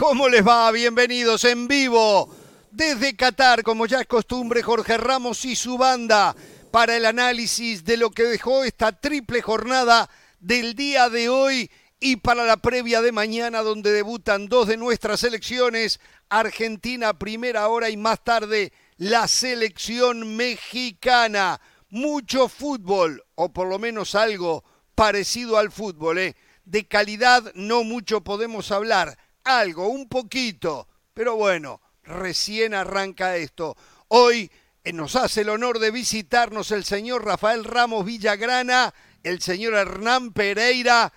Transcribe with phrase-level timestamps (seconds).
[0.00, 0.70] ¿Cómo les va?
[0.70, 2.34] Bienvenidos en vivo
[2.70, 6.34] desde Qatar, como ya es costumbre, Jorge Ramos y su banda
[6.70, 10.08] para el análisis de lo que dejó esta triple jornada
[10.40, 11.70] del día de hoy
[12.00, 17.90] y para la previa de mañana donde debutan dos de nuestras selecciones, Argentina primera hora
[17.90, 21.60] y más tarde la selección mexicana.
[21.90, 24.64] Mucho fútbol, o por lo menos algo
[24.94, 26.36] parecido al fútbol, ¿eh?
[26.64, 29.18] De calidad no mucho podemos hablar,
[29.58, 33.76] algo, un poquito, pero bueno, recién arranca esto.
[34.08, 34.50] Hoy
[34.84, 40.32] eh, nos hace el honor de visitarnos el señor Rafael Ramos Villagrana, el señor Hernán
[40.32, 41.12] Pereira,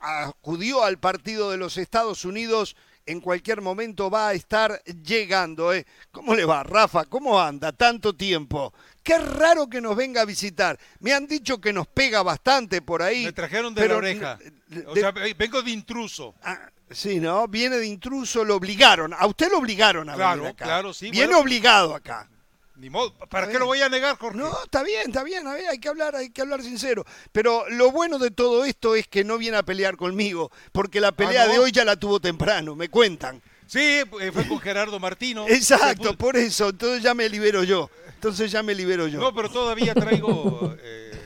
[0.00, 2.76] acudió al partido de los Estados Unidos,
[3.06, 5.72] en cualquier momento va a estar llegando.
[5.72, 5.86] ¿eh?
[6.10, 7.04] ¿Cómo le va, Rafa?
[7.04, 7.72] ¿Cómo anda?
[7.72, 8.74] Tanto tiempo.
[9.02, 10.78] Qué raro que nos venga a visitar.
[10.98, 13.24] Me han dicho que nos pega bastante por ahí.
[13.26, 14.38] Me trajeron de la oreja.
[14.88, 16.34] O sea, vengo de intruso.
[16.42, 17.48] Ah, sí, ¿no?
[17.48, 19.14] Viene de intruso, lo obligaron.
[19.14, 20.64] A usted lo obligaron a claro, venir acá.
[20.64, 21.10] Claro, sí.
[21.10, 22.28] Viene obligado acá.
[22.76, 24.36] Ni modo, ¿para qué lo voy a negar, Jorge?
[24.36, 27.06] No, está bien, está bien, hay que hablar, hay que hablar sincero.
[27.32, 31.12] Pero lo bueno de todo esto es que no viene a pelear conmigo, porque la
[31.12, 31.52] pelea ¿Ah, no?
[31.54, 33.40] de hoy ya la tuvo temprano, me cuentan.
[33.66, 35.46] Sí, eh, fue con Gerardo Martino.
[35.48, 37.90] Exacto, por eso, entonces ya me libero yo.
[38.14, 39.20] Entonces ya me libero yo.
[39.20, 41.12] No, pero todavía traigo eh,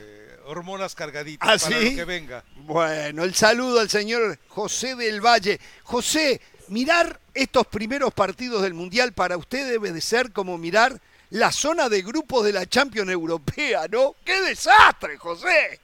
[0.51, 1.91] hormonas cargaditas ¿Ah, para sí?
[1.91, 2.43] lo que venga.
[2.57, 5.59] Bueno, el saludo al señor José del Valle.
[5.83, 11.51] José, mirar estos primeros partidos del Mundial para usted debe de ser como mirar la
[11.51, 14.15] zona de grupos de la Champions Europea, ¿no?
[14.25, 15.79] ¡Qué desastre, José!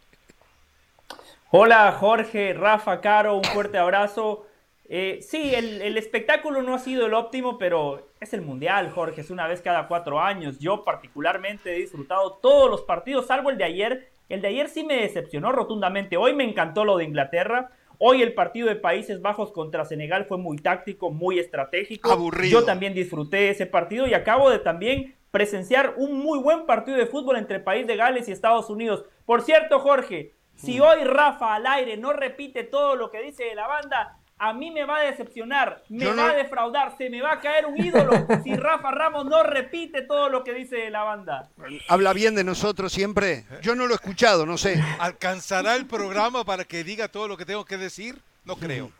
[1.49, 4.45] Hola Jorge, Rafa, Caro, un fuerte abrazo.
[4.89, 9.21] Eh, sí, el, el, espectáculo no ha sido el óptimo, pero es el Mundial, Jorge,
[9.21, 10.59] es una vez cada cuatro años.
[10.59, 14.16] Yo particularmente he disfrutado todos los partidos, salvo el de ayer.
[14.29, 16.17] El de ayer sí me decepcionó rotundamente.
[16.17, 17.71] Hoy me encantó lo de Inglaterra.
[17.99, 22.11] Hoy el partido de Países Bajos contra Senegal fue muy táctico, muy estratégico.
[22.11, 22.59] Aburrido.
[22.59, 27.05] Yo también disfruté ese partido y acabo de también presenciar un muy buen partido de
[27.05, 29.05] fútbol entre País de Gales y Estados Unidos.
[29.25, 33.55] Por cierto, Jorge, si hoy Rafa al aire no repite todo lo que dice de
[33.55, 37.09] la banda, a mí me va a decepcionar, me Yo no- va a defraudar, se
[37.09, 38.11] me va a caer un ídolo
[38.43, 41.49] si Rafa Ramos no repite todo lo que dice de la banda.
[41.89, 43.45] ¿Habla bien de nosotros siempre?
[43.61, 44.81] Yo no lo he escuchado, no sé.
[44.99, 48.21] ¿Alcanzará el programa para que diga todo lo que tengo que decir?
[48.45, 48.91] No creo.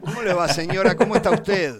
[0.00, 0.94] ¿Cómo le va, señora?
[0.94, 1.74] ¿Cómo está usted?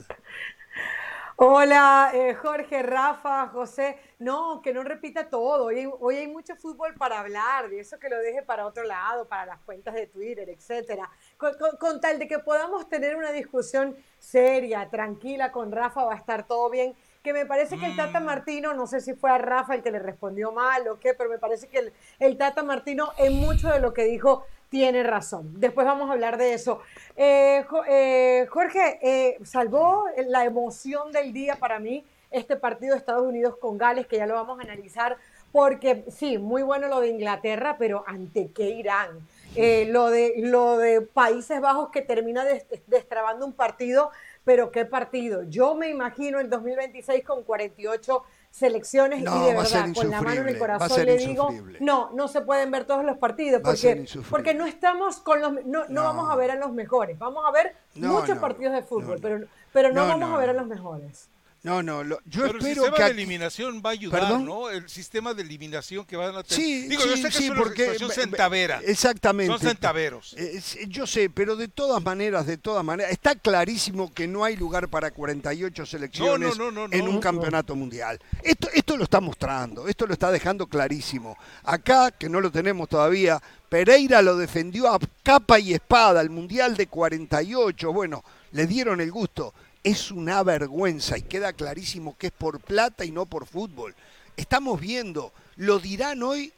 [1.36, 3.98] Hola, eh, Jorge, Rafa, José.
[4.18, 5.64] No, que no repita todo.
[5.66, 8.84] Hoy hay, hoy hay mucho fútbol para hablar, y eso que lo deje para otro
[8.84, 11.10] lado, para las cuentas de Twitter, etcétera.
[11.42, 16.12] Con, con- con tal de que podamos tener una discusión seria, tranquila con Rafa, va
[16.12, 16.94] a estar todo bien.
[17.24, 19.90] Que me parece que el Tata Martino, no sé si fue a Rafa el que
[19.90, 23.68] le respondió mal o qué, pero me parece que el, el Tata Martino en mucho
[23.70, 25.58] de lo que dijo tiene razón.
[25.60, 26.80] Después vamos a hablar de eso.
[27.16, 33.26] Eh, eh, Jorge, eh, salvó la emoción del día para mí este partido de Estados
[33.26, 35.16] Unidos con Gales, que ya lo vamos a analizar,
[35.52, 39.20] porque sí, muy bueno lo de Inglaterra, pero ¿ante qué Irán?
[39.54, 44.10] Eh, lo, de, lo de Países Bajos que termina des- destrabando un partido,
[44.44, 45.42] pero ¿qué partido?
[45.44, 50.42] Yo me imagino el 2026 con 48 selecciones No, y de verdad, con la mano
[50.42, 51.48] en el corazón le digo,
[51.80, 55.60] no, no se pueden ver todos los partidos porque, porque no estamos con los, no,
[55.64, 56.02] no, No.
[56.04, 59.20] vamos a ver a los mejores, vamos a ver muchos partidos de fútbol, no.
[59.22, 61.28] pero, pero no, vamos a ver a los mejores.
[61.64, 63.04] No, no, lo- yo Pero el espero sistema que...
[63.04, 64.44] de eliminación va a ayudar, ¿Perdón?
[64.46, 64.68] ¿no?
[64.68, 66.64] El sistema de eliminación que van a tener.
[66.64, 68.80] Sí, Digo, yo sí, sé que sí, es porque centavera.
[68.84, 69.52] Exactamente.
[69.52, 70.34] Son centaveros.
[70.36, 74.56] Eh, yo sé, pero de todas maneras, de todas maneras, está clarísimo que no hay
[74.56, 78.18] lugar para 48 selecciones No, no, en un campeonato mundial.
[78.42, 81.36] Esto, esto lo está mostrando, esto lo está dejando clarísimo.
[81.62, 86.76] Acá, que no lo tenemos todavía, Pereira lo defendió a capa y espada, el mundial
[86.76, 87.92] de 48.
[87.92, 89.54] Bueno, le dieron el gusto.
[89.84, 93.94] Es una vergüenza y queda clarísimo que es por plata y no por fútbol.
[94.36, 96.52] Estamos viendo, lo dirán hoy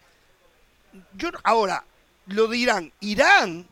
[1.17, 1.85] yo ahora
[2.27, 3.67] lo de Irán, Irán,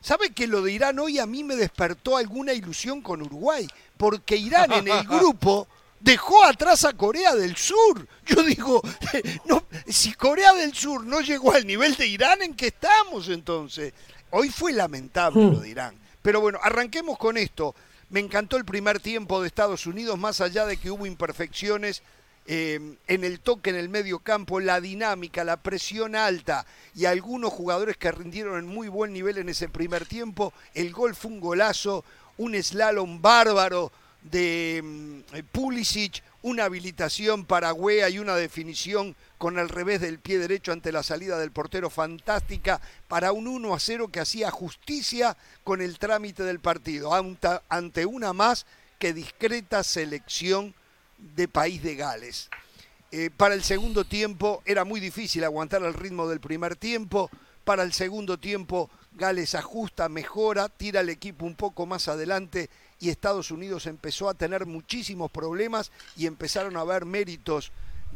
[0.00, 3.66] ¿sabe que lo de Irán hoy a mí me despertó alguna ilusión con Uruguay?
[3.96, 5.66] Porque Irán en el grupo
[5.98, 8.06] dejó atrás a Corea del Sur.
[8.26, 8.82] Yo digo,
[9.46, 13.92] no, si Corea del Sur no llegó al nivel de Irán, ¿en qué estamos entonces?
[14.30, 15.94] Hoy fue lamentable lo de Irán.
[16.22, 17.74] Pero bueno, arranquemos con esto.
[18.12, 22.02] Me encantó el primer tiempo de Estados Unidos, más allá de que hubo imperfecciones
[22.44, 27.54] eh, en el toque en el medio campo, la dinámica, la presión alta y algunos
[27.54, 30.52] jugadores que rindieron en muy buen nivel en ese primer tiempo.
[30.74, 32.04] El gol fue un golazo,
[32.36, 40.00] un slalom bárbaro de mm, Pulisic, una habilitación paragüea y una definición con el revés
[40.00, 44.20] del pie derecho ante la salida del portero fantástica para un 1 a 0 que
[44.20, 47.12] hacía justicia con el trámite del partido,
[47.68, 48.66] ante una más
[48.98, 50.74] que discreta selección
[51.34, 52.50] de País de Gales.
[53.12, 57.30] Eh, para el segundo tiempo era muy difícil aguantar el ritmo del primer tiempo.
[57.64, 62.70] Para el segundo tiempo Gales ajusta, mejora, tira el equipo un poco más adelante
[63.02, 67.72] y Estados Unidos empezó a tener muchísimos problemas y empezaron a haber méritos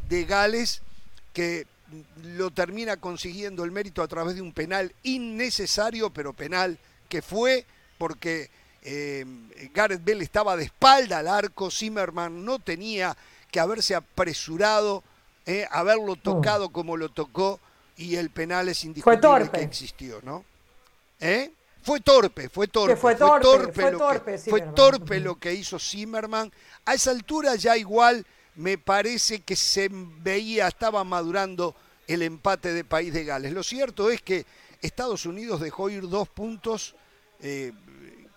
[0.07, 0.81] de Gales
[1.33, 1.67] que
[2.23, 6.79] lo termina consiguiendo el mérito a través de un penal innecesario, pero penal
[7.09, 7.65] que fue
[7.97, 8.49] porque
[8.81, 9.25] eh,
[9.73, 13.17] Gareth Bell estaba de espalda al arco, Zimmerman no tenía
[13.51, 15.03] que haberse apresurado,
[15.45, 16.15] eh, haberlo Oh.
[16.15, 17.59] tocado como lo tocó
[17.97, 20.45] y el penal es indiscutible que existió, ¿no?
[21.19, 21.51] ¿Eh?
[21.81, 22.95] Fue torpe, fue torpe.
[22.95, 26.51] fue torpe, fue lo torpe, que, fue torpe lo que hizo Zimmerman.
[26.85, 28.25] A esa altura ya igual
[28.55, 31.75] me parece que se veía, estaba madurando
[32.07, 33.53] el empate de País de Gales.
[33.53, 34.45] Lo cierto es que
[34.81, 36.95] Estados Unidos dejó ir dos puntos
[37.39, 37.71] eh,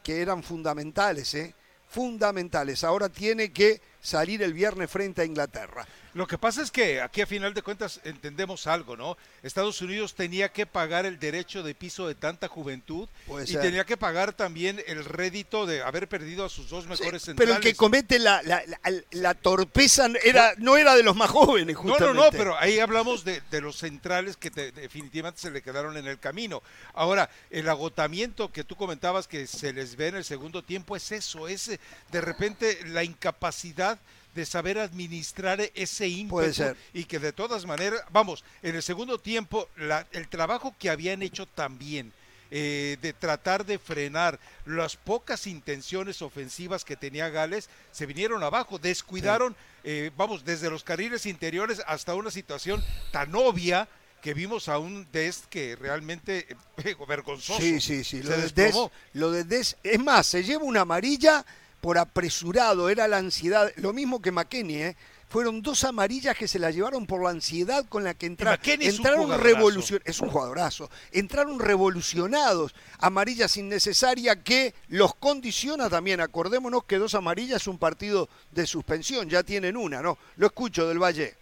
[0.03, 1.55] que eran fundamentales, ¿eh?
[1.89, 2.85] fundamentales.
[2.85, 5.87] Ahora tiene que salir el viernes frente a Inglaterra.
[6.13, 9.17] Lo que pasa es que aquí a final de cuentas entendemos algo, ¿no?
[9.45, 13.61] Estados Unidos tenía que pagar el derecho de piso de tanta juventud Puede y ser.
[13.63, 17.37] tenía que pagar también el rédito de haber perdido a sus dos mejores Sí, centrales.
[17.37, 18.81] pero el que comete la, la- la-
[19.13, 22.19] la torpeza era, no era de los más jóvenes, No, justamente.
[22.19, 25.97] no, no, pero ahí hablamos de, de los centrales que te- definitivamente se le quedaron
[25.97, 26.61] en el camino.
[26.93, 31.13] Ahora, el agotamiento que tú comentabas que se les ve en el segundo tiempo es
[31.13, 31.81] eso, es eh,
[32.11, 33.99] de repente la incapacidad
[34.35, 36.77] de saber administrar ese ímpetu Puede ser.
[36.93, 41.23] y que de todas maneras, vamos, en el segundo tiempo, la- el trabajo que habían
[41.23, 42.13] hecho también
[42.53, 48.77] eh, de tratar de frenar las pocas intenciones ofensivas que tenía Gales, se vinieron abajo,
[48.81, 49.55] descuidaron,
[49.85, 53.87] eh, vamos, desde los carriles interiores hasta una situación tan obvia
[54.21, 56.49] que vimos a un Dest que realmente
[56.85, 57.61] eh, vergonzoso.
[57.61, 58.21] Sí, sí, sí.
[58.21, 58.75] Lo de, Des,
[59.13, 61.47] lo de Des- es más, se lleva una amarilla
[61.81, 64.97] por apresurado, era la ansiedad, lo mismo que McKenny, ¿eh?
[65.31, 68.59] Fueron dos amarillas que se la llevaron por la ansiedad con la que entraron.
[68.59, 70.91] McKennie es un entraron es un jugadorazo.
[71.13, 76.21] Entraron revolucionados, amarillas innecesarias que los condiciona también.
[76.21, 80.19] Acordémonos que dos amarillas es un partido de suspensión, ya tienen una, ¿no?
[80.37, 81.35] Lo escucho del Valle.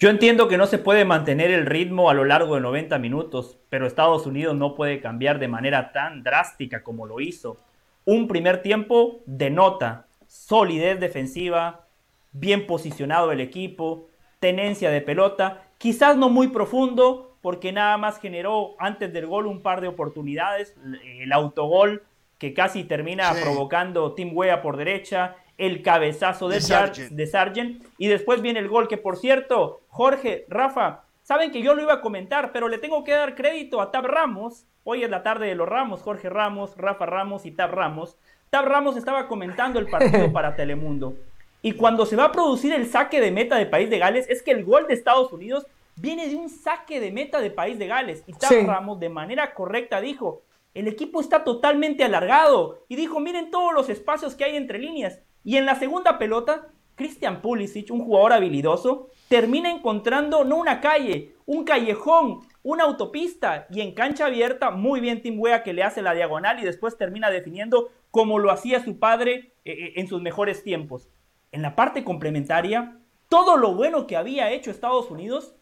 [0.00, 3.58] Yo entiendo que no se puede mantener el ritmo a lo largo de 90 minutos,
[3.68, 7.58] pero Estados Unidos no puede cambiar de manera tan drástica como lo hizo.
[8.10, 11.84] Un primer tiempo denota solidez defensiva,
[12.32, 14.06] bien posicionado el equipo,
[14.40, 19.60] tenencia de pelota, quizás no muy profundo, porque nada más generó antes del gol un
[19.60, 20.74] par de oportunidades,
[21.20, 22.02] el autogol
[22.38, 23.42] que casi termina Sí.
[23.42, 26.60] provocando Tim Wea por derecha, el cabezazo de, De.
[26.62, 27.10] Sargent.
[27.10, 31.74] de Sargent, y después viene el gol que por cierto, Jorge, Rafa, saben que yo
[31.74, 35.10] lo iba a comentar, pero le tengo que dar crédito a Tab Ramos, hoy es
[35.10, 38.16] la tarde de los Ramos, Jorge Ramos, Rafa Ramos y Tab Ramos.
[38.48, 41.18] Tab Ramos estaba comentando el partido para Telemundo.
[41.60, 44.42] Y cuando se va a producir el saque de meta de País de Gales, es
[44.42, 45.66] que el gol de Estados Unidos
[45.96, 48.24] viene de un saque de meta de País de Gales.
[48.26, 48.62] Y Tab Sí.
[48.62, 50.40] Ramos de manera correcta dijo,
[50.72, 52.86] el equipo está totalmente alargado.
[52.88, 55.20] Y dijo, miren todos los espacios que hay entre líneas.
[55.44, 61.34] Y en la segunda pelota, Christian Pulisic, un jugador habilidoso, termina encontrando no una calle,
[61.46, 66.02] un callejón, una autopista y en cancha abierta, muy bien Tim Wea que le hace
[66.02, 70.20] la diagonal y después termina definiendo como lo hacía su padre eh, eh, en sus
[70.20, 71.08] mejores tiempos.
[71.52, 72.98] En la parte complementaria,
[73.28, 75.54] todo lo bueno que había hecho Estados Unidos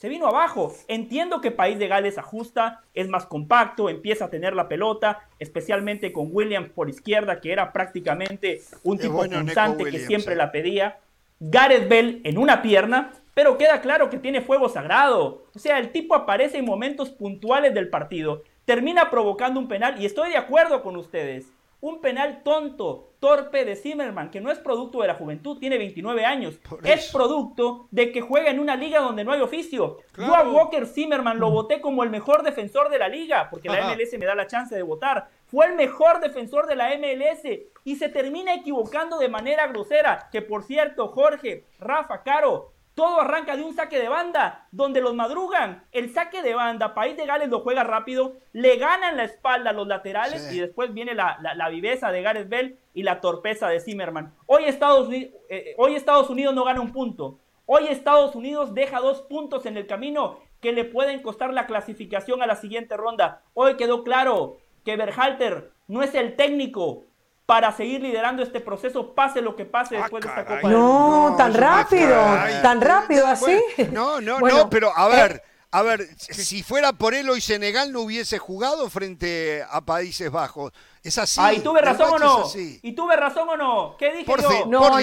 [0.00, 0.72] se vino abajo.
[0.88, 6.10] Entiendo que País de Gales ajusta, es más compacto, empieza a tener la pelota, especialmente
[6.10, 10.36] con Williams por izquierda, que era prácticamente un tipo bueno Neco punzante que siempre eh.
[10.36, 11.00] la pedía.
[11.40, 15.46] Gareth Bell en una pierna, pero queda claro que tiene fuego sagrado.
[15.54, 20.04] O sea, el tipo aparece en momentos puntuales del partido, termina provocando un penal y
[20.04, 21.50] estoy de acuerdo con ustedes.
[21.80, 26.24] Un penal tonto, torpe de Zimmerman, que no es producto de la juventud, tiene 29
[26.24, 26.58] años.
[26.84, 29.98] Es producto de que juega en una liga donde no hay oficio.
[30.12, 30.30] Claro.
[30.30, 33.94] Yo a Walker Zimmerman lo voté como el mejor defensor de la liga, porque la.
[33.94, 35.28] MLS me da la chance de votar.
[35.46, 37.42] Fue el mejor defensor de la MLS
[37.84, 40.28] y se termina equivocando de manera grosera.
[40.30, 45.14] Que por cierto, Jorge, Rafa, Caro, todo arranca de un saque de banda, donde los
[45.14, 45.84] madrugan.
[45.92, 49.72] El saque de banda, País de Gales lo juega rápido, le ganan la espalda a
[49.72, 50.56] los laterales Sí.
[50.56, 54.34] y después viene la, la- la viveza de Gareth Bell y la torpeza de Zimmerman.
[54.46, 57.38] Hoy Estados, Uni- eh, hoy Estados Unidos no gana un punto.
[57.66, 62.42] Hoy Estados Unidos deja dos puntos en el camino que le pueden costar la clasificación
[62.42, 63.42] a la siguiente ronda.
[63.54, 67.04] Hoy quedó claro que Berhalter no es el técnico
[67.50, 70.62] para seguir liderando este proceso, pase lo que pase Ah, después de esta caray.
[70.62, 70.72] Copa.
[70.72, 72.14] No, tan rápido,
[72.62, 73.60] tan rápido así.
[73.90, 75.42] no, no, Bueno, no, pero a ver,
[75.72, 80.72] A ver, si fuera por él hoy Senegal no hubiese jugado frente a Países Bajos.
[81.02, 81.40] Es así.
[81.42, 82.44] Ah, ¿y tuve razón o no?
[82.54, 83.96] ¿Y tuve razón o no?
[83.96, 84.66] ¿Qué dije yo?
[84.66, 85.00] No,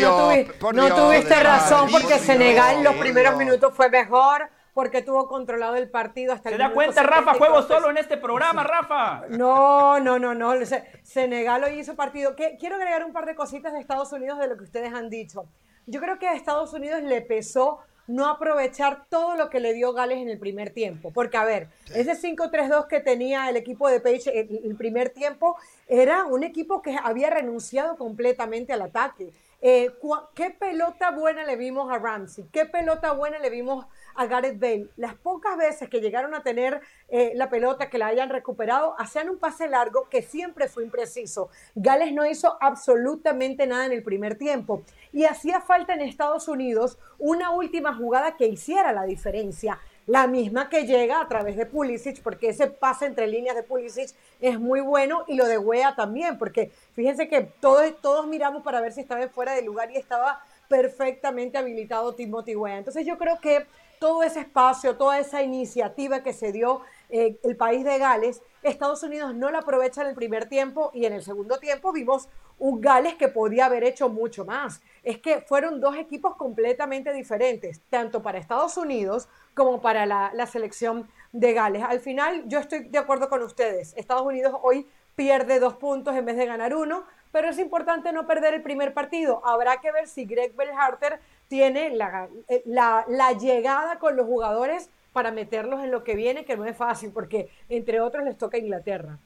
[0.72, 6.34] no, tuviste razón porque Senegal los primeros minutos fue mejor porque tuvo controlado el partido
[6.34, 7.34] hasta el ¿Se da cuenta, Rafa?
[7.34, 9.24] Juego solo en este programa, Rafa.
[9.28, 10.54] No, no, no, no.
[11.02, 12.36] Senegal hoy hizo partido.
[12.36, 15.48] Quiero agregar un par de cositas de Estados Unidos de lo que ustedes han dicho.
[15.88, 19.94] Yo creo que a Estados Unidos le pesó no aprovechar todo lo que le dio
[19.94, 21.12] Gales en el primer tiempo.
[21.12, 25.58] Porque, a ver, ese 5-3-2 que tenía el equipo de Page en el primer tiempo
[25.88, 29.34] era un equipo que había renunciado completamente al ataque.
[29.60, 29.90] Eh,
[30.36, 32.46] ¿Qué pelota buena le vimos a Ramsey?
[32.52, 34.90] ¿Qué pelota buena le vimos a Gareth Bale?
[34.98, 39.30] Las pocas veces que llegaron a tener eh, la pelota, que la hayan recuperado, hacían
[39.30, 41.50] un pase largo que siempre fue impreciso.
[41.76, 44.84] Gales no hizo absolutamente nada en el primer tiempo
[45.14, 49.80] y hacía falta en Estados Unidos una última jugada que hiciera la diferencia.
[50.08, 54.16] La misma que llega a través de Pulisic, porque ese pase entre líneas de Pulisic
[54.40, 58.80] es muy bueno y lo de Wea también, porque fíjense que todos, todos miramos para
[58.80, 62.78] ver si estaba fuera de lugar y estaba perfectamente habilitado Timothy Wea.
[62.78, 63.66] Entonces yo creo que
[64.00, 69.04] todo ese espacio, toda esa iniciativa que se dio eh, el país de Gales, Estados
[69.04, 72.82] Unidos no la aprovecha en el primer tiempo y en el segundo tiempo vimos un
[72.82, 74.82] Gales que podía haber hecho mucho más.
[75.04, 81.08] Es que fueron dos equipos completamente diferentes, tanto para Estados Unidos como para la, selección
[81.32, 81.84] de Gales.
[81.84, 83.94] Al final, yo estoy de acuerdo con ustedes.
[83.96, 88.26] Estados Unidos hoy pierde dos puntos en vez de ganar uno, pero es importante no
[88.26, 89.42] perder el primer partido.
[89.46, 94.90] Habrá que ver si Greg Bellharter tiene la, eh, la, la, llegada con los jugadores
[95.14, 98.58] para meterlos en lo que viene, que no es fácil, porque entre otros les toca
[98.58, 99.18] Inglaterra.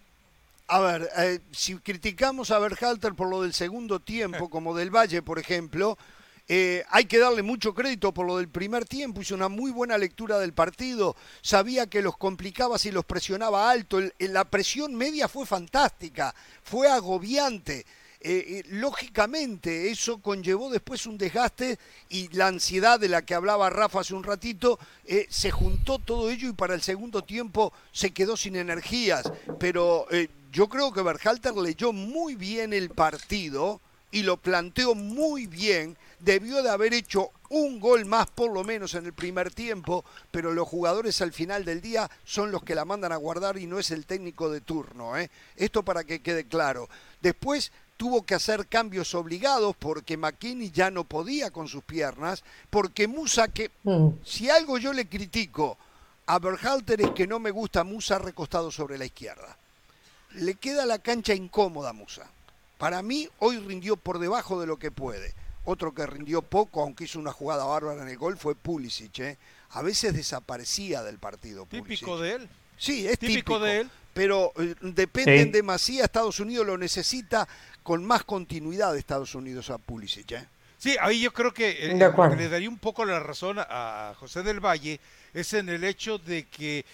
[0.68, 5.22] A ver, eh, si criticamos a Berhalter por lo del segundo tiempo, como del Valle,
[5.22, 5.98] por ejemplo,
[6.48, 9.22] eh, hay que darle mucho crédito por lo del primer tiempo.
[9.22, 11.16] Hizo una muy buena lectura del partido.
[11.42, 14.00] Sabía que los complicaba si los presionaba alto.
[14.20, 17.86] la presión media fue fantástica, fue agobiante.
[18.24, 24.02] Eh, lógicamente eso conllevó después un desgaste y la ansiedad de la que hablaba Rafa
[24.02, 24.78] hace un ratito,
[25.30, 29.32] se juntó todo ello y para el segundo tiempo se quedó sin energías.
[29.60, 30.08] Pero
[30.52, 35.98] yo creo que Berhalter leyó muy bien el partido y lo planteó muy bien.
[36.20, 40.54] Debió de haber hecho un gol más por lo menos en el primer tiempo, pero
[40.54, 43.80] los jugadores al final del día son los que la mandan a guardar y no
[43.80, 45.18] es el técnico de turno.
[45.18, 45.30] ¿eh?
[45.56, 46.90] Esto para que quede claro.
[47.22, 53.08] Después tuvo que hacer cambios obligados porque McKinney ya no podía con sus piernas, porque
[53.08, 54.08] Musa, que mm.
[54.26, 55.78] si algo yo le critico
[56.26, 59.56] a Berhalter es que no me gusta Musa recostado sobre la izquierda
[60.36, 62.30] le queda la cancha incómoda Musa.
[62.78, 65.34] Para mí hoy rindió por debajo de lo que puede.
[65.66, 69.20] Otro que rindió poco, aunque hizo una jugada bárbara en el gol, fue Pulisic.
[69.20, 69.38] ¿eh?
[69.72, 71.68] A veces desaparecía del partido.
[71.70, 72.50] Típico de él.
[72.78, 73.92] Sí, es típico, de él.
[74.14, 76.06] Pero eh, dependen demasiado.
[76.06, 77.48] Estados Unidos lo necesita
[77.84, 80.32] con más continuidad de Estados Unidos a Pulisic.
[80.32, 80.48] ¿eh?
[80.78, 84.60] Sí, ahí yo creo que eh, le daría un poco la razón a José del
[84.60, 85.00] Valle
[85.34, 86.86] es en el hecho de que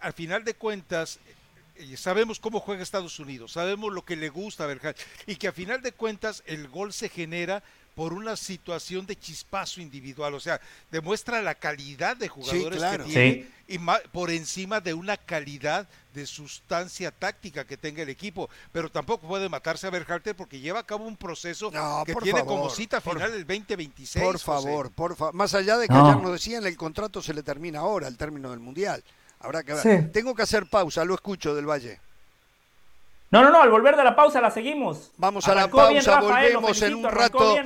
[0.00, 1.18] al final de cuentas
[1.96, 4.94] sabemos cómo juega Estados Unidos, sabemos lo que le gusta a
[5.26, 7.62] y que a final de cuentas el gol se genera
[7.98, 13.46] por una situación de chispazo individual, o sea, demuestra la calidad de jugadores que tiene
[13.66, 13.76] y
[14.12, 19.48] por encima de una calidad de sustancia táctica que tenga el equipo, pero tampoco puede
[19.48, 21.72] matarse a Berhalter porque lleva a cabo un proceso
[22.06, 24.24] que tiene como cita final el 2026.
[24.24, 27.42] Por favor, por favor, más allá de que ya nos decían el contrato se le
[27.42, 29.02] termina ahora, el término del Mundial.
[29.40, 30.12] Habrá que ver.
[30.12, 31.98] Tengo que hacer pausa, lo escucho del Valle.
[33.30, 35.10] No, no, no, al volver de la pausa la seguimos.
[35.18, 37.56] Vamos a la pausa, volvemos en un rato.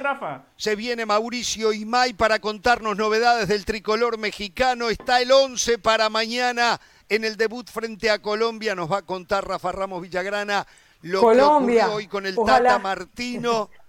[0.56, 4.88] Se viene Mauricio Imay para contarnos novedades del tricolor mexicano.
[4.88, 8.74] Está el 11 para mañana en el debut frente a Colombia.
[8.74, 10.66] Nos va a contar Rafa Ramos Villagrana
[11.02, 11.74] lo Colombia.
[11.74, 13.70] que ocurrió hoy con el Tata Martino.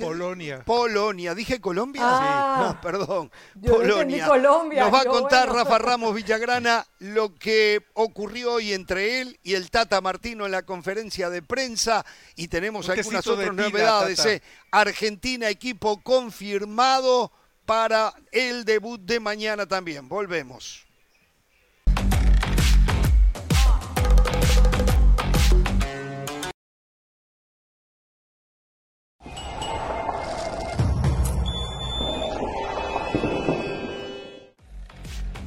[0.00, 0.62] Polonia.
[0.64, 1.34] Polonia.
[1.34, 2.02] ¿Dije Colombia?
[2.04, 3.30] Ah, No, perdón.
[3.66, 4.26] Polonia.
[4.26, 4.84] Colombia.
[4.84, 9.70] Nos va a contar Rafa Ramos Villagrana lo que ocurrió hoy entre él y el
[9.70, 12.04] Tata Martino en la conferencia de prensa.
[12.36, 14.24] Y tenemos algunas otras novedades.
[14.26, 14.42] ¿eh?
[14.70, 17.32] Argentina, equipo confirmado
[17.66, 20.08] para el debut de mañana también.
[20.08, 20.89] Volvemos.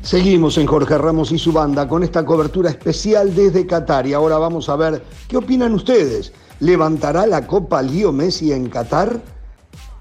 [0.04, 4.38] Seguimos en Jorge Ramos y su banda con esta cobertura especial desde Qatar y ahora
[4.38, 6.34] vamos a ver qué opinan ustedes.
[6.60, 9.22] ¿Levantará la Copa Lío Messi en Qatar?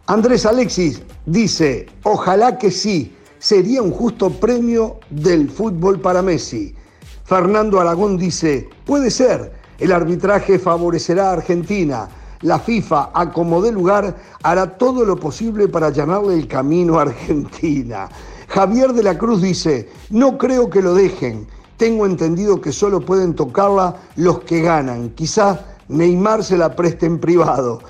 [0.06, 6.74] Andrés Alexis dice, ojalá que sí, sería un justo premio del fútbol para Messi.
[7.22, 12.08] Fernando Aragón dice, puede ser, el arbitraje favorecerá a Argentina.
[12.40, 17.02] La FIFA, a como dé lugar, hará todo lo posible para allanarle el camino a
[17.02, 18.08] Argentina.
[18.52, 21.48] Javier de la Cruz dice, no creo que lo dejen.
[21.78, 25.08] Tengo entendido que solo pueden tocarla los que ganan.
[25.14, 27.80] Quizás Neymar se la preste en privado.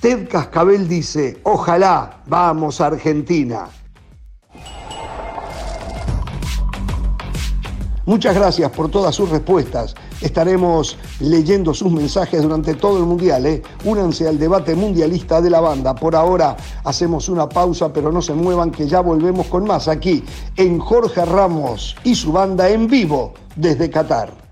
[0.00, 3.66] Ted Cascabel dice, ojalá, vamos a Argentina.
[8.06, 9.96] Muchas gracias por todas sus respuestas.
[10.22, 13.44] Estaremos leyendo sus mensajes durante todo el Mundial.
[13.44, 13.62] ¿eh?
[13.84, 15.94] Únanse al debate mundialista de la banda.
[15.94, 20.22] Por ahora hacemos una pausa, pero no se muevan que ya volvemos con más aquí
[20.56, 24.42] en Jorge Ramos y su banda en vivo desde Qatar.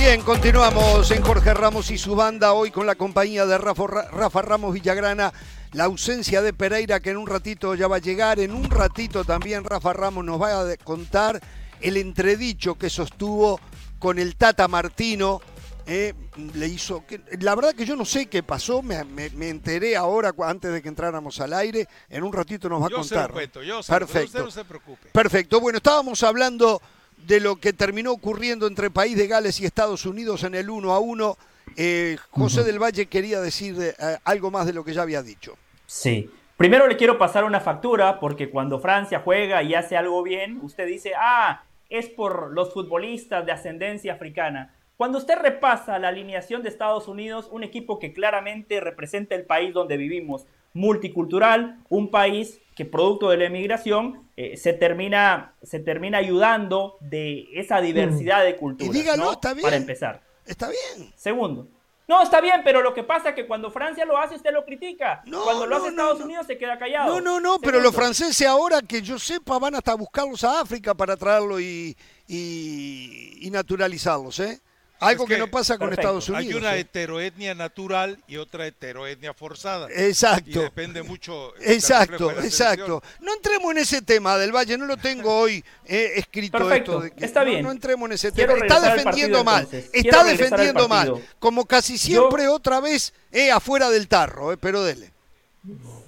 [0.00, 4.40] Bien, continuamos en Jorge Ramos y su banda, hoy con la compañía de Rafa, Rafa,
[4.40, 5.30] Ramos Villagrana,
[5.72, 9.24] la ausencia de Pereira que en un ratito ya va a llegar, en un ratito
[9.24, 11.40] también Rafa Ramos nos va a contar
[11.80, 13.60] el entredicho que sostuvo
[13.98, 15.40] con el Tata Martino,
[15.86, 16.14] eh,
[16.54, 19.00] le hizo, que, la verdad que yo no sé qué pasó, me,
[19.48, 23.08] enteré ahora antes de que entráramos al aire, en un ratito nos va a contar.
[23.08, 24.44] Se lo cuento, yo Perfecto.
[24.44, 25.08] no se preocupe.
[25.12, 26.80] Perfecto, bueno, estábamos hablando
[27.26, 30.92] de lo que terminó ocurriendo entre País de Gales y Estados Unidos en el 1
[30.92, 31.38] a 1.
[31.76, 35.56] Eh, José del Valle quería decir eh, algo más de lo que ya había dicho.
[35.86, 36.30] Sí.
[36.56, 40.86] Primero le quiero pasar una factura porque cuando Francia juega y hace algo bien, usted
[40.86, 44.74] dice, ah, es por los futbolistas de ascendencia africana.
[44.96, 49.72] Cuando usted repasa la alineación de Estados Unidos, un equipo que claramente representa el país
[49.72, 56.18] donde vivimos, multicultural, un país que producto de la emigración eh, se, termina, se termina
[56.18, 58.94] ayudando de esa diversidad de culturas.
[58.94, 59.62] Y dígalo, está bien.
[59.62, 60.20] Para empezar.
[60.50, 61.12] Está bien.
[61.16, 61.68] Segundo.
[62.08, 64.64] No, está bien, pero lo que pasa es que cuando Francia lo hace, usted lo
[64.64, 65.22] critica.
[65.44, 67.14] cuando lo hace Estados Unidos, se queda callado.
[67.14, 70.92] No, no, no, pero los franceses ahora, que yo sepa, van hasta buscarlos a África
[70.92, 74.60] para traerlo y, y, y naturalizarlos, ¿eh?
[75.00, 76.46] Algo que, no pasa con Estados Unidos.
[76.46, 79.88] Hay una heteroetnia natural y otra heteroetnia forzada.
[79.90, 80.50] Exacto.
[80.50, 81.54] Y depende mucho.
[81.58, 83.02] Exacto, exacto.
[83.20, 87.44] No entremos en ese tema del Valle, no lo tengo hoy eh, escrito Perfecto, está
[87.44, 87.62] bien.
[87.62, 88.52] No, entremos en ese tema.
[88.52, 89.66] Está defendiendo mal.
[89.92, 91.14] Está defendiendo mal.
[91.38, 95.10] Como casi siempre otra vez eh, afuera del tarro, eh, pero dele.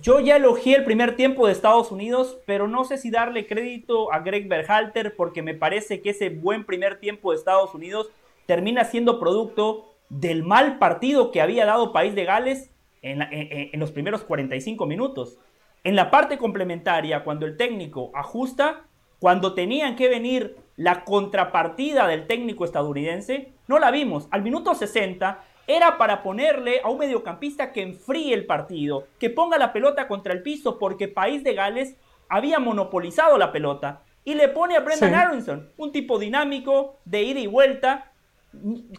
[0.02, 4.12] Yo ya elogié el primer tiempo de Estados Unidos, pero no sé si darle crédito
[4.12, 8.10] a Greg Berhalter porque me parece que ese buen primer tiempo de Estados Unidos
[8.52, 14.24] termina siendo producto del mal partido que había dado País de Gales en, los primeros
[14.24, 15.38] 45 minutos.
[15.84, 18.84] En la parte complementaria, cuando el técnico ajusta,
[19.20, 24.28] cuando tenían que venir la contrapartida del técnico estadounidense, no la vimos.
[24.30, 29.56] Al minuto 60 era para ponerle a un mediocampista que enfríe el partido, que ponga
[29.56, 31.96] la pelota contra el piso, porque País de Gales
[32.28, 34.02] había monopolizado la pelota.
[34.26, 38.11] Y le pone a Brendan Aronson, un tipo dinámico, de ida y vuelta,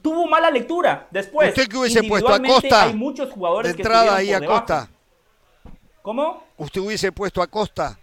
[0.02, 1.08] tuvo mala lectura.
[1.12, 2.84] Después, ¿usted que hubiese puesto a Costa?
[2.84, 4.90] Hay muchos jugadores de entrada ahí a Costa.
[6.02, 6.44] ¿Cómo?
[6.58, 7.98] ¿Usted hubiese puesto a Costa?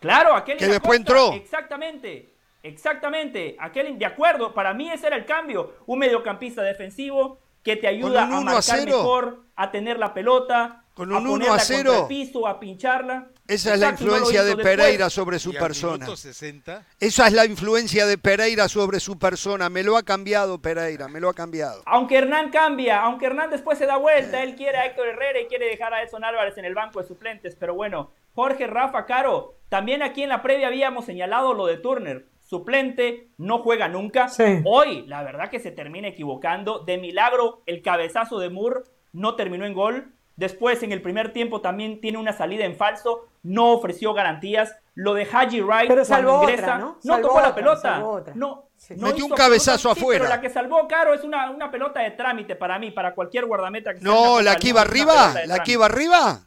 [0.00, 1.32] Claro, aquel que después entró.
[1.32, 2.34] Exactamente.
[2.64, 7.86] Exactamente, aquel de acuerdo, para mí ese era el cambio, un mediocampista defensivo que te
[7.86, 11.92] ayuda a marcar mejor, a tener la pelota, con un 1 a 0.
[12.02, 13.26] El piso, a pincharla.
[13.46, 16.06] Esa es la influencia de Pereira sobre su persona.
[16.06, 16.86] 60?
[16.98, 19.68] Esa es la influencia de Pereira sobre su persona.
[19.68, 21.82] Me lo ha cambiado Pereira, me lo ha cambiado.
[21.84, 25.46] Aunque Hernán cambia, aunque Hernán después se da vuelta, él quiere a Héctor Herrera y
[25.46, 27.56] quiere dejar a Edson Álvarez en el banco de suplentes.
[27.58, 32.26] Pero bueno, Jorge, Rafa, Caro, también aquí en la previa habíamos señalado lo de Turner.
[32.40, 34.30] Suplente, no juega nunca.
[34.64, 36.78] Hoy, la verdad que se termina equivocando.
[36.78, 41.60] De milagro, el cabezazo de Moore no terminó en gol Después, en el primer tiempo,
[41.60, 44.74] también tiene una salida en falso, no ofreció garantías.
[44.96, 46.98] Lo de Haji Wright pero cuando ingresa, ¿no?
[47.02, 47.98] no tocó la pelota.
[48.34, 50.24] No, Metió un cabezazo afuera.
[50.24, 53.46] Pero la que salvó Caro es una, una, pelota de trámite para mí, para cualquier
[53.46, 56.40] guardameta que No, la que iba arriba, la que iba arriba.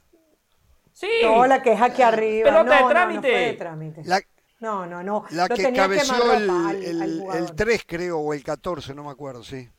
[0.93, 1.09] Sí.
[1.23, 2.49] No, la que es aquí arriba.
[2.49, 3.27] Pelota no, de trámite.
[3.27, 4.01] No, no, de trámite.
[4.59, 5.25] no, no, no.
[5.31, 6.49] La que cabeció el,
[6.83, 9.69] el, el 3, creo, o el 14, no me acuerdo, sí.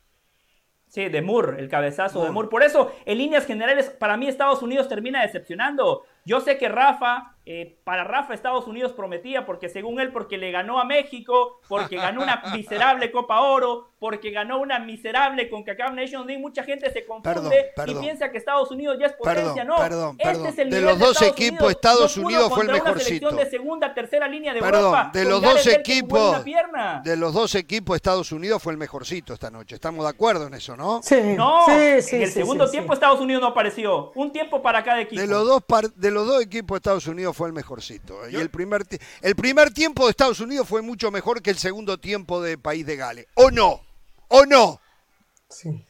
[0.98, 2.48] Sí, de Moore, el cabezazo de Moore.
[2.48, 6.02] Por eso, en líneas generales, para mí Estados Unidos termina decepcionando.
[6.28, 10.50] Yo sé que Rafa, eh, para Rafa Estados Unidos prometía, porque según él, porque le
[10.50, 16.26] ganó a México, porque ganó una miserable Copa Oro, porque ganó una miserable CONCACAF Nations
[16.26, 19.64] League, mucha gente se confunde y piensa que Estados Unidos ya es potencia.
[19.64, 19.76] no,
[20.18, 23.30] este es el de los dos equipos, Estados Unidos fue el mejorcito.
[23.30, 26.44] de segunda, tercera línea de perdón, Europa, de los dos equipos,
[27.02, 29.76] de los dos equipos, Estados Unidos fue el mejorcito esta noche.
[29.76, 31.00] Estamos de acuerdo en eso, ¿no?
[31.02, 31.16] Sí.
[31.34, 34.12] No, sí, en el segundo tiempo Estados Unidos no apareció.
[34.14, 35.20] Un tiempo para cada equipo.
[35.20, 35.62] De los dos,
[35.96, 38.28] de los dos equipos, Estados Unidos fue el mejorcito.
[38.28, 38.86] Y el primer,
[39.22, 42.86] el primer tiempo de Estados Unidos fue mucho mejor que el segundo tiempo de País
[42.86, 43.26] de Gales.
[43.34, 43.82] ¿O no?
[44.28, 44.80] ¿O no?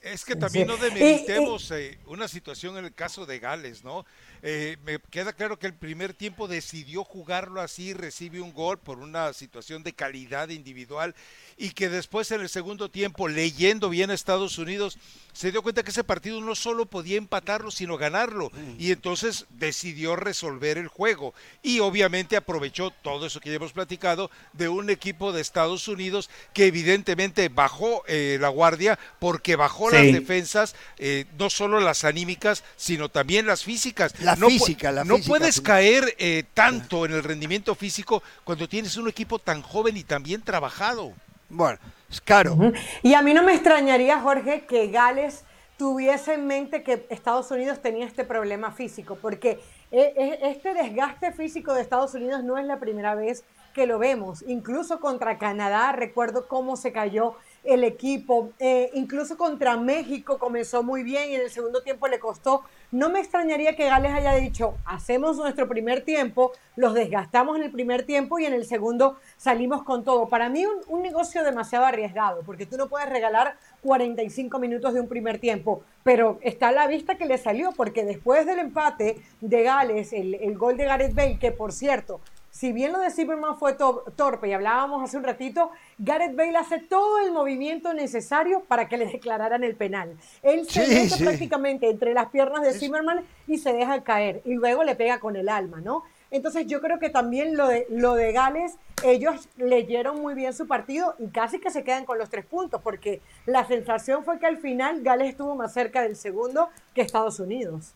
[0.03, 4.07] Es que también no demeritemos eh, una situación en el caso de Gales, ¿no?
[4.43, 8.99] Eh, me queda claro que el primer tiempo decidió jugarlo así, recibe un gol por
[8.99, 11.15] una situación de calidad individual
[11.57, 14.99] y que después en el segundo tiempo, leyendo bien a Estados Unidos,
[15.33, 18.51] se dio cuenta que ese partido no solo podía empatarlo, sino ganarlo.
[18.51, 18.81] Mm.
[18.81, 21.35] Y entonces decidió resolver el juego.
[21.63, 26.31] Y obviamente aprovechó todo eso que ya hemos platicado de un equipo de Estados Unidos
[26.53, 32.65] que evidentemente bajó eh, la guardia porque bajó las defensas, eh, no solo las anímicas,
[32.77, 34.15] sino también las físicas.
[34.37, 39.09] La física, la No puedes caer eh, tanto en el rendimiento físico cuando tienes un
[39.09, 41.13] equipo tan joven y tan bien trabajado.
[41.49, 41.79] Bueno,
[42.11, 42.57] es caro.
[43.03, 45.45] Y a mí no me extrañaría, Jorge, que Gales
[45.79, 49.61] tuviese en mente que Estados Unidos tenía este problema físico, porque
[49.91, 53.99] eh, eh, este desgaste físico de Estados Unidos no es la primera vez que lo
[53.99, 54.45] vemos.
[54.47, 57.37] Incluso contra Canadá, recuerdo cómo se cayó
[57.69, 58.51] el equipo.
[58.59, 62.63] Eh, incluso contra México comenzó muy bien y en el segundo tiempo le costó.
[62.91, 67.71] No me extrañaría que Gales haya dicho, hacemos nuestro primer tiempo, los desgastamos en el
[67.71, 70.31] primer tiempo y en el segundo salimos con todo.
[70.31, 75.09] Para mí un, negocio demasiado arriesgado, porque tú no puedes regalar 45 minutos de un
[75.09, 79.63] primer tiempo, pero está a la vista que le salió, porque después del empate de
[79.63, 83.59] Gales, el, el gol de Gareth Bale, que por cierto, si bien lo de Zimmerman
[83.59, 88.89] fue torpe y hablábamos hace un ratito, Gareth Bale hace todo el movimiento necesario para
[88.89, 90.17] que le declararan el penal.
[90.43, 94.83] Él se mete prácticamente entre las piernas de Zimmerman y se deja caer y luego
[94.83, 96.05] le pega con el alma, ¿no?
[96.31, 100.67] Entonces yo creo que también lo de, lo de Gales, ellos leyeron muy bien su
[100.67, 104.47] partido y casi que se quedan con los tres puntos, porque la sensación fue que
[104.47, 107.95] al final Gales estuvo más cerca del segundo que Estados Unidos.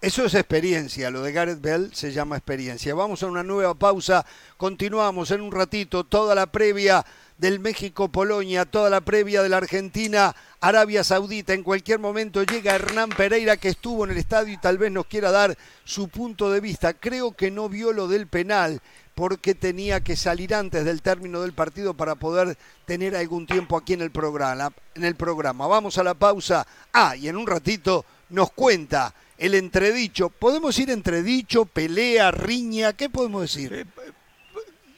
[0.00, 2.94] Eso es experiencia, lo de Gareth Bell se llama experiencia.
[2.94, 4.24] Vamos a una nueva pausa,
[4.56, 7.04] continuamos en un ratito toda la previa
[7.36, 11.52] del México-Polonia, toda la previa de la Argentina-Arabia Saudita.
[11.52, 15.06] En cualquier momento llega Hernán Pereira que estuvo en el estadio y tal vez nos
[15.06, 16.94] quiera dar su punto de vista.
[16.94, 18.80] Creo que no vio lo del penal
[19.16, 23.94] porque tenía que salir antes del término del partido para poder tener algún tiempo aquí
[23.94, 24.72] en el programa.
[24.94, 25.66] En el programa.
[25.66, 26.64] Vamos a la pausa.
[26.92, 30.28] Ah, y en un ratito nos cuenta el entredicho.
[30.28, 32.92] ¿Podemos ir entredicho, pelea, riña?
[32.92, 33.72] ¿Qué podemos decir?
[33.72, 33.84] Eh,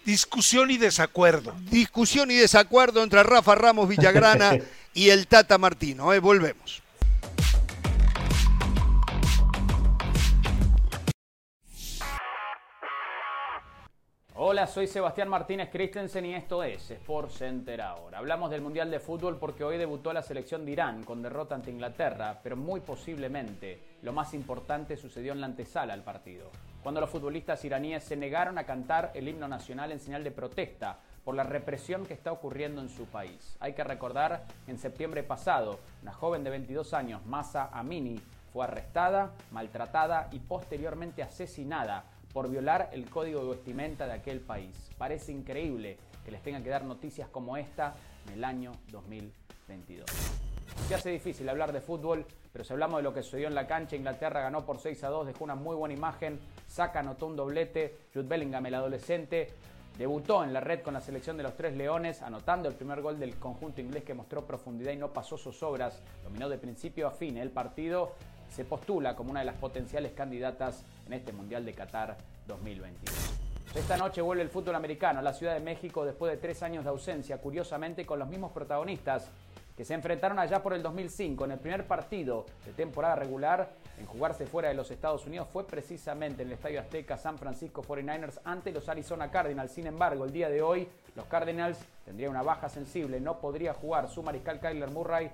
[0.04, 1.54] discusión y desacuerdo.
[1.70, 4.58] Discusión y desacuerdo entre Rafa Ramos Villagrana
[4.94, 6.12] y el Tata Martino.
[6.12, 6.18] ¿eh?
[6.18, 6.82] Volvemos.
[14.42, 18.16] Hola, soy Sebastián Martínez Christensen y esto es Sport Center ahora.
[18.16, 21.70] Hablamos del Mundial de Fútbol porque hoy debutó la selección de Irán con derrota ante
[21.70, 26.48] Inglaterra, pero muy posiblemente lo más importante sucedió en la antesala al partido,
[26.82, 30.96] cuando los futbolistas iraníes se negaron a cantar el himno nacional en señal de protesta
[31.22, 33.58] por la represión que está ocurriendo en su país.
[33.60, 38.18] Hay que recordar, en septiembre pasado, una joven de 22 años, Masa Amini,
[38.54, 44.90] fue arrestada, maltratada y posteriormente asesinada por violar el código de vestimenta de aquel país.
[44.96, 47.94] Parece increíble que les tengan que dar noticias como esta
[48.26, 50.06] en el año 2022.
[50.88, 53.66] Se hace difícil hablar de fútbol, pero si hablamos de lo que sucedió en la
[53.66, 57.36] cancha, Inglaterra ganó por 6 a 2, dejó una muy buena imagen, Saca anotó un
[57.36, 59.52] doblete, Jude Bellingham, el adolescente,
[59.98, 63.18] debutó en la red con la selección de los Tres Leones, anotando el primer gol
[63.18, 67.10] del conjunto inglés que mostró profundidad y no pasó sus obras, dominó de principio a
[67.10, 68.14] fin el partido
[68.50, 73.14] se postula como una de las potenciales candidatas en este Mundial de Qatar 2022.
[73.74, 76.82] Esta noche vuelve el fútbol americano a la Ciudad de México después de tres años
[76.82, 79.30] de ausencia, curiosamente con los mismos protagonistas
[79.76, 84.06] que se enfrentaron allá por el 2005 en el primer partido de temporada regular en
[84.06, 88.40] jugarse fuera de los Estados Unidos fue precisamente en el Estadio Azteca San Francisco 49ers
[88.44, 89.72] ante los Arizona Cardinals.
[89.72, 94.08] Sin embargo, el día de hoy los Cardinals tendrían una baja sensible, no podría jugar
[94.10, 95.30] su mariscal Kyler Murray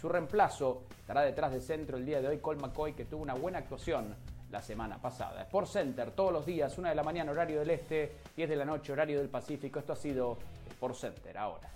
[0.00, 3.34] su reemplazo estará detrás de centro el día de hoy Cole McCoy, que tuvo una
[3.34, 4.16] buena actuación
[4.50, 5.42] la semana pasada.
[5.42, 8.64] Sport Center, todos los días, una de la mañana, horario del este, 10 de la
[8.64, 9.78] noche, horario del Pacífico.
[9.78, 10.38] Esto ha sido
[10.70, 11.68] Sport Center ahora.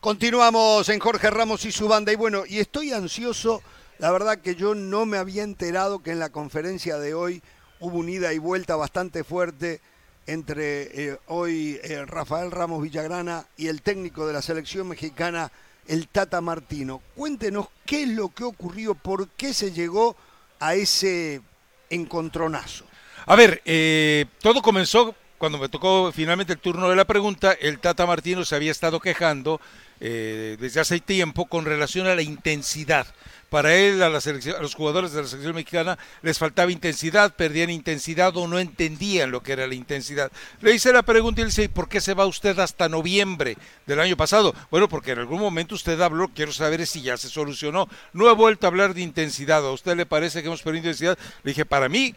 [0.00, 2.12] Continuamos en Jorge Ramos y su banda.
[2.12, 3.62] Y bueno, y estoy ansioso.
[3.98, 7.40] La verdad que yo no me había enterado que en la conferencia de hoy
[7.84, 9.80] hubo una ida y vuelta bastante fuerte
[10.26, 15.52] entre eh, hoy eh, Rafael Ramos Villagrana y el técnico de la selección mexicana,
[15.86, 17.02] el Tata Martino.
[17.14, 20.16] Cuéntenos qué es lo que ocurrió, por qué se llegó
[20.60, 21.42] a ese
[21.90, 22.86] encontronazo.
[23.26, 27.52] A ver, eh, todo comenzó cuando me tocó finalmente el turno de la pregunta.
[27.52, 29.60] El Tata Martino se había estado quejando
[30.00, 33.06] desde hace tiempo con relación a la intensidad.
[33.50, 37.34] Para él, a, la selección, a los jugadores de la selección mexicana les faltaba intensidad,
[37.34, 40.30] perdían intensidad o no entendían lo que era la intensidad.
[40.60, 44.00] Le hice la pregunta y le dice, ¿por qué se va usted hasta noviembre del
[44.00, 44.54] año pasado?
[44.70, 47.88] Bueno, porque en algún momento usted habló, quiero saber si ya se solucionó.
[48.12, 49.64] No he vuelto a hablar de intensidad.
[49.66, 51.18] ¿A usted le parece que hemos perdido intensidad?
[51.42, 52.14] Le dije, para mí,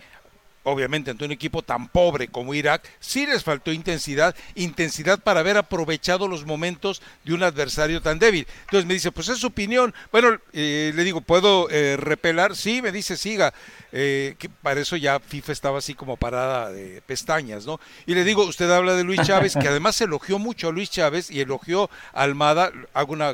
[0.68, 5.58] obviamente ante un equipo tan pobre como Irak, sí les faltó intensidad, intensidad para haber
[5.58, 8.46] aprovechado los momentos de un adversario tan débil.
[8.66, 9.94] Entonces me dice, pues es su opinión.
[10.12, 12.56] Bueno, eh, le digo, ¿puedo eh, repelar?
[12.56, 13.54] Sí, me dice, siga.
[13.94, 17.80] Eh, que para eso ya FIFA estaba así como parada de pestañas, ¿no?
[18.06, 21.32] Y le digo, usted habla de Luis Chávez, que además elogió mucho a Luis Chávez
[21.32, 23.34] y elogió a Almada, hago una,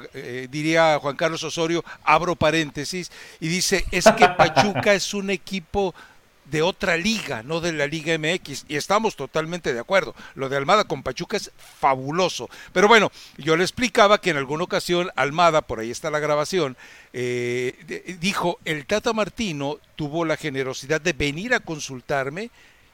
[0.50, 5.96] diría Juan Carlos Osorio, abro paréntesis, y dice, es que Pachuca es un equipo
[6.46, 10.16] de otra liga, no de la Liga MX, y estamos totalmente de acuerdo.
[10.36, 12.50] Lo de Almada con Pachuca es fabuloso.
[12.72, 16.78] Pero bueno, yo le explicaba que en alguna ocasión Almada, por ahí está la grabación,
[17.14, 22.50] eh, dijo, el Tata Martino tuvo la generosidad de venir a consultarme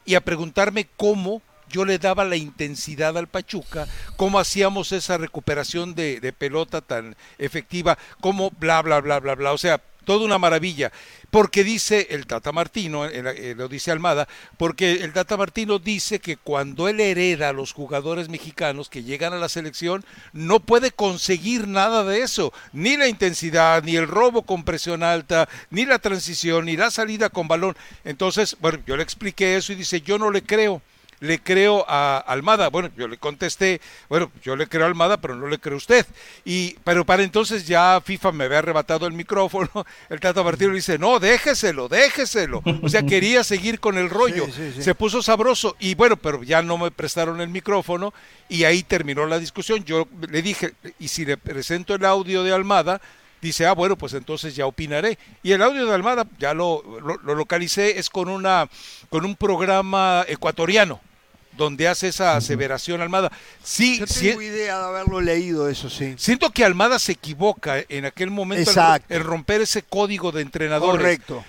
[0.05, 5.93] y a preguntarme cómo yo le daba la intensidad al Pachuca, cómo hacíamos esa recuperación
[5.93, 9.53] de, de pelota tan efectiva, cómo bla, bla, bla, bla, bla.
[9.53, 9.79] O sea,
[10.09, 10.91] toda una maravilla.
[11.29, 16.35] Porque dice el Tata Martino, eh, lo dice Almada, porque el Tata Martino dice que
[16.35, 21.67] cuando él hereda a los jugadores mexicanos que llegan a la selección, no puede conseguir
[21.67, 26.65] nada de eso, ni la intensidad, ni el robo con presión alta, ni la transición,
[26.65, 27.77] ni la salida con balón.
[28.03, 30.81] Entonces, bueno, yo le expliqué eso y dice, yo no le creo
[31.19, 32.69] le creo a Almada.
[32.69, 35.77] Bueno, yo le contesté, bueno, yo le creo a Almada, pero no le creo a
[35.77, 36.05] usted.
[36.45, 39.69] Y, pero para entonces ya FIFA me había arrebatado el micrófono,
[40.09, 42.61] el Tata Martino le dice, no, déjeselo, déjeselo.
[42.81, 44.45] O sea, quería seguir con el rollo.
[44.45, 44.83] Sí, sí, sí.
[44.83, 48.13] Se puso sabroso y bueno, pero ya no me prestaron el micrófono
[48.47, 49.83] y ahí terminó la discusión.
[49.83, 53.01] Yo le dije, y si le presento el audio de Almada,
[53.41, 55.17] dice, ah, bueno, pues entonces ya opinaré.
[55.43, 58.69] Y el audio de Almada, ya lo, lo, lo localicé, es con, una,
[59.09, 61.01] con un programa ecuatoriano
[61.59, 63.31] donde hace esa aseveración Almada.
[63.63, 66.15] Sí, Yo tengo idea de haberlo leído, eso sí.
[66.17, 69.13] siento que Almada se equivoca en aquel momento Exacto.
[69.13, 70.97] en romper ese código de entrenadores.
[70.97, 71.43] Correcto.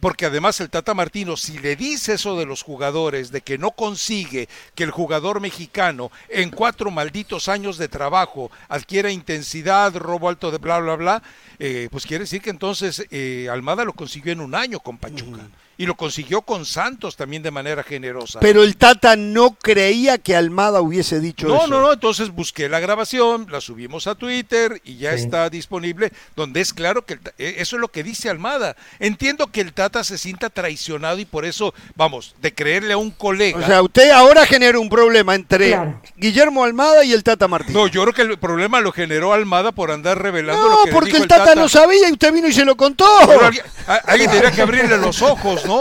[0.00, 3.70] Porque además el Tata Martino, si le dice eso de los jugadores, de que no
[3.70, 10.50] consigue que el jugador mexicano en cuatro malditos años de trabajo adquiera intensidad, robo alto
[10.50, 11.22] de bla, bla, bla,
[11.58, 15.48] eh, pues quiere decir que entonces eh, Almada lo consiguió en un año con Pachuca.
[15.82, 18.38] Y lo consiguió con Santos también de manera generosa.
[18.38, 21.66] Pero el Tata no creía que Almada hubiese dicho No, eso.
[21.66, 25.24] no, no, entonces busqué la grabación, la subimos a Twitter y ya Sí.
[25.24, 28.76] está disponible, donde es claro que el eh, eso es lo que dice Almada.
[29.00, 33.10] Entiendo que el Tata se sienta traicionado y por eso, vamos, de creerle a un
[33.10, 33.58] colega.
[33.58, 36.00] O sea, usted ahora genera un problema entre Claro.
[36.16, 37.74] Guillermo Almada y el Tata Martínez.
[37.74, 40.92] no, yo creo que el problema lo generó Almada por andar revelando No, lo que
[40.92, 43.04] porque dijo el tata, no sabía y usted vino y se lo contó.
[43.26, 45.71] Pero alguien, a- alguien tendría que abrirle los ojos, ¿no?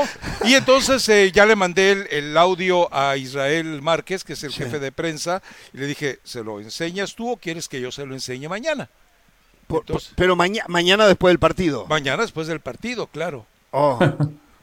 [0.46, 4.52] Y entonces eh, ya le mandé el, el audio a Israel Márquez, que es el
[4.52, 4.64] Sí.
[4.64, 5.42] jefe de prensa,
[5.74, 8.90] y le dije, ¿se lo enseñas tú o quieres que yo se lo enseñe mañana?
[9.68, 11.86] Por- por- Entonces- pero maña- mañana después del partido.
[11.88, 13.46] Mañana después del partido, claro.
[13.72, 14.00] Oh.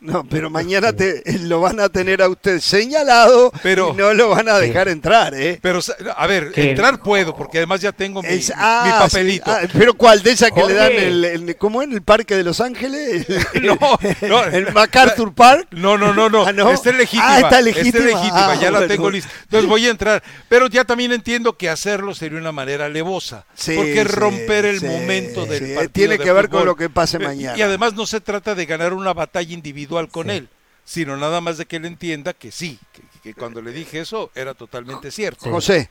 [0.01, 4.29] No, pero mañana te, lo van a tener a usted señalado Pero- y no lo
[4.31, 5.59] van a dejar entrar, ¿eh?
[5.63, 5.81] Pero,
[6.17, 6.71] a ver, ¿Qué?
[6.71, 9.45] entrar puedo, porque además ya tengo mi, Es- mi ah, papelito.
[9.51, 10.23] sí, ah, pero ¿cuál?
[10.23, 13.27] ¿De esa que le dan el, el- ¿cómo en el Parque de Los Ángeles?
[13.63, 13.77] No,
[14.29, 14.45] no.
[14.45, 15.69] ¿El MacArthur Park?
[15.73, 16.47] No, no, no, no.
[16.47, 16.71] Ah, ¿no?
[16.71, 17.25] Está legítima.
[17.37, 18.05] Ah, está legítima.
[18.05, 19.31] legítima, Ah, ya la tengo lista.
[19.43, 20.23] Entonces voy a entrar.
[20.49, 23.45] Pero ya también entiendo que hacerlo sería una manera alevosa.
[23.55, 26.65] Sí, porque es sí, romper el sí, momento del partido Tiene de que ver con
[26.65, 27.59] lo que pase Eh, mañana.
[27.59, 30.49] Y además no se trata de ganar una batalla individual con él,
[30.85, 34.31] sino nada más de que él entienda que sí, que, que cuando le dije eso
[34.35, 35.51] era totalmente cierto.
[35.51, 35.91] José.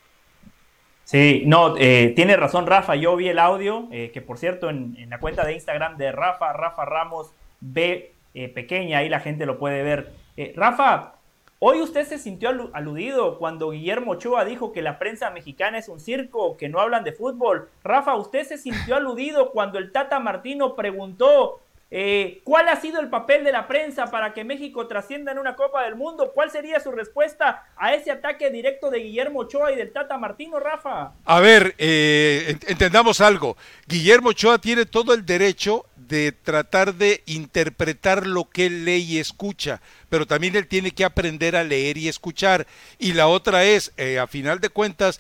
[1.03, 4.95] Sí, no, eh, tiene razón Rafa, yo vi el audio, eh, que por cierto en,
[4.97, 7.31] en la cuenta de Instagram de Rafa, Rafa Ramos
[7.62, 10.12] B eh, pequeña, ahí la gente lo puede ver.
[10.36, 11.13] Eh, Rafa,
[11.60, 15.88] hoy usted se sintió alu- aludido cuando Guillermo Ochoa dijo que la prensa mexicana es
[15.88, 17.69] un circo, que no hablan de fútbol.
[17.86, 23.10] Rafa, usted se sintió aludido cuando el Tata Martino preguntó Eh, ¿Cuál ha sido el
[23.10, 26.32] papel de la prensa para que México trascienda en una Copa del Mundo?
[26.34, 30.60] ¿Cuál sería su respuesta a ese ataque directo de Guillermo Ochoa y del Tata Martino,
[30.60, 31.13] Rafa?
[31.23, 33.56] A ver, eh, entendamos algo.
[33.88, 39.82] Guillermo Ochoa tiene todo el derecho de tratar de interpretar lo que lee y escucha,
[40.10, 42.67] pero también él tiene que aprender a leer y escuchar.
[42.97, 45.19] Y la otra es, eh, a final de cuentas,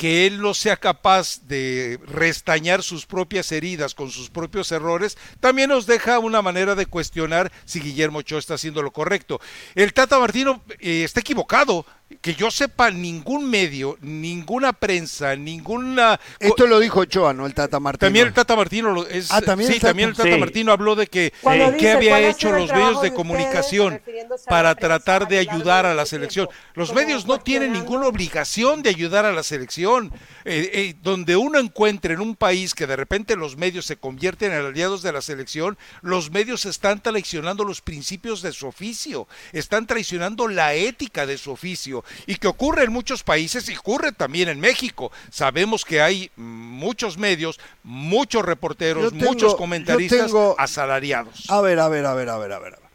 [0.00, 5.68] que él no sea capaz de restañar sus propias heridas con sus propios errores, también
[5.68, 9.42] nos deja una manera de cuestionar si Guillermo Ochoa está haciendo lo correcto.
[9.74, 11.84] El Tata Martino eh, está equivocado,
[12.20, 16.20] que yo sepa, ningún medio, ninguna prensa, ninguna...
[16.38, 17.46] Esto lo dijo Ochoa, ¿no?
[17.46, 18.06] El Tata Martino.
[18.06, 19.30] También el Tata Martino lo es...
[19.30, 20.38] Ah, ¿también sí, el Tata- también el Tata Sí.
[20.38, 23.14] Martino habló de que Cuando qué dice, había ¿cuál ha hecho los medios de de
[23.16, 24.00] comunicación
[24.46, 26.48] para tratar de ayudar a la selección.
[26.74, 30.12] Los medios no tienen ninguna obligación de ayudar a la selección.
[30.44, 34.52] Eh, eh, donde uno encuentre en un país que de repente los medios se convierten
[34.52, 39.86] en aliados de la selección, los medios están traicionando los principios de su oficio, están
[39.86, 44.48] traicionando la ética de su oficio y que ocurre en muchos países y ocurre también
[44.48, 45.10] en México.
[45.30, 51.44] Sabemos que hay muchos medios, muchos reporteros, tengo- muchos comentaristas tengo- asalariados.
[51.48, 52.74] A ver, a ver, a ver, a ver, a ver.
[52.74, 52.90] a ver.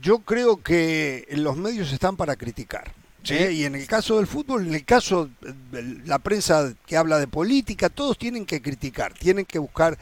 [0.00, 2.92] Yo creo que los medios están para criticar.
[3.22, 3.34] Sí.
[3.34, 3.52] ¿eh?
[3.52, 5.30] Y en el caso del fútbol, en el caso
[5.70, 9.96] de la prensa que habla de política, todos tienen que criticar, tienen que buscar.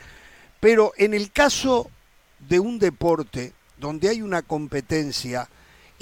[0.58, 1.88] Pero en el caso
[2.40, 5.48] de un deporte donde hay una competencia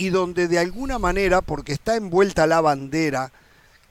[0.01, 3.31] y donde de alguna manera, porque está envuelta la bandera,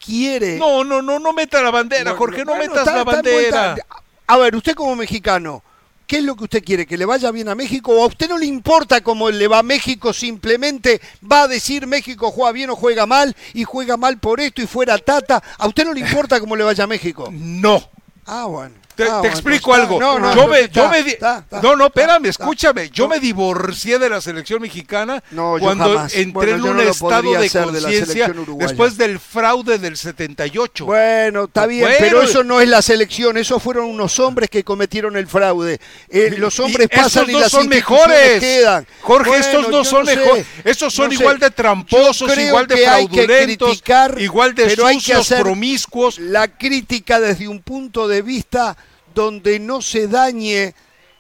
[0.04, 0.58] quiere...
[0.58, 3.69] No, no, no, no meta la bandera, Jorge, no bueno, metas está- la bandera.
[3.72, 3.86] envuelta-
[4.28, 5.63] A ver, usted como mexicano,
[6.08, 6.86] ¿qué es lo que usted quiere?
[6.86, 7.91] ¿Que le vaya bien a México?
[7.93, 10.13] ¿O a usted no le importa cómo le va a México?
[10.13, 14.62] Simplemente va a decir México juega bien o juega mal y juega mal por esto
[14.62, 15.41] y fuera tata.
[15.58, 17.30] ¿A usted no le importa cómo le vaya a México?
[17.32, 17.82] No.
[18.26, 18.76] Ah, bueno.
[18.99, 19.97] Te, Ah, te bueno, explico está- algo.
[19.97, 22.43] no, no, yo no, me, está, yo me di- está, está, no, no, espérame, está,
[22.43, 22.89] escúchame.
[22.89, 25.23] Yo me divorcié de la selección mexicana
[25.59, 26.13] cuando jamás.
[26.15, 28.67] entré Bueno, en un estado de de conciencia uruguaya.
[28.67, 30.85] después del fraude del 78.
[30.85, 31.95] Bueno, está bien, Bueno.
[31.97, 35.79] pero eso no es la selección, esos fueron unos hombres que cometieron el fraude.
[36.09, 38.41] Eh, los hombres Y pasan y no las son mejores.
[38.41, 38.85] quedan.
[38.99, 40.45] Jorge, estos no son mejores.
[40.65, 41.21] Estos son no sé.
[41.23, 46.19] igual de tramposos, igual de fraudulentos, criticar, igual de sucios, promiscuos.
[46.19, 48.75] La crítica desde un punto de vista
[49.19, 50.73] donde no se dañe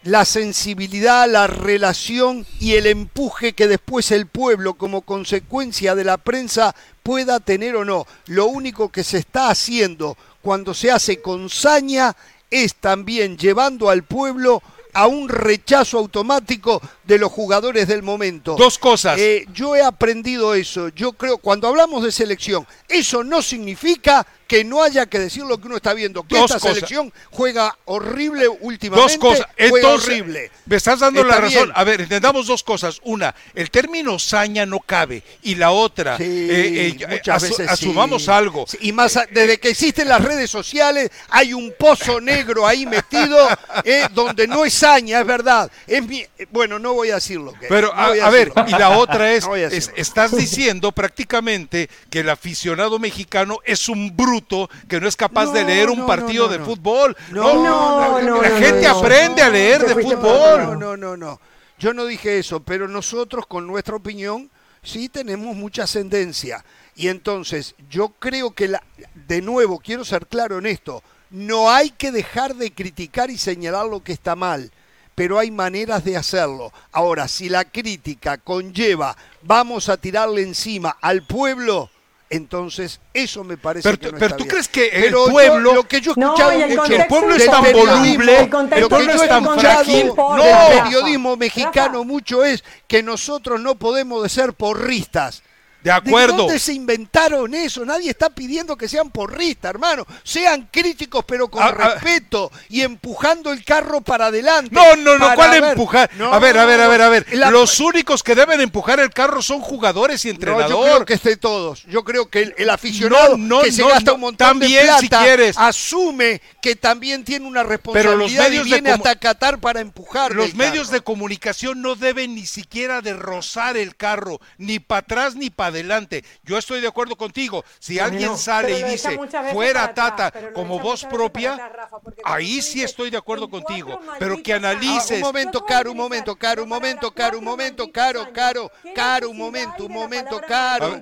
[0.03, 6.17] la sensibilidad, la relación y el empuje que después el pueblo como consecuencia de la
[6.17, 8.07] prensa pueda tener o no.
[8.27, 12.15] Lo único que se está haciendo cuando se hace con saña
[12.49, 18.55] es también llevando al pueblo a un rechazo automático de los jugadores del momento.
[18.55, 19.19] Dos cosas.
[19.19, 20.87] Eh, yo he aprendido eso.
[20.87, 25.59] Yo creo, cuando hablamos de selección, eso no significa que no haya que decir lo
[25.59, 26.23] que uno está viendo.
[26.23, 26.73] Que Dos esta cosas.
[26.73, 29.13] selección juega horrible últimamente.
[29.13, 29.45] Dos cosas.
[29.69, 30.51] Juega horrible.
[30.65, 31.65] me estás dando la razón.
[31.65, 31.71] bien.
[31.75, 32.99] A ver, entendamos dos cosas.
[33.03, 35.21] Una, el término saña no cabe.
[35.43, 38.31] Y la otra, Sí, eh, eh, muchas asu- veces asumamos sí.
[38.31, 38.65] algo.
[38.67, 42.87] Sí, Y más a- desde que existen las redes sociales, hay un pozo negro ahí
[42.87, 43.37] metido
[43.83, 45.71] eh, donde no es saña, es verdad.
[45.85, 48.65] Es mi- eh, bueno, no voy a decir lo que Pero no a, ver, decirlo.
[48.67, 49.95] y la otra es, No es- decirlo.
[50.01, 54.38] estás diciendo prácticamente que el aficionado mexicano es un bruto
[54.87, 57.15] que no es capaz de leer un no, partido no, de fútbol.
[57.31, 60.63] No, no, no, la no, gente aprende a leer de fútbol.
[60.63, 61.39] No, no, no, no.
[61.77, 64.49] Yo no dije eso, pero nosotros con nuestra opinión
[64.83, 66.63] sí tenemos mucha ascendencia.
[66.95, 68.83] Y entonces yo creo que, la,
[69.27, 73.85] de nuevo, quiero ser claro en esto, no hay que dejar de criticar y señalar
[73.85, 74.71] lo que está mal,
[75.15, 76.73] pero hay maneras de hacerlo.
[76.91, 81.89] Ahora, si la crítica conlleva, vamos a tirarle encima al pueblo,
[82.29, 84.49] entonces eso me parece Pero que tú- no pero está tú bien.
[84.51, 86.81] crees que el Pero yo- pueblo- lo que yo he No, escuchado y el mucho
[86.81, 90.05] contexto pueblo es tan periodismo- voluble, el contexto- lo que yo he es escuchado frágil.
[90.05, 90.83] del No.
[90.83, 92.03] periodismo mexicano Rafa.
[92.03, 95.41] mucho es que nosotros no podemos de ser porristas.
[95.83, 96.33] De acuerdo.
[96.35, 97.85] ¿De dónde se inventaron eso?
[97.85, 100.05] Nadie está pidiendo que sean porristas, hermano.
[100.23, 104.69] Sean críticos, pero con A- a- respeto y empujando el carro para adelante.
[104.75, 106.09] No, no, no, ¿cuál ver- empujar?
[106.17, 107.25] No, a ver, a ver, a ver, a ver.
[107.31, 110.69] la- Los únicos que deben empujar el carro son jugadores y No, entrenador.
[110.69, 111.83] yo creo que esté todos.
[111.85, 114.15] Yo creo que el, el aficionado No, no, que se no, gasta no.
[114.15, 115.57] un montón También, de plata si quieres.
[115.57, 119.59] asume que también tiene una Pero responsabilidad los medios y de viene comu- hasta Qatar
[119.59, 120.35] para empujar.
[120.35, 120.99] Los medios carro.
[120.99, 125.68] de comunicación no deben ni siquiera de rozar el carro, ni para atrás ni para
[125.69, 126.23] adelante.
[126.43, 127.63] Yo estoy de acuerdo contigo.
[127.79, 129.19] Si alguien No, sale pero y dice
[129.51, 133.99] fuera atrás, Tata pero como voz propia, atrás, Rafa, ahí sí estoy de acuerdo contigo.
[134.19, 135.11] Pero que analices.
[135.23, 138.31] Ah, un momento, Caro, un momento, Caro, un momento, Caro, un momento, Caro.
[138.33, 141.01] Caro, ¿Qué Caro, un momento, un momento, Caro.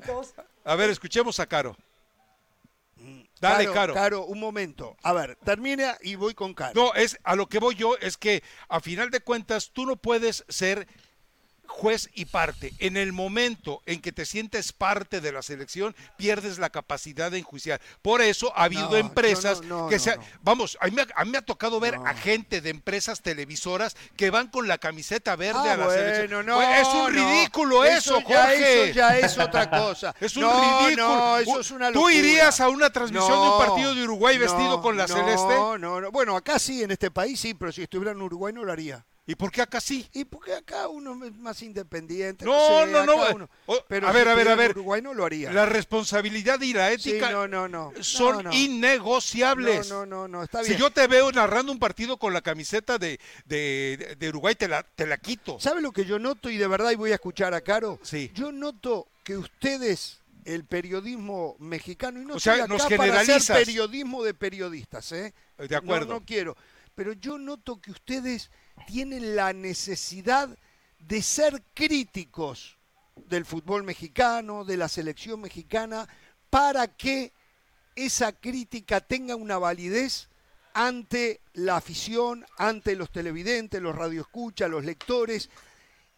[0.63, 1.75] A ver, escuchemos a Caro.
[3.39, 3.93] Dale, Caro.
[3.93, 4.97] Caro, un momento.
[5.03, 6.73] A ver, termina y voy con Caro.
[6.75, 9.95] No, es a lo que voy yo es que a final de cuentas tú no
[9.95, 10.87] puedes ser
[11.67, 12.73] juez y parte.
[12.79, 17.39] En el momento en que te sientes parte de la selección, pierdes la capacidad de
[17.39, 17.79] enjuiciar.
[18.01, 20.15] Por eso ha habido No, empresas no, no, que no, se...
[20.17, 20.23] no.
[20.41, 22.05] Vamos, a mí, me ha- a mí me ha tocado ver No.
[22.07, 26.01] a gente de empresas televisoras que van con la camiseta verde Ah, a la bueno,
[26.01, 26.45] selección.
[26.45, 27.09] no, Pues es un no.
[27.09, 28.83] ridículo eso, ya, Jorge.
[28.85, 30.15] Eso ya es otra cosa.
[30.21, 31.07] Es un no, ridículo.
[31.07, 32.13] No, eso es una ¿Tú locura.
[32.15, 35.15] irías a una transmisión de un No, partido de Uruguay vestido no, con la no,
[35.15, 35.53] celeste?
[35.55, 38.63] No, no, Bueno, acá sí, en este país sí, pero si estuviera en Uruguay no
[38.63, 39.05] lo haría.
[39.29, 40.07] ¿Y por qué acá sí?
[40.13, 42.45] Y porque acá uno es más independiente.
[42.45, 43.15] No, sé, no, no.
[43.35, 43.49] uno-
[43.89, 44.71] pero a si ver, a ver, a ver.
[44.71, 45.51] Uruguay no lo haría.
[45.51, 47.91] La responsabilidad y la Sí, ética no, no, no.
[47.99, 48.53] son No, no.
[48.53, 49.89] innegociables.
[49.89, 50.79] No, no, no, no, está Si bien.
[50.79, 54.83] yo te veo narrando un partido con la camiseta de, de, de Uruguay, te la,
[54.83, 55.59] te la quito.
[55.59, 56.49] ¿Sabe lo que yo noto?
[56.49, 57.99] Y de verdad, y voy a escuchar a Caro.
[58.03, 58.31] Sí.
[58.33, 62.99] Yo noto que ustedes, el periodismo mexicano, y no O sea, acá nos para hacer
[63.01, 63.57] generalizas.
[63.57, 65.33] periodismo de periodistas, ¿eh?
[65.57, 66.13] De acuerdo.
[66.13, 66.55] No, no quiero.
[66.95, 68.49] Pero yo noto que ustedes
[68.85, 70.57] tienen la necesidad
[70.99, 72.77] de ser críticos
[73.15, 76.07] del fútbol mexicano, de la selección mexicana,
[76.49, 77.33] para que
[77.95, 80.29] esa crítica tenga una validez
[80.73, 85.49] ante la afición, ante los televidentes, los radioescuchas, los lectores.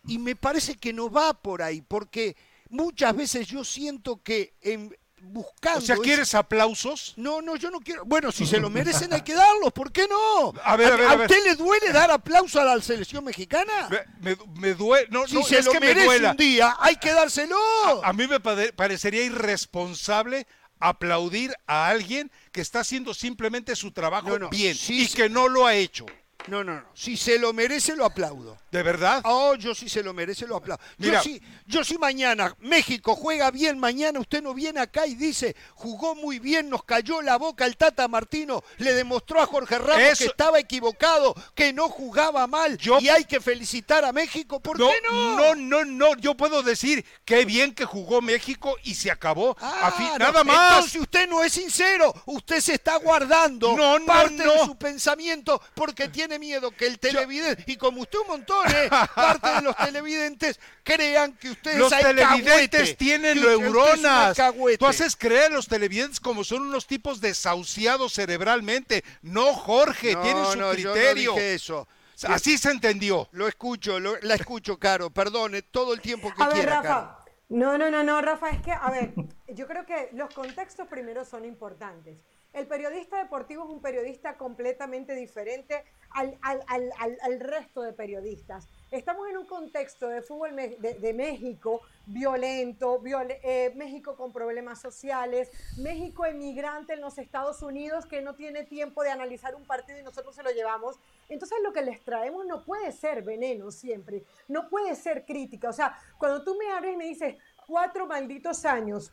[0.05, 2.35] Y me parece que no va por ahí, porque
[2.69, 5.79] muchas veces yo siento que en, buscando...
[5.79, 7.13] O sea, ¿quieres aplausos?
[7.17, 8.05] no, no, yo no quiero.
[8.05, 10.53] Bueno, si se lo merecen hay que darlos, ¿por qué no?
[10.63, 11.29] A ver, a ver, a ver.
[11.29, 13.89] usted le duele dar aplauso a la selección mexicana?
[13.89, 15.07] Me, me, me duele.
[15.11, 16.31] No, si no, se es lo que me merece duela.
[16.31, 17.55] un día, hay que dárselo.
[18.03, 20.47] A mí me pare- parecería irresponsable
[20.79, 25.15] aplaudir a alguien que está haciendo simplemente su trabajo No, no, bien sí, y sí.
[25.15, 26.05] que no lo ha hecho.
[26.47, 26.85] No, no, no.
[26.95, 28.57] Si se lo merece, lo aplaudo.
[28.71, 29.21] ¿De verdad?
[29.25, 30.81] Oh, yo sí se lo merece, lo aplaudo.
[30.97, 31.17] Mira.
[31.17, 35.55] Yo sí, yo sí mañana, México juega bien mañana, usted no viene acá y dice,
[35.75, 40.01] jugó muy bien, nos cayó la boca el Tata Martino, le demostró a Jorge Ramos
[40.01, 44.59] Eso- que estaba equivocado, que no jugaba mal Yo- y hay que felicitar a México,
[44.59, 45.35] ¿por no, qué no?
[45.35, 46.15] no, no, no.
[46.17, 49.57] Yo puedo decir qué bien que jugó México y se acabó.
[49.59, 50.75] Ah, A fin- no, nada más.
[50.77, 55.61] Entonces usted no es sincero, usted se está guardando No, no, parte de su pensamiento
[55.75, 58.89] porque tiene miedo que el televidente, y como usted un montón, ¿eh?
[59.15, 64.37] parte de los televidentes crean que usted Los es televidentes tienen neuronas.
[64.77, 69.03] Tú haces creer a los televidentes como son unos tipos desahuciados cerebralmente.
[69.21, 71.33] No, Jorge, No, tienen su no, yo no criterio.
[71.33, 71.87] dije eso.
[72.27, 73.29] Así se entendió.
[73.31, 76.81] Lo escucho, lo- la escucho, Caro, perdone, todo el tiempo que A ver, Rafa.
[76.83, 77.15] Caro.
[77.47, 79.13] No, no, no, no, Rafa, es que, a ver,
[79.47, 82.17] yo creo que los contextos primero son importantes.
[82.51, 88.67] El periodista deportivo es un periodista completamente diferente al, al- al- al- resto de periodistas.
[88.89, 95.51] Estamos en un contexto de fútbol de, México violento, viol- eh, México con problemas sociales,
[95.77, 100.03] México emigrante en los Estados Unidos que no tiene tiempo de analizar un partido y
[100.03, 100.99] nosotros se lo llevamos.
[101.29, 105.69] Entonces lo que les traemos no puede ser veneno siempre, no puede ser crítica.
[105.69, 107.35] O sea, cuando tú me abres y me dices
[107.67, 109.11] cuatro malditos años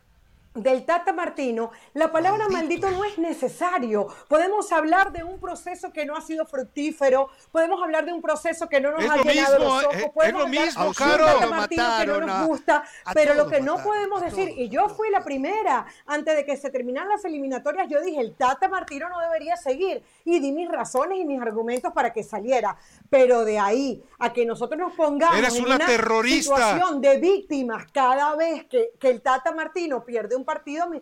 [0.63, 2.89] del Tata Martino, la palabra maldito.
[2.91, 4.07] no es necesario.
[4.27, 8.67] Podemos hablar de un proceso que no ha sido fructífero, podemos hablar de un proceso
[8.67, 10.65] que no nos Es ha lo llenado mismo, los ojos, eh, es podemos lo hablar
[10.65, 10.93] mismo.
[10.93, 14.25] Tata Lo Martino que no nos a- gusta, a pero lo que no podemos a
[14.25, 17.87] decir, todos, y yo a fui la primera, antes de que se terminaran las eliminatorias,
[17.89, 21.93] yo dije, el Tata Martino no debería seguir, y di mis razones y mis argumentos
[21.93, 22.77] para que saliera,
[23.09, 26.55] pero de ahí a que nosotros nos pongamos Eres en una terrorista.
[26.55, 31.01] situación de víctimas cada vez que, que el Tata Martino pierde un partido, a mí,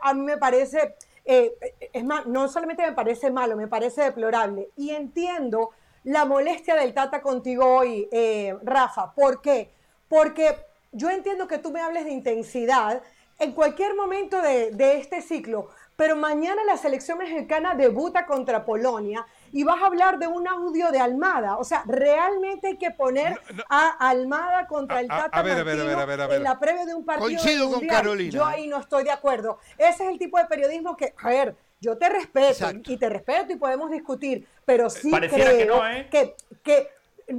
[0.00, 1.52] a mí, me, parece, eh,
[1.92, 4.70] es más, no solamente me parece malo, me parece deplorable.
[4.76, 5.70] Y entiendo
[6.04, 9.12] la molestia del Tata contigo hoy, eh, Rafa.
[9.14, 9.72] ¿Por qué?
[10.08, 10.56] Porque
[10.92, 13.02] yo entiendo que tú me hables de intensidad
[13.40, 19.26] en cualquier momento de, de este ciclo, pero mañana la selección mexicana debuta contra Polonia
[19.56, 21.56] y vas a hablar de un audio de Almada.
[21.56, 23.64] O sea, realmente hay que poner No, no.
[23.70, 26.26] a Almada contra el Tata a ver, a ver, a Martino ver, a ver, a
[26.26, 26.36] ver.
[26.38, 27.86] en la previa de un partido Coincido con.
[27.86, 29.58] Carolina, Yo ahí no estoy de acuerdo.
[29.78, 32.92] Ese es el tipo de periodismo que, a ver, yo te respeto Exacto.
[32.92, 36.08] y te respeto y podemos discutir, pero sí Pareciera creo que no, ¿eh?
[36.10, 36.90] que, que-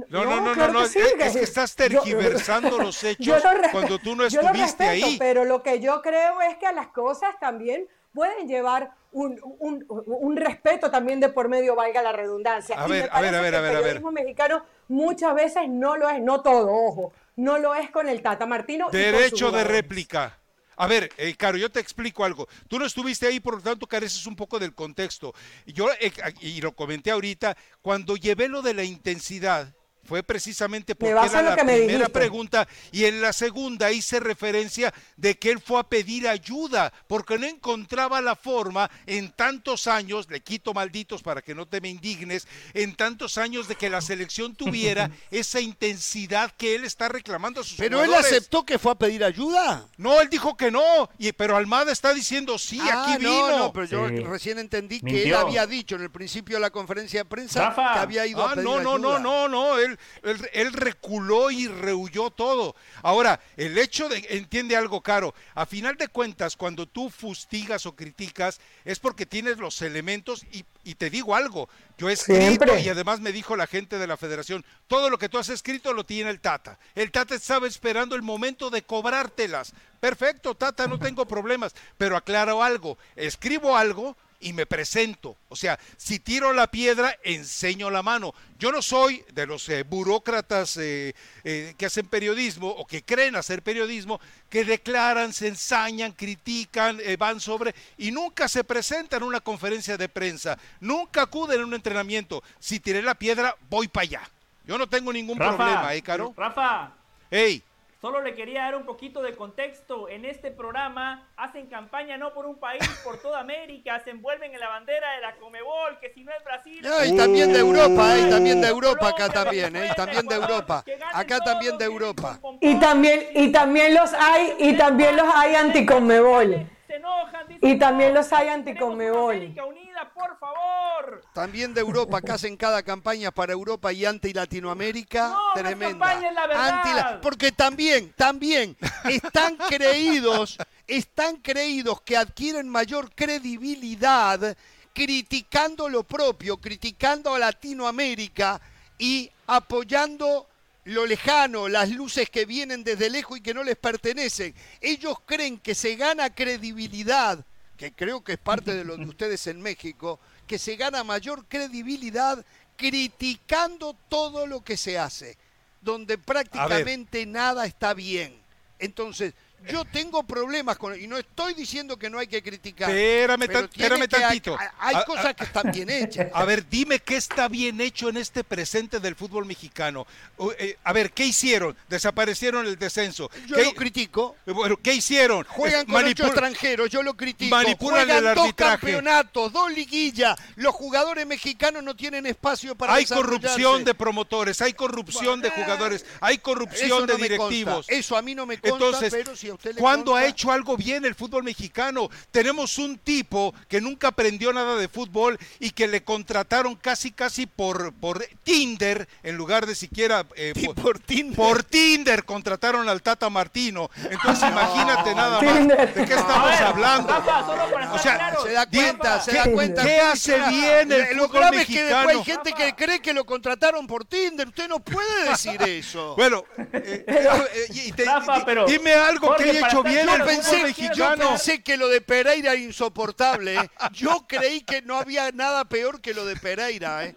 [0.08, 2.78] No, no, no, claro no, no, que sí, es- que- es que estás yo- tergiversando
[2.78, 5.16] los hechos yo lo cuando tú no yo lo estuviste respeto, ahí.
[5.18, 9.84] Pero lo que yo creo es que a las cosas también pueden llevar un, un-
[9.88, 12.80] un respeto también de por medio, valga la redundancia.
[12.82, 13.82] A Y ver, a ver, a ver, a ver, El a ver.
[13.82, 18.20] periodismo mexicano muchas veces no lo es, no todo, ojo, no lo es con el
[18.22, 18.88] Tata Martino.
[18.90, 20.38] Derecho de réplica.
[20.80, 22.46] A ver, eh, Caro, yo te explico algo.
[22.68, 25.34] Tú no estuviste ahí, por lo tanto careces un poco del contexto.
[25.66, 29.74] Yo, eh, y lo comenté ahorita, cuando llevé lo de la intensidad,
[30.08, 32.08] fue precisamente Me porque era la primera dijiste.
[32.08, 37.38] pregunta y en la segunda hice referencia de que él fue a pedir ayuda porque
[37.38, 41.90] no encontraba la forma en tantos años, le quito malditos para que no te me
[41.90, 47.60] indignes, en tantos años de que la selección tuviera esa intensidad que él está reclamando
[47.60, 49.86] a sus Pero él aceptó que fue a pedir ayuda.
[49.98, 53.48] No, él dijo que no, y, pero Almada está diciendo sí, Ah, aquí vino.
[53.50, 54.20] No, no, pero yo Sí.
[54.20, 57.92] recién entendí que él había dicho en el principio de la conferencia de prensa Rafa.
[57.94, 59.18] que había ido a Ah, pedir no, no, no, ayuda.
[59.20, 62.74] no, no, él, él, él reculó y rehuyó todo.
[63.02, 67.94] Ahora, el hecho de, entiende algo caro, a final de cuentas, cuando tú fustigas o
[67.94, 71.68] criticas, es porque tienes los elementos y, y te digo algo,
[71.98, 72.80] yo he escrito Siempre.
[72.80, 75.92] y además me dijo la gente de la federación, todo lo que tú has escrito
[75.92, 76.78] lo tiene el Tata.
[76.94, 79.72] El Tata estaba esperando el momento de cobrártelas.
[80.00, 85.36] Perfecto, Tata, no tengo problemas, pero aclaro algo, escribo algo y me presento.
[85.48, 88.34] O sea, si tiro la piedra, enseño la mano.
[88.58, 91.14] Yo no soy de los eh, burócratas eh,
[91.44, 97.16] eh, que hacen periodismo o que creen hacer periodismo, que declaran, se ensañan, critican, eh,
[97.16, 101.74] van sobre y nunca se presentan en una conferencia de prensa, nunca acuden a un
[101.74, 102.42] entrenamiento.
[102.58, 104.30] Si tiré la piedra, voy para allá.
[104.64, 106.34] Yo no tengo ningún problema, ¿eh, Caro?
[106.36, 106.92] Rafa,
[107.30, 107.62] Ey,
[108.00, 110.08] solo le quería dar un poquito de contexto.
[110.08, 114.00] En este programa hacen campaña no por un país, por toda América.
[114.04, 116.80] Se envuelven en la bandera de la Comebol, que si no es Brasil.
[116.82, 119.94] No, y también de Europa, eh, y también de Uh, Europa acá también, eh, y
[119.94, 120.84] también de Europa.
[121.12, 122.38] Acá también de Europa.
[122.60, 126.66] Y también, y también los hay, y también los hay anticonmebol.
[126.88, 129.36] Se enojan, dicen, Y también "No, los hay anticonmebol".
[129.36, 131.22] América unida, por favor.
[131.34, 135.88] También de Europa, acá hacen cada campaña para Europa y anti Latinoamérica, No, tremenda.
[136.06, 136.82] campaña, es la verdad.
[137.12, 138.74] Anti- porque también, también
[139.04, 144.56] están creídos, están creídos que adquieren mayor credibilidad
[144.94, 148.60] criticando lo propio, criticando a Latinoamérica
[148.98, 150.47] y apoyando
[150.88, 154.54] lo lejano, las luces que vienen desde lejos y que no les pertenecen.
[154.80, 157.44] Ellos creen que se gana credibilidad,
[157.76, 161.44] que creo que es parte de lo de ustedes en México, que se gana mayor
[161.46, 162.42] credibilidad
[162.76, 165.36] criticando todo lo que se hace,
[165.82, 168.40] donde prácticamente nada está bien.
[168.78, 169.34] Entonces,
[169.70, 172.90] yo tengo problemas con y no estoy diciendo que no hay que criticar.
[172.90, 174.56] Espérame pero espérame hay- tantito.
[174.78, 176.28] Hay, A- cosas que están bien hechas.
[176.32, 180.06] A ver, dime qué está bien hecho en este presente del fútbol mexicano.
[180.36, 181.76] Uh, eh, a ver, ¿qué hicieron?
[181.88, 183.30] Desaparecieron el descenso.
[183.46, 184.36] Yo ¿Qué, lo critico.
[184.46, 185.44] eh, bueno, ¿qué hicieron?
[185.44, 187.54] Juegan Eh, con ocho extranjeros, yo lo critico.
[187.54, 188.78] manipulan Juegan el dos arbitraje.
[188.78, 190.38] campeonatos, dos liguillas.
[190.56, 196.04] Los jugadores mexicanos no tienen espacio para Hay corrupción de promotores, hay corrupción de jugadores,
[196.20, 197.86] hay corrupción no de directivos.
[197.88, 200.50] Eso a mí no me consta, Entonces, pero si a usted le ¿cuándo ha hecho
[200.52, 202.08] algo bien el fútbol mexicano?
[202.30, 207.46] Tenemos un tipo que nunca aprendió nada de fútbol y que le contrataron casi casi
[207.46, 211.36] por, por Tinder en lugar de siquiera eh, por Tinder.
[211.36, 213.90] por Tinder contrataron al Tata Martino.
[214.10, 215.94] Entonces imagínate nada más Tinder.
[215.94, 217.08] de qué estamos ver, hablando.
[217.08, 219.82] Rafa, solo para O sea, claro, Se da cuenta, se da ¿qué- cuenta.
[219.84, 222.44] qué hace bien el Lo fútbol grave es que después hay mexicano?
[222.44, 224.48] gente que cree que lo contrataron por Tinder.
[224.48, 226.14] Usted no puede decir eso.
[226.16, 230.58] Bueno, eh, eh, y te- Rafa, di- pero- dime algo Jorge, hecho bien yo pensé,
[230.58, 231.28] yo mexicano.
[231.28, 233.56] pensé que lo de Pereira era insoportable.
[233.56, 233.70] ¿eh?
[233.92, 237.04] Yo creí que no había nada peor que lo de Pereira.
[237.04, 237.14] ¿eh?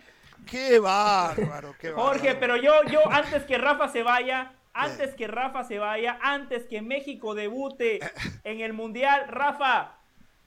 [0.50, 2.10] Qué bárbaro, qué bárbaro.
[2.10, 6.66] Jorge, pero yo, yo antes que Rafa se vaya, antes que Rafa se vaya, antes
[6.66, 8.00] que México debute
[8.44, 9.98] en el Mundial, Rafa,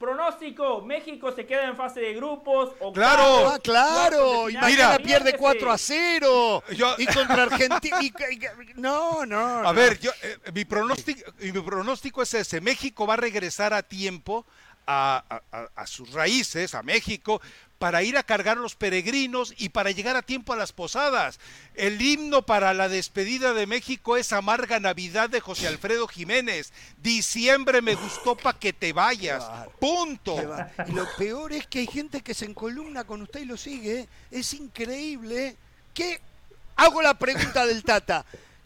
[0.04, 2.70] pronóstico, México se queda en fase de grupos.
[2.80, 3.48] octavos, Claro.
[3.48, 4.50] Ah, claro.
[4.50, 4.96] Y Mira.
[4.98, 5.38] pierde Aviéntese.
[5.38, 6.62] 4 a 0.
[6.76, 7.98] Yo- Y contra Argentina.
[8.02, 8.38] y- y-
[8.76, 9.58] no, no.
[9.58, 9.74] A no.
[9.74, 12.60] ver, yo, eh, mi, pronóstico, mi pronóstico es ese.
[12.60, 14.44] México va a regresar a tiempo
[14.86, 17.40] a, a- a- a sus raíces, a México,
[17.84, 21.38] para ir a cargar los peregrinos y para llegar a tiempo a las posadas.
[21.74, 26.72] El himno para la despedida de México es Amarga Navidad de José Alfredo Jiménez.
[27.02, 29.44] Diciembre me gustó para que te vayas.
[29.78, 30.34] Punto.
[30.88, 34.08] Y lo peor es que hay gente que se encolumna con usted y lo sigue.
[34.30, 35.54] Es increíble.
[35.92, 36.22] ¿Qué?
[36.76, 38.24] Hago la pregunta del Tata.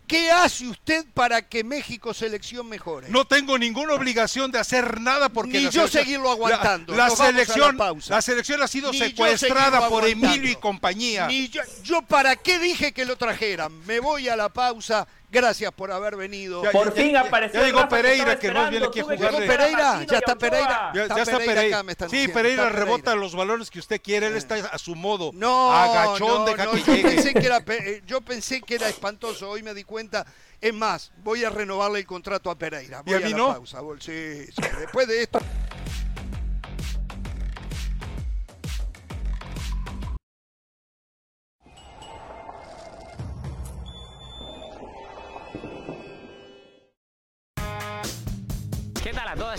[0.09, 3.09] ¿Qué hace usted para que México selección mejore?
[3.11, 6.95] No tengo ninguna obligación de hacer nada porque Ni yo selección- seguirlo aguantando.
[6.97, 7.77] La, selección,
[8.09, 10.27] la selección ha sido Ni secuestrada por aguantando.
[10.35, 11.27] Emilio y compañía.
[11.27, 13.71] Ni yo, yo para qué dije que lo trajeran.
[13.87, 15.07] Me voy a la pausa.
[15.31, 16.62] Gracias por haber venido.
[16.64, 18.89] Ya- Por ya- fin ya- apareció ya llegó que Pereira, que no viene esperando.
[18.89, 19.39] aquí a Tuve que jugarle.
[19.47, 20.37] buscar a Pereira, Martino ya está.
[20.37, 20.93] Pereira.
[20.95, 21.76] Ya, Está ya está Pereira Pereira.
[21.76, 22.85] acá, me están sí, diciendo, Pereira está Pereira.
[22.97, 24.26] rebota los balones que usted quiere.
[24.29, 25.31] Él está a su modo.
[25.35, 28.76] No, Agachón, no, deja no, que yo pensé que era pe- eh, yo pensé que
[28.76, 30.24] era espantoso, hoy me di cuenta.
[30.61, 33.03] Es más, voy a renovarle el contrato a Pereira.
[33.07, 33.49] ¿Y Voy a mí la no?
[33.53, 35.39] pausa, sí, sí, después de esto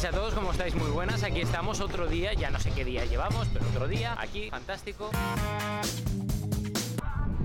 [0.10, 0.74] a todos, ¿cómo estáis?
[0.74, 4.16] Muy buenas, aquí estamos otro día, ya no sé qué día llevamos, pero otro día,
[4.18, 5.12] aquí, fantástico.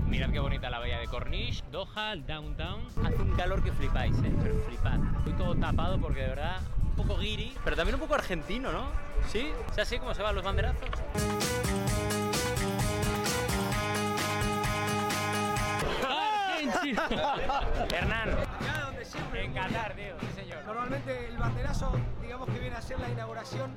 [0.07, 2.81] Mirad qué bonita la bahía de Corniche, Doha, el downtown.
[3.05, 4.33] Hace un calor que flipáis, ¿eh?
[4.41, 4.97] Pero flipad.
[5.19, 8.87] Estoy todo tapado porque de verdad, un poco guiri, pero también un poco argentino, ¿no?
[9.31, 9.51] ¿Sí?
[9.71, 10.89] ¿Es así como se van los banderazos?
[17.93, 18.29] Hernán,
[19.33, 20.63] en Qatar, tío, sí señor.
[20.65, 21.91] Normalmente el banderazo,
[22.21, 23.71] digamos que viene a ser la inauguración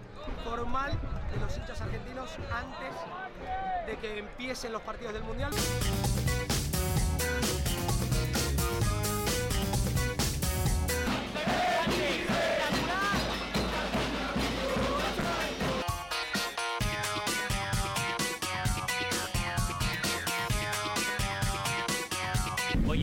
[0.45, 0.93] formal
[1.33, 2.95] de los hinchas argentinos antes
[3.87, 5.51] de que empiecen los partidos del Mundial.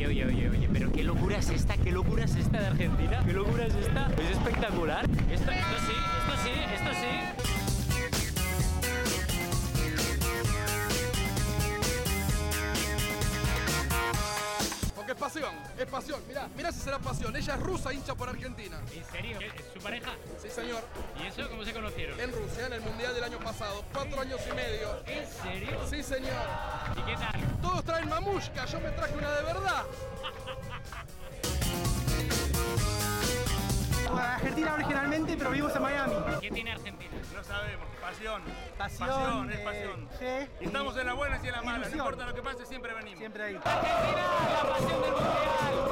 [0.08, 3.24] Oye, oye, oye, oye, pero qué locura es esta, qué locura es esta de Argentina,
[3.26, 5.04] qué locura es esta, es espectacular.
[5.04, 7.08] Esto, esto sí, esto sí, esto sí.
[14.96, 16.22] Porque es pasión, es pasión.
[16.28, 17.36] Mirá, mirá si será pasión.
[17.36, 18.80] Ella es rusa, hincha por Argentina.
[18.96, 19.40] ¿En serio?
[19.42, 20.12] ¿Es su pareja?
[20.40, 20.84] Sí, señor.
[21.20, 22.20] ¿Y eso cómo se conocieron?
[22.20, 23.84] En Rusia, en el Mundial del año pasado.
[23.92, 25.04] Cuatro años y medio.
[25.08, 25.80] ¿En serio?
[25.90, 26.46] Sí, señor.
[27.06, 27.62] ¿Y qué tal?
[27.62, 29.84] Todos traen mamushka, yo me traje una de verdad.
[34.18, 36.14] Argentina originalmente, pero vivimos en Miami.
[36.42, 37.12] ¿Qué tiene Argentina?
[37.36, 38.42] No sabemos, pasión.
[38.78, 40.10] Pasión, es eh, pasión.
[40.62, 42.94] Y estamos en las buenas y en las malas, no importa lo que pase, siempre
[42.94, 43.20] venimos.
[43.20, 43.56] Siempre ahí.
[43.56, 45.85] Argentina, la pasión del mundial.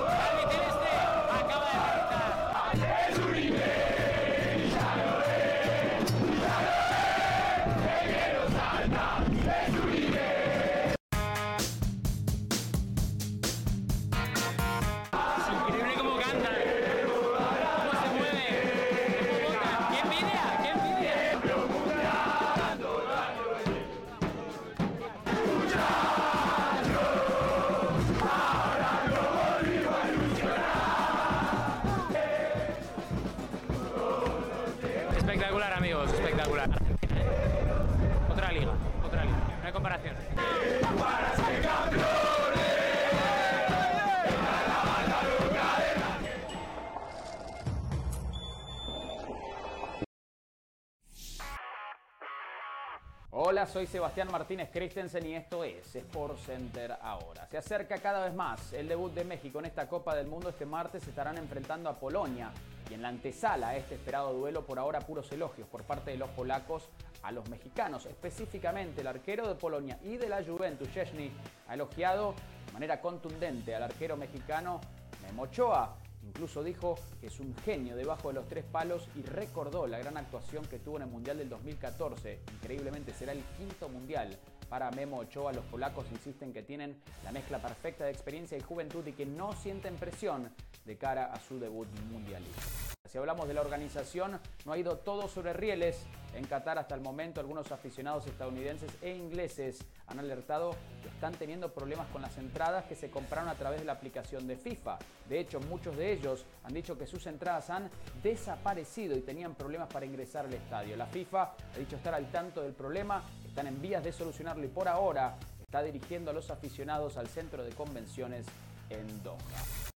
[53.74, 57.48] Soy Sebastián Martínez Christensen y esto es Sport Center ahora.
[57.48, 60.50] Se acerca cada vez más el debut de México en esta Copa del Mundo.
[60.50, 62.52] Este martes se estarán enfrentando a Polonia
[62.88, 66.18] y en la antesala a este esperado duelo por ahora puros elogios por parte de
[66.18, 66.88] los polacos
[67.24, 68.06] a los mexicanos.
[68.06, 71.32] Específicamente el arquero de Polonia y de la Juventus, Szczesny,
[71.68, 72.36] ha elogiado
[72.68, 74.82] de manera contundente al arquero mexicano
[75.24, 75.96] Memo Ochoa.
[76.36, 80.18] Incluso dijo que es un genio debajo de los tres palos y recordó la gran
[80.18, 82.40] actuación que tuvo en el Mundial del 2014.
[82.56, 84.36] Increíblemente será el quinto Mundial
[84.68, 85.54] para Memo Ochoa.
[85.54, 89.54] Los polacos insisten que tienen la mezcla perfecta de experiencia y juventud y que no
[89.54, 90.52] sienten presión
[90.86, 92.93] de cara a su debut mundialista.
[93.14, 96.04] Si hablamos de la organización, no ha ido todo sobre rieles.
[96.34, 101.72] En Qatar hasta el momento algunos aficionados estadounidenses e ingleses han alertado que están teniendo
[101.72, 104.98] problemas con las entradas que se compraron a través de la aplicación de FIFA.
[105.30, 107.88] De hecho, muchos de ellos han dicho que sus entradas han
[108.24, 110.98] desaparecido y tenían problemas para ingresar al estadio.
[110.98, 114.70] La FIFA ha dicho estar al tanto del problema, están en vías de solucionarlo y
[114.70, 118.48] por ahora está dirigiendo a los aficionados al centro de convenciones
[118.90, 119.38] en Doha.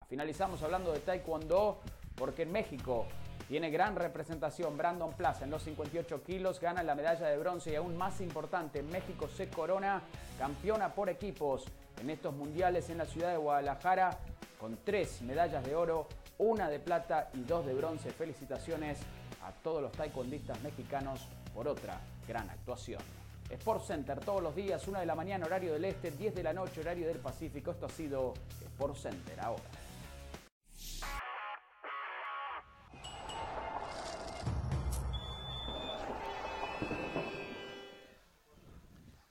[0.07, 1.81] Finalizamos hablando de Taekwondo
[2.17, 3.05] porque en México
[3.47, 4.77] tiene gran representación.
[4.77, 8.83] Brandon Plaza en los 58 kilos gana la medalla de bronce y aún más importante,
[8.83, 10.01] México se corona
[10.37, 11.65] campeona por equipos
[12.01, 14.17] en estos mundiales en la ciudad de Guadalajara
[14.59, 16.07] con tres medallas de oro,
[16.39, 18.11] una de plata y dos de bronce.
[18.11, 18.99] Felicitaciones
[19.43, 23.01] a todos los taekwondistas mexicanos por otra gran actuación.
[23.49, 26.51] Sport Center todos los días, 1 de la mañana horario del este, 10 de la
[26.51, 27.71] noche horario del Pacífico.
[27.71, 29.63] Esto ha sido Sport Center ahora.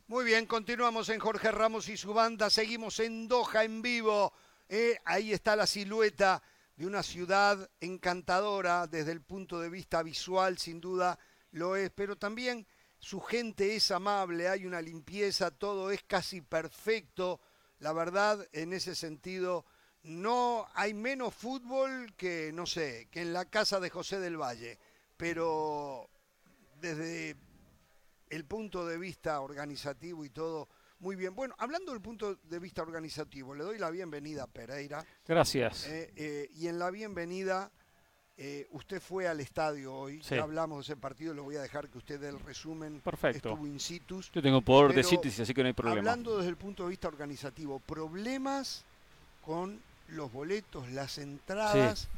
[0.09, 2.49] Muy bien, continuamos en Jorge Ramos y su banda.
[2.49, 4.33] Seguimos en Doha en vivo.
[4.69, 6.41] Eh, ahí está la silueta
[6.77, 11.19] de una ciudad encantadora desde el punto de vista visual, sin duda
[11.51, 12.69] lo es, pero también
[13.01, 17.41] su gente es amable, hay una limpieza, todo es casi perfecto.
[17.81, 19.65] La verdad, en ese sentido,
[20.05, 24.79] no hay menos fútbol que, no sé, que en la casa de José del Valle,
[25.17, 26.09] pero
[26.81, 27.35] desde
[28.31, 30.68] el punto de vista organizativo y todo,
[31.01, 31.35] muy bien.
[31.35, 35.05] Bueno, hablando del punto de vista organizativo, le doy la bienvenida a Pereira.
[35.27, 35.87] Gracias.
[35.87, 37.70] Eh, eh, y en la bienvenida
[38.39, 40.35] Eh, usted fue al estadio hoy, Sí.
[40.35, 43.01] ya hablamos de ese partido, lo voy a dejar que usted dé el resumen.
[43.01, 43.49] Perfecto.
[43.49, 44.20] Estuvo in situ.
[44.31, 46.01] Yo tengo poder de síntesis, así que no hay problema.
[46.01, 48.85] Hablando desde el punto de vista organizativo, problemas
[49.41, 52.09] con los boletos, las entradas,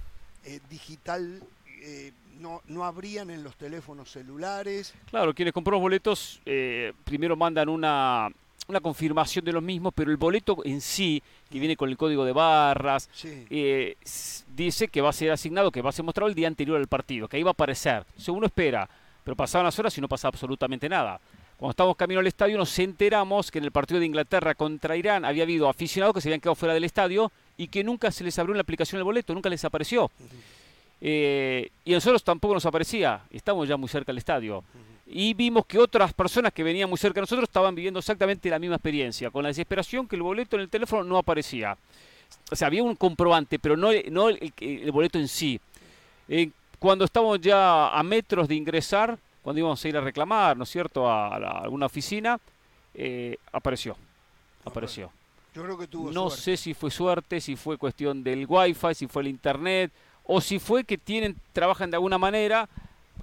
[0.43, 1.41] eh, digital,
[2.39, 4.95] no, no abrían en los teléfonos celulares.
[5.11, 8.29] Claro, quienes compramos boletos eh, primero mandan una,
[8.69, 12.25] una confirmación de los mismos, pero el boleto en sí, que viene con el código
[12.25, 13.47] de barras, Sí.
[13.51, 13.97] eh,
[14.55, 16.87] dice que va a ser asignado, que va a ser mostrado el día anterior al
[16.89, 18.05] partido, que ahí va a aparecer.
[18.09, 18.89] Entonces uno espera,
[19.25, 21.21] pero pasaban las horas y no pasa absolutamente nada.
[21.57, 25.25] Cuando estábamos camino al estadio nos enteramos que en el partido de Inglaterra contra Irán
[25.25, 28.39] había habido aficionados que se habían quedado fuera del estadio y que nunca se les
[28.39, 30.09] abrió en la aplicación el boleto, nunca les apareció.
[31.01, 34.65] Eh, y a nosotros tampoco nos aparecía, estamos ya muy cerca del estadio.
[35.07, 38.59] Y vimos que otras personas que venían muy cerca de nosotros estaban viviendo exactamente la
[38.59, 41.77] misma experiencia, con la desesperación que el boleto en el teléfono no aparecía.
[42.51, 45.59] O sea, había un comprobante, pero no, no el, el- el boleto en sí.
[46.29, 50.65] Eh, cuando estábamos ya a metros de ingresar, cuando íbamos a ir a reclamar, ¿no
[50.65, 52.39] es cierto?, a, alguna oficina,
[52.93, 53.97] eh, apareció.
[54.65, 55.11] Apareció.
[55.55, 56.43] Yo creo que tuvo No suerte.
[56.43, 59.91] sé si fue suerte, si fue cuestión del wifi, si fue el internet,
[60.29, 62.69] o si fue que tienen, trabajan de alguna manera,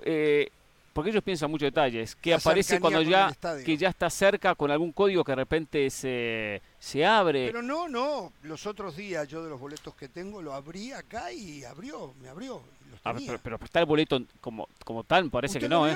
[0.04, 0.50] eh,
[0.92, 3.32] porque ellos piensan muchos detalles, que La aparece cuando ya,
[3.66, 7.48] que ya está cerca con algún código que de repente se, se abre.
[7.48, 11.32] Pero no, no, los otros días yo de los boletos que tengo lo abrí acá
[11.32, 12.62] y abrió, me abrió.
[12.90, 13.00] los.
[13.04, 15.96] Ah, pero, pero está el boleto como, como tal, parece que ¿Usted no, ¿eh?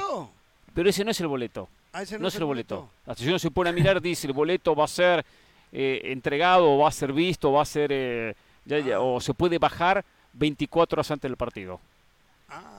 [0.73, 1.67] Pero ese no es el boleto.
[1.91, 2.89] Ah, ese no, es el boleto.
[3.07, 5.25] Hasta si uno se pone a mirar, dice el boleto va a ser
[5.71, 8.35] eh, entregado, va a ser visto, va a ser, eh,
[8.65, 8.79] ya- Ah.
[8.81, 10.03] ya, o se puede bajar
[10.33, 11.79] 24 horas antes del partido.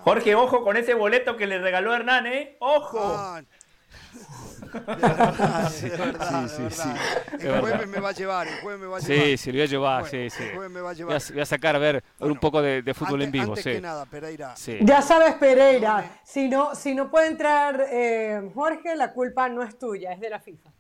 [0.03, 2.57] Jorge, ojo con ese boleto que le regaló Hernán, ¿eh?
[2.59, 3.01] ¡Ojo!
[3.03, 3.41] Ah,
[4.73, 6.97] de verdad, de verdad, Sí, de sí, verdad.
[7.31, 7.87] sí, El jueves verdad.
[7.87, 9.25] me va a llevar, el jueves me va a llevar.
[9.27, 10.43] Sí, sí, lo voy a llevar, Bueno, sí, sí.
[10.43, 11.17] El jueves me va a Voy llevar.
[11.17, 13.65] a, voy a sacar a ver un poco de, de fútbol antes, en vivo, antes
[13.65, 13.71] sí.
[13.73, 14.57] que nada, Pereira.
[14.57, 14.79] Sí.
[14.83, 19.79] Ya sabes, Pereira, si no, si no puede entrar eh, Jorge, la culpa no es
[19.79, 20.71] tuya, es de la FIFA.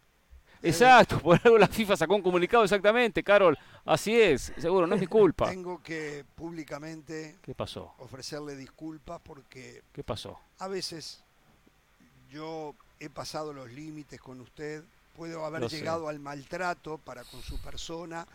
[0.62, 3.58] Exacto, por algo la FIFA sacó un comunicado exactamente, Carol.
[3.84, 5.46] Así es, seguro, no es mi culpa.
[5.50, 7.94] Tengo que públicamente ¿Qué pasó?
[7.98, 10.38] ofrecerle disculpas porque ¿Qué pasó?
[10.58, 11.22] a veces
[12.30, 14.82] yo he pasado los límites con usted,
[15.16, 15.78] puedo haber Lo sé.
[15.78, 18.26] llegado al maltrato para con su persona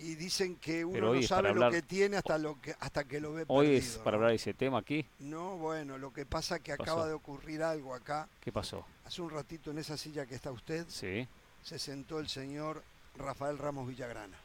[0.00, 3.32] y dicen que uno no sabe lo que tiene hasta lo que hasta que lo
[3.34, 3.78] ve Hoy perdido.
[3.86, 4.16] es para ¿no?
[4.16, 5.04] hablar de ese tema aquí.
[5.20, 6.82] No, bueno, lo que pasa es que pasó?
[6.82, 8.28] acaba de ocurrir algo acá.
[8.40, 8.84] ¿Qué pasó?
[9.04, 11.26] Hace un ratito en esa silla que está usted Sí.
[11.62, 12.82] se sentó el señor
[13.16, 14.36] Rafael Ramos Villagrana.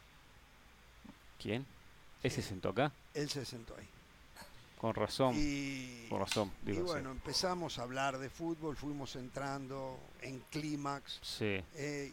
[1.42, 1.66] ¿Quién?
[2.24, 2.92] ¿Ese sentó acá?
[3.14, 3.88] Él se sentó ahí.
[4.80, 5.34] Con razón.
[5.38, 6.94] Y, Con razón, y digo, sí.
[6.94, 11.20] bueno, empezamos a hablar de fútbol, fuimos entrando en clímax.
[11.22, 11.62] Sí.
[11.76, 12.12] eh,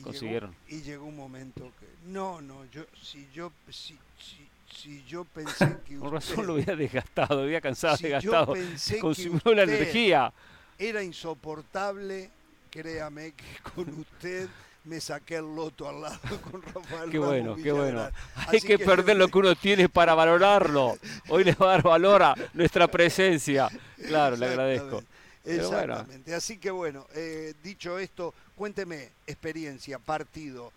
[0.00, 0.50] y, Consiguieron.
[0.66, 5.24] Llegó, y llegó un momento que no, no, yo si yo si, si, si yo
[5.24, 8.54] pensé que Con usted razón lo había desgastado, había cansado, si desgastado.
[9.00, 10.32] Consumió la energía.
[10.78, 12.30] era insoportable,
[12.70, 14.48] créame que con usted
[14.84, 16.18] me saqué el loto al lado
[16.50, 18.00] con Rafael Qué Ramos bueno, qué bueno.
[18.34, 20.96] Hay Así que perder lo que uno tiene para valorarlo.
[21.28, 23.68] Hoy le va a dar valor a nuestra presencia.
[24.06, 25.02] Claro, le agradezco.
[25.42, 26.34] Pero bueno, Exactamente.
[26.34, 30.70] Así que bueno, eh, dicho esto, cuénteme experiencia, partido.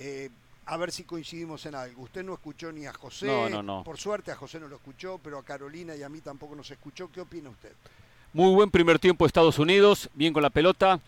[0.00, 0.28] eh,
[0.66, 2.02] a ver si coincidimos en algo.
[2.02, 3.26] Usted no escuchó ni a José.
[3.26, 3.84] No, no, no.
[3.84, 6.68] Por suerte a José no lo escuchó, pero a Carolina y a mí tampoco nos
[6.70, 7.08] escuchó.
[7.10, 7.70] ¿Qué opina usted?
[8.32, 11.00] Muy buen primer tiempo de Estados Unidos, bien con la pelota.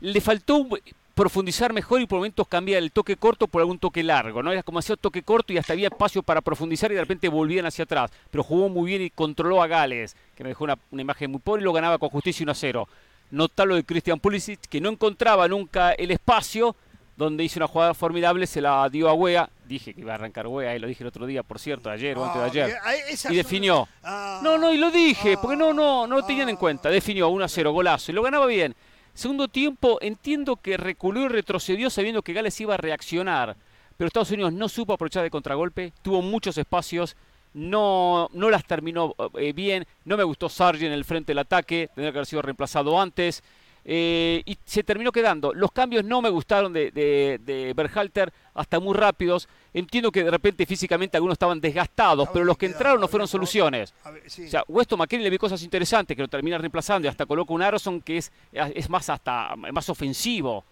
[0.00, 0.66] Le faltó
[1.14, 4.52] profundizar mejor y por momentos cambiar el toque corto por algún toque largo, ¿no?
[4.52, 7.66] Era como hacía toque corto y hasta había espacio para profundizar y de repente volvían
[7.66, 8.10] hacia atrás.
[8.30, 11.40] Pero jugó muy bien y controló a Gales, que me dejó una, una imagen muy
[11.40, 12.88] pobre y lo ganaba con justicia 1 a 0.
[13.32, 16.76] Notable de Christian Pulisic, que no encontraba nunca el espacio,
[17.16, 19.48] donde hizo una jugada formidable, se la dio a Wea.
[19.66, 22.16] Dije que iba a arrancar Wea, y lo dije el otro día, por cierto, ayer
[22.16, 22.76] o antes de Ah, ayer.
[22.84, 23.88] Ah, esas Y definió.
[24.04, 26.88] Ah, No, no, y lo dije, porque no, no, no lo tenían en cuenta.
[26.90, 28.74] Definió 1 a 0, golazo, y lo ganaba bien.
[29.14, 33.56] Segundo tiempo, entiendo que reculó y retrocedió sabiendo que Gales iba a reaccionar.
[33.96, 37.14] Pero Estados Unidos no supo aprovechar de contragolpe, tuvo muchos espacios,
[37.54, 39.86] no, no las terminó eh, bien.
[40.04, 43.42] No me gustó Sargent en el frente del ataque, tendría que haber sido reemplazado antes.
[43.84, 45.52] eh, y se terminó quedando.
[45.52, 49.48] Los cambios no me gustaron de, de, de Berhalter, hasta muy rápidos.
[49.74, 53.92] Entiendo que de repente físicamente algunos estaban desgastados, pero los que entraron no fueron soluciones.
[54.04, 57.52] O sea, Weston McKinney le vi cosas interesantes que lo termina reemplazando y hasta coloca
[57.52, 60.64] un Arson que es, es más hasta más ofensivo.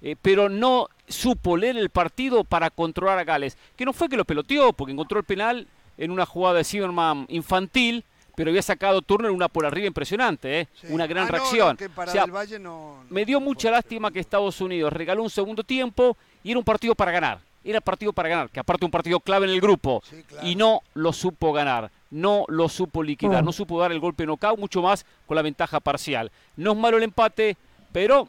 [0.00, 3.56] Eh, pero no supo leer el partido para controlar a Gales.
[3.74, 5.66] Que no fue que lo peloteó, porque encontró el penal
[5.98, 8.04] en una jugada de Zimmerman infantil,
[8.36, 10.68] pero había sacado Turner una por arriba impresionante, ¿eh?
[10.80, 10.88] Sí.
[10.90, 11.78] una gran Ah, reacción.
[11.80, 15.30] no, O sea, Valle no- no me dio mucha lástima que Estados Unidos regaló un
[15.30, 17.38] segundo tiempo y era un partido para ganar.
[17.66, 20.02] era partido para ganar, que aparte un partido clave en el grupo,
[20.42, 24.58] y no lo supo ganar, no lo supo liquidar, no supo dar el golpe knockout,
[24.58, 26.30] mucho más con la ventaja parcial.
[26.58, 27.56] No es malo el empate,
[27.90, 28.28] pero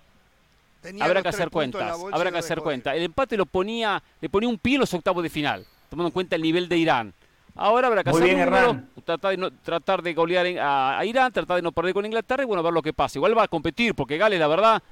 [0.81, 2.95] Tenía habrá que hacer cuentas, habrá que hacer cuenta.
[2.95, 6.13] El empate lo ponía, le ponía un pie en los octavos de final, tomando en
[6.13, 7.13] cuenta el nivel de Irán.
[7.55, 10.99] Ahora habrá que Muy hacer bien, números, tratar de, no- tratar de golear en- a,
[10.99, 13.17] a Irán, tratar de no perder con Inglaterra y bueno, ver lo que pasa.
[13.17, 14.83] Igual va a competir, porque Gales, la verdad,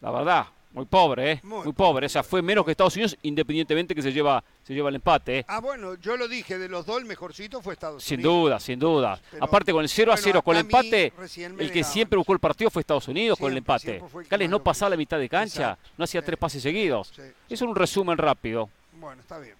[0.00, 1.40] la verdad, muy pobre, ¿eh?
[1.44, 2.06] Muy, pobre.
[2.06, 5.40] O sea, fue menos que Estados Unidos, independientemente que se lleva, se lleva el empate,
[5.40, 5.44] ¿eh?
[5.46, 8.34] Ah, bueno, yo lo dije, de los dos el mejorcito fue Estados Sin Unidos.
[8.34, 9.20] duda, sin duda.
[9.30, 11.12] Pero, Aparte con el 0 a bueno, 0, con el a empate,
[11.58, 13.98] el que siempre buscó el partido fue Estados Unidos con el empate.
[13.98, 17.12] el Gales no pasaba la mitad de cancha, no hacía tres pases seguidos.
[17.48, 18.68] Eso era un resumen rápido.
[18.94, 19.54] Bueno, está bien.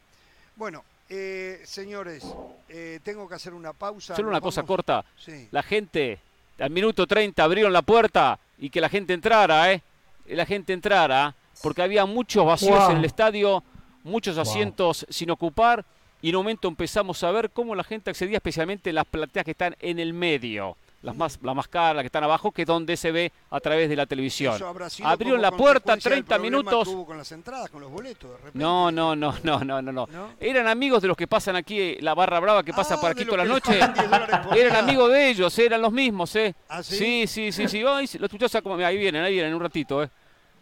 [0.56, 0.82] Bueno,
[1.14, 2.24] eh, señores,
[2.70, 4.16] eh, tengo que hacer una pausa.
[4.16, 5.04] Solo una cosa corta.
[5.18, 5.46] Sí.
[5.50, 6.18] La gente,
[6.58, 9.82] al minuto 30 abrieron la puerta y que la gente entrara, ¿eh?
[10.26, 12.90] Que La gente entrara, porque había muchos vacíos Wow.
[12.92, 13.62] en el estadio,
[14.04, 14.42] muchos Wow.
[14.42, 15.84] asientos sin ocupar,
[16.22, 19.44] y en un momento empezamos a ver cómo la gente accedía, especialmente en las plateas
[19.44, 20.76] que están en el medio.
[21.02, 23.58] Las más, las más caras, las que están abajo, que es donde se ve a
[23.58, 24.54] través de la televisión.
[25.02, 26.88] Abrieron la puerta, consecuencia del 30 problema minutos.
[26.88, 28.50] que con las entradas, con los boletos, de.
[28.54, 30.08] No, no, no, no, no, no, no.
[30.38, 33.24] Eran amigos de los que pasan aquí, eh, la barra brava que pasa por aquí
[33.24, 33.72] toda la que noche.
[33.72, 36.54] les pagan 10 dólares por Eran amigos de ellos, eran los mismos, ¿eh?
[36.68, 36.96] ¿Ah, sí?
[36.96, 37.26] sí?
[37.26, 37.78] Sí, sí, sí.
[37.84, 40.08] Ay, los acom- ahí vienen, ahí vienen, en un ratito, ¿eh?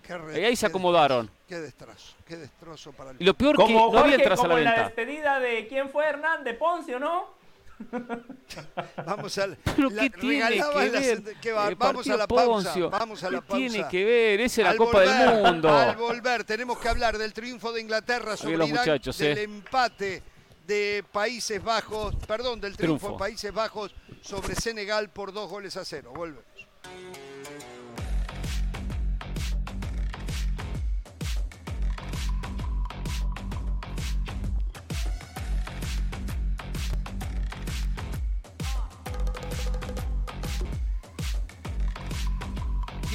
[0.02, 1.30] Qué re- Y ahí se acomodaron.
[1.46, 4.42] Qué destrozo, qué destrozo para el Y lo peor que Como no había entradas a
[4.44, 4.84] la como en la venta.
[4.86, 7.38] despedida de quién fue Hernán de Poncio, ¿no?
[9.06, 11.22] Vamos a ¿Pero la- qué tiene que ver?
[11.40, 12.44] qué va- vamos a la pausa.
[12.72, 12.90] Poncio?
[12.90, 13.56] Vamos a la ¿Qué pausa.
[13.68, 14.40] tiene que ver?
[14.42, 15.68] Esa es la Al Copa del volver, Mundo.
[15.70, 19.42] Al volver tenemos que hablar del triunfo de Inglaterra sobre los Irán, muchachos, del eh.
[19.44, 20.22] empate
[20.66, 23.16] de Países Bajos, perdón, del triunfo, Triunfo.
[23.24, 26.12] de Países Bajos sobre Senegal por dos goles a cero.
[26.14, 26.44] Volvemos.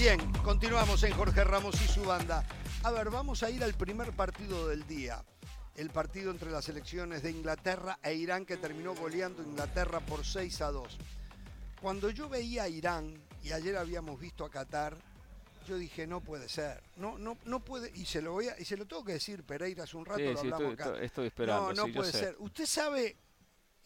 [0.05, 2.45] Bien, continuamos en Jorge Ramos y su banda.
[2.83, 5.25] A ver, vamos a ir al primer partido del día.
[5.75, 10.61] El partido entre las selecciones de Inglaterra e Irán que terminó goleando Inglaterra por 6
[10.61, 10.99] a 2.
[11.81, 14.95] Cuando yo veía a Irán, y ayer habíamos visto a Qatar,
[15.67, 16.83] yo dije, no puede ser.
[16.97, 19.43] No, no, no puede, y se lo voy a, y se lo tengo que decir,
[19.43, 20.83] Pereira, hace un rato Sí, lo sí, hablamos estoy- acá.
[20.91, 22.35] estoy- estoy esperando, No, no sí, puede ser.
[22.37, 23.17] Usted sabe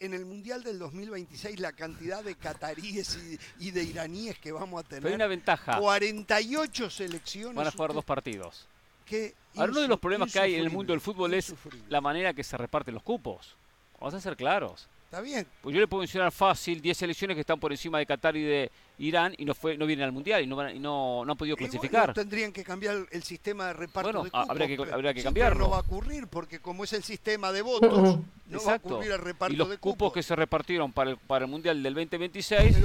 [0.00, 4.80] en el Mundial del 2026 la cantidad de cataríes y, y de iraníes que vamos
[4.80, 5.02] a tener.
[5.02, 5.78] Pero hay una ventaja.
[5.78, 7.54] 48 selecciones.
[7.54, 8.66] Van a jugar dos partidos.
[9.04, 11.54] Qué Ahora, uno de los problemas que hay en el mundo del fútbol es
[11.88, 13.56] la manera que se reparten los cupos.
[13.98, 14.88] Vamos a ser claros.
[15.10, 15.44] Está bien.
[15.60, 18.44] Pues yo le puedo mencionar fácil 10 selecciones que están por encima de Qatar y
[18.44, 21.32] de Irán y no fue no vienen al mundial y no, van y no, no
[21.32, 22.14] han podido Y bueno, clasificar.
[22.14, 24.50] tendrían que cambiar el- sistema de reparto Bueno, de ha- cupos.
[24.50, 25.54] habría que- pero- habría que cambiarlo.
[25.56, 28.56] pero no va a ocurrir porque como es el sistema de votos, no va a
[28.56, 28.88] Exacto.
[28.94, 30.12] ocurrir el reparto y los de cupos cupos.
[30.12, 32.76] que se repartieron para el, para el mundial del 2026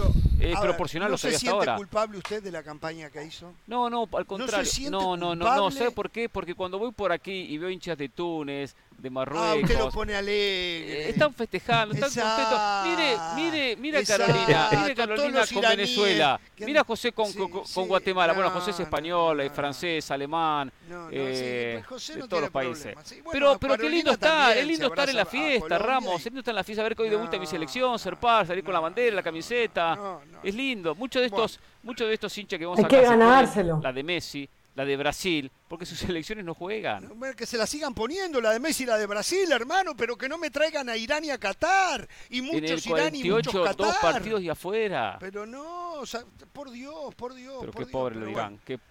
[0.51, 1.75] es A ver, proporcional ¿No lo se hasta siente ahora.
[1.75, 3.53] culpable usted de la campaña que hizo?
[3.67, 4.69] No, no, al contrario.
[4.89, 5.77] No, no, no, no, culpable?
[5.77, 6.29] ¿sabe por qué?
[6.29, 9.91] Porque cuando voy por aquí y veo hinchas de Túnez, de Marruecos, Ah, usted lo
[9.91, 11.05] pone alegre.
[11.05, 12.59] eh, están festejando, están contentos.
[12.85, 14.25] Mire, mire, mira Exacto.
[14.27, 18.31] Carolina, mire Carolina con iraníes Venezuela, que- mira José con, con- con Guatemala.
[18.33, 22.27] Bueno, José es no, español, es francés, alemán, No, no, eh, sí, José de no
[22.29, 22.95] todos los países.
[22.95, 26.15] Bueno, pero, pero qué lindo está, también es se lindo estar en la fiesta, Ramos,
[26.19, 28.47] es lindo estar en la fiesta, a ver que hoy debuta mi selección, ser par,
[28.47, 30.19] salir con la bandera, la camiseta.
[30.43, 30.95] Es lindo.
[30.95, 33.79] Muchos de estos, muchos de estos hinchas que vamos Hay a que ganárselo.
[33.81, 37.09] La de Messi, la de Brasil, porque sus selecciones no juegan.
[37.35, 40.27] Que se la sigan poniendo, la de Messi y la de Brasil, hermano, pero que
[40.29, 42.07] no me traigan a Irán y a Qatar.
[42.29, 44.13] Y En el muchos Irán y muchos 48, dos Qatar.
[44.13, 45.17] partidos y afuera.
[45.19, 46.23] Pero no, o sea,
[46.53, 47.57] por Dios, por Dios.
[47.61, 48.59] Pero por qué Dios, pobre lo dirán.
[48.65, 48.81] Qué, qué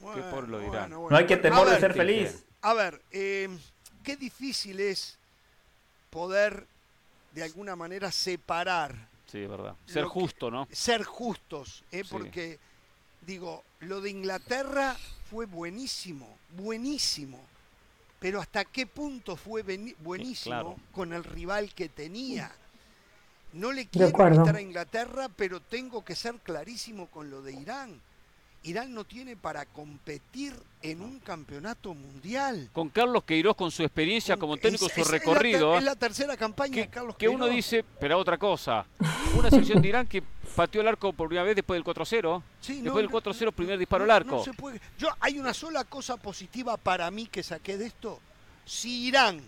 [0.00, 0.72] Bueno, pobre lo dirán.
[0.72, 1.10] bueno, bueno.
[1.10, 2.44] No hay que temor A de ver, ser feliz.
[2.62, 3.48] A ver, eh,
[4.02, 5.18] qué difícil es
[6.10, 6.66] poder
[7.32, 8.94] de alguna manera separar,
[9.32, 9.74] Sí, es verdad.
[9.86, 10.68] Ser que- justo, ¿no?
[10.70, 12.02] ser justos, ¿eh?
[12.04, 12.08] Sí.
[12.10, 12.58] porque
[13.22, 14.94] digo, lo de Inglaterra
[15.30, 17.40] fue buenísimo, buenísimo.
[18.20, 19.62] Pero hasta qué punto fue
[19.98, 20.76] buenísimo claro.
[20.92, 22.52] con el rival que tenía.
[23.54, 28.00] No le quiero quitar a Inglaterra, pero tengo que ser clarísimo con lo de Irán.
[28.64, 32.70] Irán no tiene para competir en un campeonato mundial.
[32.72, 35.74] Con Carlos Queiroz, con su experiencia como técnico, Es- su es- es la recorrido.
[35.74, 35.78] ¿eh?
[35.78, 38.86] Es la tercera campaña de Carlos que uno dice, pero otra cosa,
[39.36, 40.22] una selección de Irán que
[40.54, 42.42] pateó el arco por primera vez después del 4-0.
[42.60, 44.36] Sí, no, después del no, 4-0, primer disparo No, al arco.
[44.36, 44.80] no se puede.
[44.98, 48.20] Yo, hay una sola cosa positiva para mí que saqué de esto.
[48.64, 49.40] Si Irán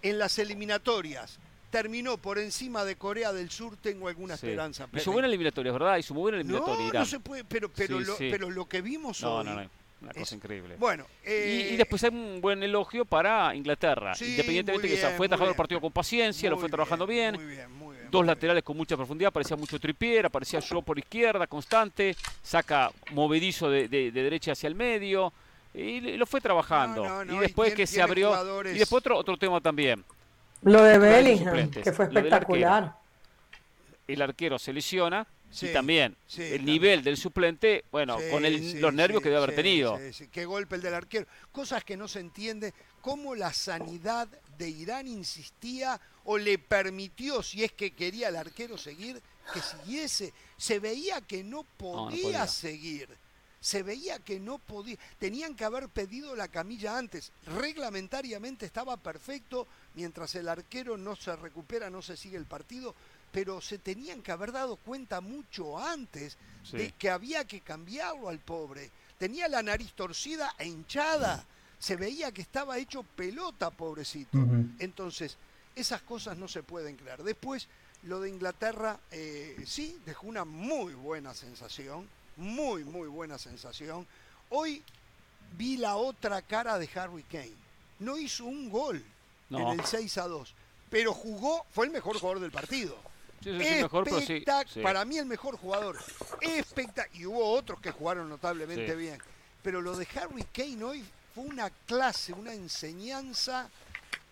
[0.00, 1.38] en las eliminatorias
[1.72, 4.46] terminó por encima de Corea del Sur, tengo alguna Sí.
[4.46, 4.86] esperanza.
[4.94, 5.96] Hizo buena eliminatoria, ¿verdad?
[5.96, 7.02] Hizo muy buena eliminatoria no, Irán.
[7.02, 8.28] no se puede, pero, pero, Sí, lo, sí.
[8.30, 9.70] pero lo que vimos No, hoy, no, no.
[10.02, 10.74] Una cosa increíble.
[10.80, 14.12] Bueno, Y- eh, y, después hay un buen elogio para Inglaterra.
[14.20, 15.56] Independientemente muy que se bien, fue trabajando el bien.
[15.56, 17.36] partido con paciencia, lo fue trabajando bien.
[17.36, 18.10] muy bien, muy bien.
[18.10, 23.70] Dos laterales con mucha profundidad, parecía mucho Trippier, aparecía yo por izquierda, constante, saca movedizo
[23.70, 25.32] de, de- de derecha hacia el medio,
[25.72, 27.04] y lo fue trabajando.
[27.04, 28.28] No, no, no, y y después tiene- que se abrió.
[28.30, 30.04] jugadores- Y después otro, otro tema también.
[30.62, 32.96] Lo de Bellingham, que fue espectacular.
[34.06, 36.64] El arquero se lesiona Sí, y también sí, el también.
[36.64, 39.56] nivel del suplente, bueno, Sí, con el- sí, los nervios sí, que debe haber sí,
[39.56, 39.98] tenido.
[39.98, 40.28] sí, sí.
[40.28, 41.26] Qué golpe el del arquero.
[41.52, 42.72] Cosas que no se entiende.
[43.02, 48.78] Cómo la sanidad de Irán insistía o le permitió, si es que quería el arquero
[48.78, 49.20] seguir,
[49.52, 50.32] que siguiese.
[50.56, 52.46] Se veía que no podía, podía.
[52.46, 53.08] seguir.
[53.62, 54.98] Se veía que no podía.
[55.20, 57.30] Tenían que haber pedido la camilla antes.
[57.46, 59.66] Reglamentariamente estaba perfecto.
[59.94, 62.94] Mientras el arquero no se recupera, no se sigue el partido.
[63.30, 66.76] Pero se tenían que haber dado cuenta mucho antes Sí.
[66.76, 68.90] de que había que cambiarlo al pobre.
[69.16, 71.46] Tenía la nariz torcida e hinchada.
[71.78, 74.38] Se veía que estaba hecho pelota, pobrecito.
[74.80, 75.36] Entonces,
[75.74, 77.22] esas cosas no se pueden creer.
[77.22, 77.68] Después,
[78.02, 82.08] lo de Inglaterra, eh, sí, dejó una muy buena sensación.
[82.36, 84.06] Muy, muy buena sensación.
[84.50, 84.82] Hoy
[85.56, 87.52] vi la otra cara de Harry Kane.
[87.98, 89.02] No hizo un gol
[89.50, 89.72] No.
[89.72, 90.54] en el 6 a 2,
[90.90, 92.96] pero jugó, fue el mejor jugador del partido.
[93.42, 94.80] Sí, sí, sí, mejor, pero sí, Espectac- sí.
[94.80, 95.98] Para mí el mejor jugador.
[96.40, 99.18] Espectac- y hubo otros que jugaron notablemente bien.
[99.62, 101.04] Pero lo de Harry Kane hoy
[101.34, 103.68] fue una clase, una enseñanza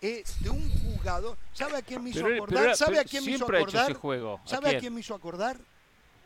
[0.01, 1.37] eh, de un jugador.
[1.53, 2.53] ¿Sabe a quién me hizo Pero- acordar?
[2.55, 3.91] pero era- ¿Sabe a quién me hizo acordar?
[3.91, 4.41] ese juego.
[4.43, 5.57] ¿A ¿Sabe a quién me hizo acordar?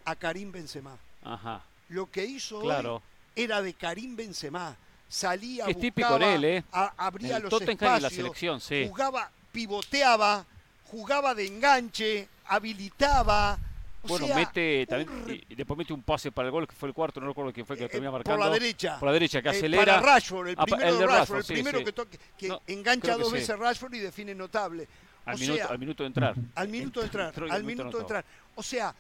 [0.06, 0.98] A Karim Benzema.
[1.26, 1.62] Ajá.
[1.90, 2.96] Lo que hizo Claro.
[2.96, 3.02] hoy
[3.36, 4.76] era de Karim Benzema.
[5.08, 6.64] Salía, es buscaba, él, ¿eh?
[6.72, 8.86] a- abría el los Tottenham en la espacios, selección, sí.
[8.90, 10.46] jugaba, pivoteaba,
[10.86, 13.58] jugaba de enganche, habilitaba.
[14.04, 16.68] O Bueno, sea, mete también, re- y, y después mete un pase para el gol,
[16.68, 18.46] que fue el cuarto, no recuerdo quién fue que eh, termina por marcando.
[18.46, 19.00] la derecha.
[19.00, 19.86] Por la derecha, que Eh, acelera.
[19.86, 21.86] Para Rashford, el Ah, primero de Rashford, el primero sí.
[21.86, 24.88] que, toque, que No, engancha que dos veces Rashford y define notable.
[25.26, 26.36] Al o minuto, sea, al minuto de entrar.
[26.56, 28.26] al minuto de entrar, al minuto de entrar.
[28.56, 28.94] O sea,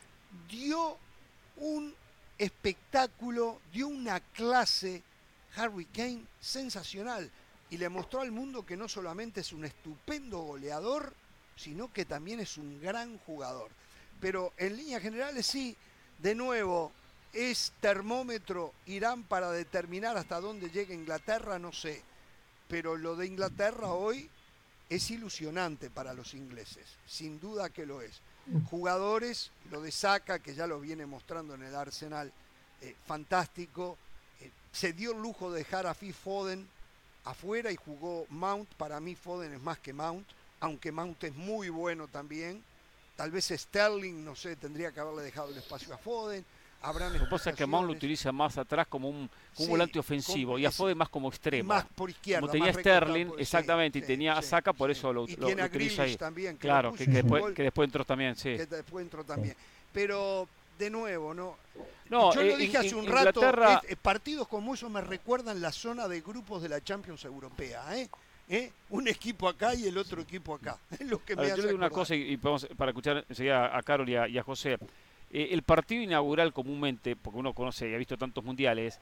[0.49, 0.97] dio
[1.57, 1.93] un
[2.37, 5.03] espectáculo, dio una clase
[5.55, 7.31] Harry Kane sensacional
[7.69, 11.13] y le mostró al mundo que no solamente es un estupendo goleador,
[11.55, 13.69] sino que también es un gran jugador.
[14.19, 15.75] Pero en líneas generales sí,
[16.19, 16.91] de nuevo,
[17.33, 22.01] es termómetro Irán para determinar hasta dónde llega Inglaterra, no sé.
[22.67, 24.29] Pero lo de Inglaterra hoy
[24.89, 28.21] es ilusionante para los ingleses, sin duda que lo es.
[28.69, 32.31] Jugadores, lo de Saka, que ya lo viene mostrando en el Arsenal,
[32.81, 33.97] eh, fantástico.
[34.39, 36.67] Eh, se dio el lujo de dejar a Phil Foden
[37.23, 38.71] afuera y jugó Mount.
[38.75, 40.27] Para mí Foden es más que Mount,
[40.59, 42.63] aunque Mount es muy bueno también.
[43.15, 46.45] Tal vez Sterling, no sé, tendría que haberle dejado el espacio a Foden.
[46.87, 49.67] Habrán Lo que pasa es que Mount lo utiliza más atrás como un, como Sí,
[49.67, 51.69] volante ofensivo y a Foden más como extremo.
[51.69, 52.41] Más por izquierda.
[52.41, 55.35] como tenía Sterling, por- sí, exactamente, y tenía a sí, Saka, por eso lo, Y
[55.35, 56.15] lo- tiene lo a utiliza ahí.
[56.15, 57.53] también, que claro, que, después, gol.
[57.53, 58.55] que después entró también, sí.
[58.55, 59.55] que después entró también.
[59.93, 61.57] Pero, de nuevo, ¿no?
[62.09, 63.41] No, Yo eh, lo dije in- hace un rato,
[63.87, 68.09] eh, partidos como eso me recuerdan la zona de grupos de la Champions Europea, ¿eh?
[68.47, 68.71] ¿Eh?
[68.91, 70.77] Un equipo acá y el otro equipo acá.
[70.99, 73.81] Lo que me yo le digo una cosa y, y podemos- para escuchar enseguida a
[73.81, 74.77] Carol y a, y a José.
[75.31, 78.99] Eh, el partido inaugural comúnmente, porque uno conoce y ha visto tantos mundiales,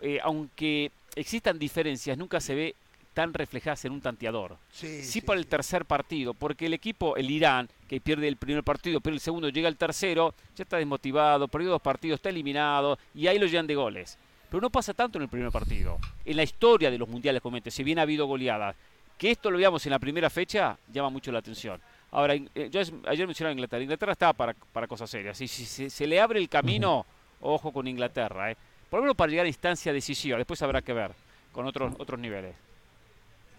[0.00, 2.74] eh, aunque existan diferencias, nunca se ve
[3.14, 4.58] tan reflejadas en un tanteador.
[4.70, 8.36] Sí, Sí, sí, para el tercer partido, porque el equipo, el Irán, que pierde el
[8.36, 12.28] primer partido, pero el segundo llega al tercero, ya está desmotivado, perdió dos partidos, está
[12.28, 14.18] eliminado, y ahí lo llenan de goles.
[14.50, 15.98] Pero no pasa tanto en el primer partido.
[16.26, 18.76] En la historia de los mundiales, comente, si bien ha habido goleadas,
[19.16, 21.80] que esto lo veamos en la primera fecha, llama mucho la atención.
[22.10, 23.82] Ahora, eh, yo ayer mencionaba Inglaterra.
[23.82, 25.40] Inglaterra está para, para cosas serias.
[25.40, 27.04] Y si se, se le abre el camino,
[27.40, 28.50] ojo con Inglaterra.
[28.50, 28.56] ¿eh?
[28.90, 30.38] Por lo menos para llegar a instancia decisiva.
[30.38, 31.12] Después habrá que ver
[31.52, 32.54] con otros, otros niveles.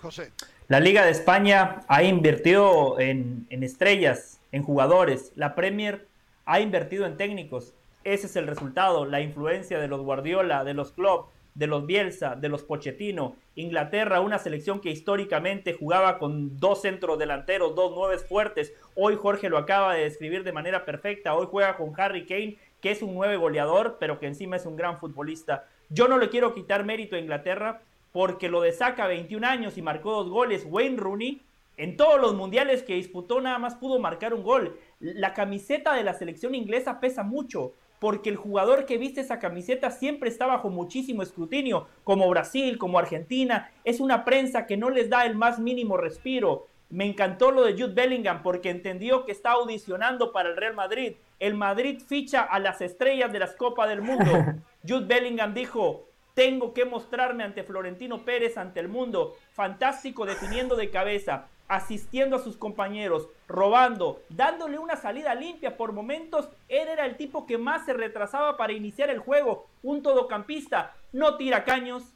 [0.01, 0.31] José.
[0.67, 5.31] La Liga de España ha invertido en, en estrellas, en jugadores.
[5.35, 6.07] La Premier
[6.45, 7.73] ha invertido en técnicos.
[8.03, 12.36] Ese es el resultado, la influencia de los Guardiola, de los Klopp, de los Bielsa,
[12.36, 13.36] de los Pochettino.
[13.55, 18.74] Inglaterra, una selección que históricamente jugaba con dos centros delanteros, dos nueves fuertes.
[18.95, 21.34] Hoy Jorge lo acaba de describir de manera perfecta.
[21.34, 24.76] Hoy juega con Harry Kane, que es un nueve goleador, pero que encima es un
[24.76, 25.66] gran futbolista.
[25.89, 27.82] Yo no le quiero quitar mérito a Inglaterra
[28.12, 30.64] porque lo de saca 21 años y marcó dos goles.
[30.70, 31.41] Wayne Rooney,
[31.78, 34.78] en todos los mundiales que disputó, nada más pudo marcar un gol.
[34.99, 39.89] La camiseta de la selección inglesa pesa mucho, porque el jugador que viste esa camiseta
[39.91, 43.71] siempre está bajo muchísimo escrutinio, como Brasil, como Argentina.
[43.83, 46.67] Es una prensa que no les da el más mínimo respiro.
[46.89, 51.15] Me encantó lo de Jude Bellingham porque entendió que está audicionando para el Real Madrid.
[51.39, 54.31] El Madrid ficha a las estrellas de las Copas del Mundo.
[54.87, 59.35] Jude Bellingham dijo, Tengo que mostrarme ante Florentino Pérez, ante el mundo.
[59.51, 66.49] Fantástico definiendo de cabeza, asistiendo a sus compañeros, robando, dándole una salida limpia por momentos.
[66.70, 69.68] Él era el tipo que más se retrasaba para iniciar el juego.
[69.84, 72.13] Un todocampista, no tira caños,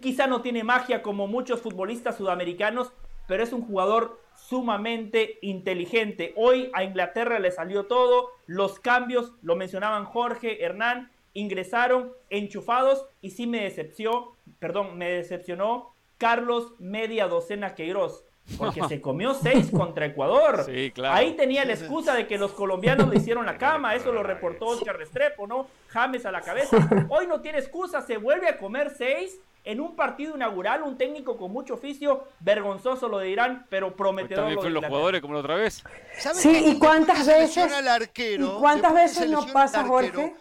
[0.00, 2.92] quizá no tiene magia como muchos futbolistas sudamericanos,
[3.26, 6.32] pero es un jugador sumamente inteligente.
[6.36, 13.30] Hoy a Inglaterra le salió todo, los cambios, lo mencionaban Jorge, Hernán, ingresaron enchufados y
[13.30, 18.24] sí me decepcionó, perdón, me decepcionó Carlos Media Docena Queiroz.
[18.56, 20.64] Porque se comió seis contra Ecuador.
[20.64, 21.14] Sí, claro.
[21.16, 23.94] Ahí tenía la excusa de que los colombianos le hicieron la cama.
[23.94, 25.66] Eso lo reportó Oscar Restrepo, ¿no?
[25.88, 26.76] James a la cabeza.
[27.10, 28.00] Hoy no tiene excusa.
[28.02, 30.82] Se vuelve a comer seis en un partido inaugural.
[30.82, 32.24] Un técnico con mucho oficio.
[32.40, 34.44] Vergonzoso lo de Irán, pero prometedor.
[34.44, 35.84] También lo de fueron los jugadores como la otra vez.
[36.18, 36.60] ¿Sabes Sí, qué?
[36.70, 40.34] ¿y cuántas veces- arquero, y cuántas veces no pasa, arquero, Jorge?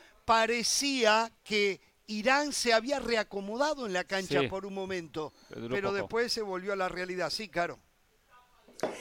[0.48, 4.48] Parecía que Irán se había reacomodado en la cancha Sí.
[4.48, 5.94] por un momento, Pero pero poco.
[5.96, 7.30] después se volvió a la realidad.
[7.30, 7.80] Sí, claro.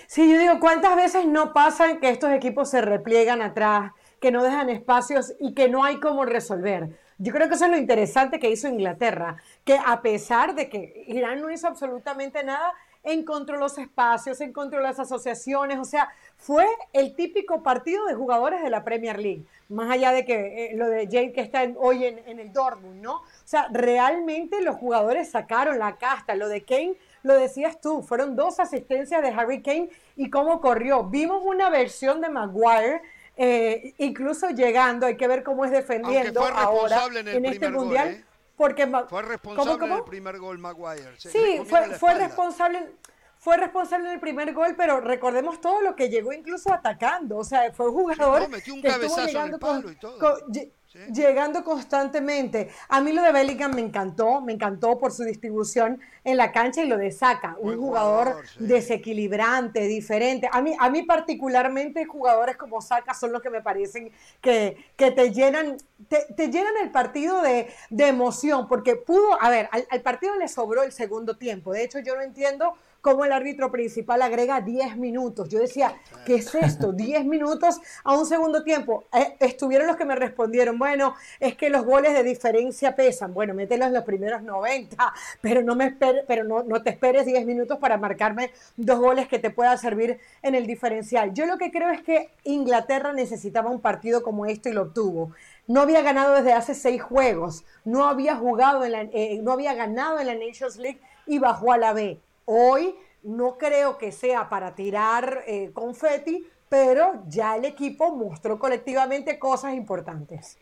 [0.06, 4.42] Sí, yo digo, ¿cuántas veces no pasa que estos equipos se repliegan atrás, que no
[4.42, 6.98] dejan espacios y que no hay cómo resolver?
[7.18, 11.04] Yo creo que eso es lo interesante que hizo Inglaterra, que a pesar de que
[11.06, 12.72] Irán no hizo absolutamente nada,
[13.06, 18.68] encontró los espacios, encontró las asociaciones, o sea, fue el típico partido de jugadores de
[18.68, 22.20] la Premier League, más allá de que eh, lo de Jane que está hoy en,
[22.26, 23.14] en el Dortmund, ¿no?
[23.18, 28.36] O sea, realmente los jugadores sacaron la casta, lo de Kane, lo decías tú, fueron
[28.36, 31.04] dos asistencias de Harry Kane y cómo corrió.
[31.04, 33.02] Vimos una versión de Maguire.
[33.38, 37.84] eh, incluso llegando, hay que ver cómo es defendiendo fue ahora en el este gol,
[37.84, 38.24] mundial, ¿eh?
[38.56, 39.94] porque Fue ¿Cómo, responsable cómo?
[39.96, 41.18] del primer gol Maguire.
[41.18, 42.92] Se Sí, fue, fue responsable.
[43.38, 47.36] Fue responsable en el primer gol, pero recordemos todo lo que llegó incluso atacando.
[47.36, 49.92] O sea, fue un jugador no, metió un que cabezazo en el llegando palo con-
[49.92, 50.18] y todo.
[50.18, 50.52] con-
[50.96, 52.68] lle- llegando constantemente.
[52.88, 56.82] A mí lo de Bellingham me encantó, me encantó por su distribución en la cancha
[56.82, 58.66] y lo de Saka, un jugador, jugador, sí.
[58.66, 60.48] desequilibrante, diferente.
[60.50, 65.10] A mí, a mí particularmente jugadores como Saka son los que me parecen que, que
[65.10, 65.76] te llenan,
[66.08, 70.36] te, te llenan el partido de, de emoción, porque pudo, a ver, al, al partido
[70.36, 71.72] le sobró el segundo tiempo.
[71.72, 72.74] De hecho, yo no entiendo
[73.06, 75.48] cómo el árbitro principal agrega 10 minutos.
[75.48, 75.94] Yo decía,
[76.24, 76.90] ¿qué es esto?
[76.90, 79.04] 10 minutos a un segundo tiempo.
[79.12, 83.32] Eh, estuvieron los que me respondieron, bueno, es que los goles de diferencia pesan.
[83.32, 87.26] Bueno, mételos en los primeros 90, pero no me espere- pero no, no te esperes
[87.26, 91.32] 10 minutos para marcarme dos goles que te puedan servir en el diferencial.
[91.32, 95.30] Yo lo que creo es que Inglaterra necesitaba un partido como esto y lo obtuvo.
[95.68, 99.74] No había ganado desde hace seis juegos, no había jugado en la, eh, no había
[99.74, 102.18] ganado en la Nations League y bajó a la B.
[102.46, 109.38] Hoy no creo que sea para tirar eh, confeti, pero ya el equipo mostró colectivamente
[109.38, 110.58] cosas importantes.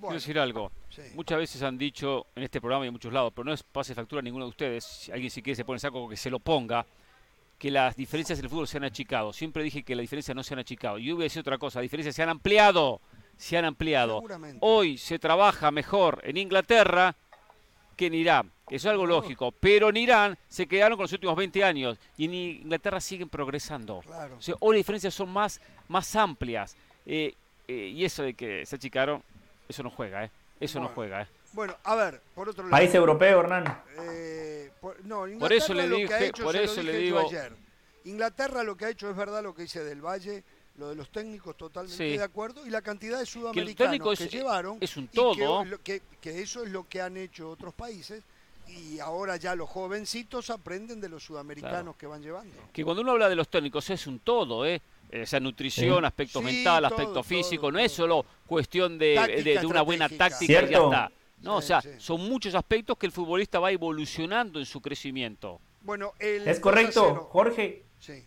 [0.00, 0.70] Quiero decir algo.
[0.90, 1.02] sí.
[1.14, 3.94] Muchas veces han dicho en este programa y en muchos lados, pero no es pase
[3.94, 4.84] factura a ninguno de ustedes.
[4.84, 6.84] Si alguien si quiere se pone el saco que se lo ponga.
[7.58, 9.32] Que las diferencias del fútbol se han achicado.
[9.32, 10.98] Siempre dije que las diferencias no se han achicado.
[10.98, 11.78] Y yo voy a decir otra cosa.
[11.78, 13.00] Las diferencias se han ampliado.
[13.36, 14.22] Se han ampliado.
[14.60, 17.16] Hoy se trabaja mejor en Inglaterra
[17.96, 18.52] que en Irán.
[18.68, 19.52] Eso es algo lógico.
[19.52, 21.98] Pero en Irán se quedaron con los últimos 20 años.
[22.16, 24.00] Y en Inglaterra siguen progresando.
[24.00, 24.36] Claro.
[24.38, 26.76] O sea, hoy las diferencias son más, más amplias.
[27.06, 27.34] Eh,
[27.68, 29.22] eh, y eso de que se achicaron,
[29.68, 30.30] eso no juega, ¿eh?
[30.60, 31.26] Eso no juega, ¿eh?
[31.52, 32.70] Bueno, a ver, por otro lado.
[32.70, 33.82] País europeo, Hernán.
[34.00, 36.96] eh, por, no, Por Inglaterra eso le lo que ha dije- hecho, por eso le
[36.98, 37.52] digo- ayer.
[38.04, 40.44] Inglaterra lo que ha hecho es verdad lo que dice del Valle,
[40.78, 42.16] lo de los técnicos totalmente Sí.
[42.16, 44.78] de acuerdo, y la cantidad de sudamericanos que, es- llevaron.
[44.80, 45.64] es un que- todo.
[45.82, 48.22] Que, que eso es lo que han hecho otros países,
[48.68, 51.96] y ahora ya los jovencitos aprenden de los sudamericanos Claro.
[51.98, 52.54] que van llevando.
[52.72, 54.80] Que cuando uno habla de los técnicos es un todo, ¿eh?
[55.10, 56.04] Esa nutrición, Sí.
[56.04, 57.86] aspecto Sí, mental, todo, aspecto todo, físico, no todo.
[57.86, 60.86] es solo cuestión de, de- de una buena táctica y ya Cierto.
[60.92, 61.10] está.
[61.42, 61.90] No, o Sí, sea, sí.
[61.98, 65.60] son muchos aspectos que el futbolista va evolucionando en su crecimiento.
[65.82, 67.28] Bueno, el Es 2 a correcto, 0.
[67.30, 67.84] Jorge.
[68.00, 68.24] Sí.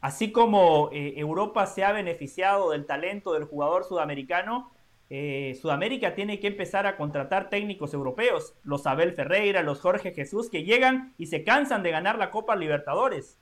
[0.00, 4.70] Así como eh, Europa se ha beneficiado del talento del jugador sudamericano,
[5.10, 10.50] eh, Sudamérica tiene que empezar a contratar técnicos europeos, los Abel Ferreira, los Jorge Jesús,
[10.50, 13.38] que llegan y se cansan de ganar la Copa Libertadores.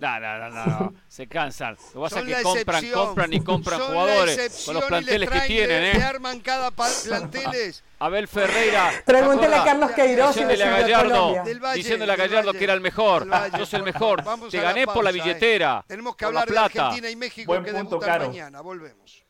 [0.00, 1.76] No, no, no, no, no, se cansan.
[1.94, 3.06] Lo que pasa es que compran, excepción.
[3.06, 5.94] compran y compran Son jugadores con los planteles les que tienen, le- ¿eh?
[5.94, 6.70] le arman cada
[7.04, 7.82] planteles.
[8.00, 8.90] Abel Ferreira.
[9.06, 9.90] Pregúntele a ¿te Carlos?
[9.92, 12.80] Queiroz y Diciéndole a decirle a Gallardo, Valle, diciéndole a Gallardo Valle, que era el
[12.80, 13.26] mejor.
[13.26, 14.24] Valle, Sos el mejor.
[14.24, 15.12] Vamos Te la gané por la eh.
[15.14, 15.84] billetera.
[15.86, 16.58] Tenemos que hablar de.
[16.58, 18.26] Argentina y México Buen que punto, debutan Caro.
[18.28, 18.60] mañana.
[18.60, 19.23] Volvemos.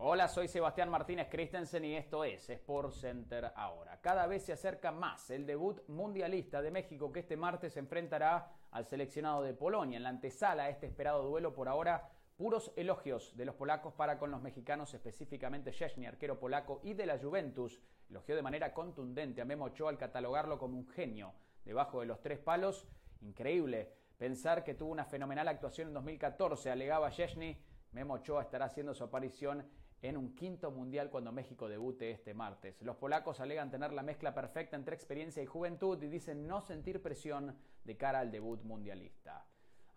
[0.00, 4.00] Hola, soy Sebastián Martínez Christensen y esto es Sport Center ahora.
[4.00, 8.52] Cada vez se acerca más el debut mundialista de México que este martes se enfrentará
[8.70, 13.36] al seleccionado de Polonia en la antesala a este esperado duelo por ahora Puros elogios
[13.36, 17.80] de los polacos para con los mexicanos, específicamente Szczesny, arquero polaco, y de la Juventus.
[18.08, 21.34] Elogió de manera contundente a Memo Ochoa al catalogarlo como un genio.
[21.64, 22.86] Debajo de los tres palos,
[23.22, 27.60] increíble pensar que tuvo una fenomenal actuación en 2014, alegaba Szczesny.
[27.90, 29.68] Memo Ochoa estará haciendo su aparición
[30.02, 32.80] en un quinto mundial cuando México debute este martes.
[32.82, 37.02] Los polacos alegan tener la mezcla perfecta entre experiencia y juventud y dicen no sentir
[37.02, 39.46] presión de cara al debut mundialista.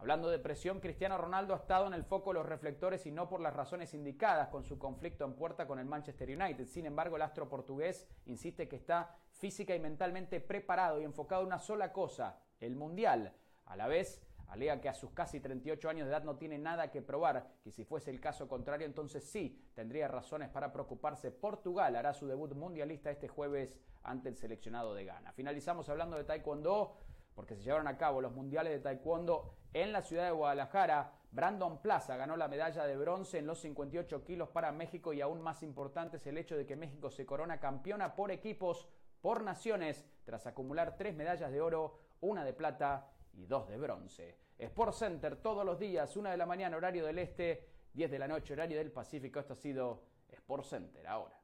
[0.02, 3.30] Hablando de presión, Cristiano Ronaldo ha estado en el foco de los reflectores y no
[3.30, 6.66] por las razones indicadas con su conflicto en puerta con el Manchester United.
[6.66, 11.48] Sin embargo, el astro portugués insiste que está física y mentalmente preparado y enfocado en
[11.50, 13.36] una sola cosa, el Mundial.
[13.66, 14.20] A la vez,
[14.52, 17.72] alega que a sus casi 38 años de edad no tiene nada que probar, que
[17.72, 21.32] si fuese el caso contrario, entonces sí tendría razones para preocuparse.
[21.32, 23.74] Portugal hará su debut mundialista este jueves
[24.04, 25.32] ante el seleccionado de Ghana.
[25.32, 26.98] Finalizamos hablando de Taekwondo
[27.34, 31.14] porque se llevaron a cabo los mundiales de Taekwondo en la ciudad de Guadalajara.
[31.32, 35.42] Brandon Plaza ganó la medalla de bronce en los 58 kilos para México y aún
[35.42, 38.90] más importante es el hecho de que México se corona campeona por equipos,
[39.22, 44.41] por naciones, tras acumular tres medallas de oro, una de plata y dos de bronce.
[44.62, 48.28] Sport Center todos los días, una de la mañana horario del este, 10 de la
[48.28, 49.40] noche horario del Pacífico.
[49.40, 51.36] Esto ha sido Sport Center ahora.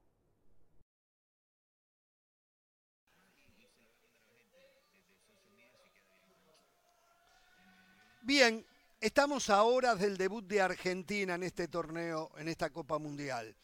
[8.21, 8.63] Bien,
[9.01, 13.55] estamos a horas del debut de Argentina en este torneo, en esta Copa Mundial.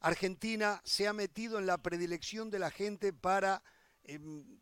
[0.00, 3.62] Argentina se ha metido en la predilección de la gente para
[4.04, 4.18] eh,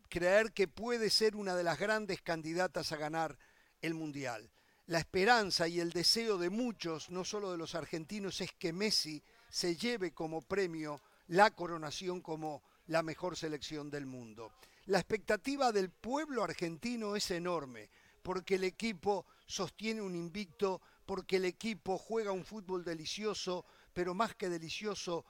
[0.09, 3.37] creer que puede ser una de las grandes candidatas a ganar
[3.83, 4.49] el Mundial.
[4.87, 9.23] La esperanza y el deseo de muchos, no solo de los argentinos, es que Messi
[9.49, 14.51] se lleve como premio la coronación como la mejor selección del mundo.
[14.85, 17.89] La expectativa del pueblo argentino es enorme
[18.21, 24.33] porque el equipo sostiene un invicto, porque el equipo juega un fútbol delicioso, pero más
[24.35, 25.25] que delicioso,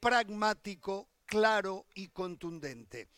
[0.00, 3.08] pragmático, claro y contundente.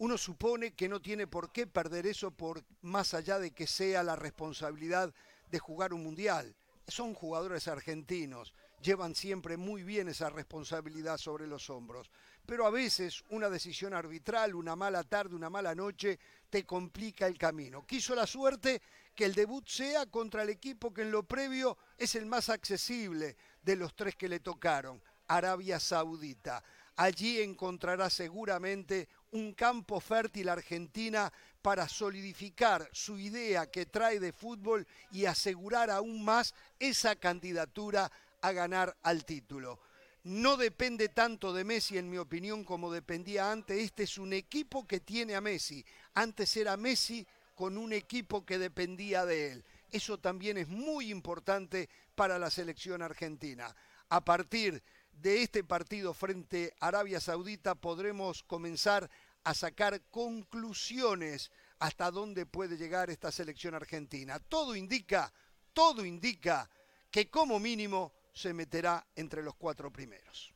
[0.00, 4.02] Uno supone que no tiene por qué perder eso por más allá de que sea
[4.02, 5.12] la responsabilidad
[5.50, 6.56] de jugar un mundial.
[6.88, 12.10] Son jugadores argentinos, llevan siempre muy bien esa responsabilidad sobre los hombros.
[12.46, 16.18] Pero a veces una decisión arbitral, una mala tarde, una mala noche,
[16.48, 17.84] te complica el camino.
[17.86, 18.80] Quiso la suerte
[19.14, 23.36] que el debut sea contra el equipo que en lo previo es el más accesible
[23.60, 26.64] de los tres que le tocaron, Arabia Saudita.
[26.96, 31.32] Allí encontrará seguramente un campo fértil Argentina
[31.62, 38.52] para solidificar su idea que trae de fútbol y asegurar aún más esa candidatura a
[38.52, 39.80] ganar al título.
[40.22, 43.78] No depende tanto de Messi, en mi opinión, como dependía antes.
[43.80, 45.84] Este es un equipo que tiene a Messi.
[46.14, 49.64] Antes era Messi con un equipo que dependía de él.
[49.90, 53.74] Eso también es muy importante para la selección argentina.
[54.10, 54.82] A partir de
[55.24, 59.10] este partido frente a Arabia Saudita podremos comenzar
[59.44, 64.38] a sacar conclusiones hasta dónde puede llegar esta selección argentina.
[64.38, 65.32] Todo indica,
[65.72, 66.68] todo indica
[67.10, 70.54] que como mínimo se meterá entre los cuatro primeros.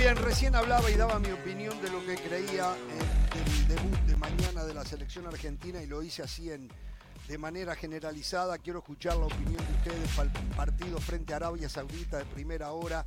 [0.00, 2.74] Bien, recién hablaba y daba mi opinión de lo que creía
[3.34, 6.68] del debut de mañana de la selección argentina y lo hice así en,
[7.28, 8.56] de manera generalizada.
[8.58, 12.72] Quiero escuchar la opinión de ustedes para el partido frente a Arabia Saudita de primera
[12.72, 13.04] hora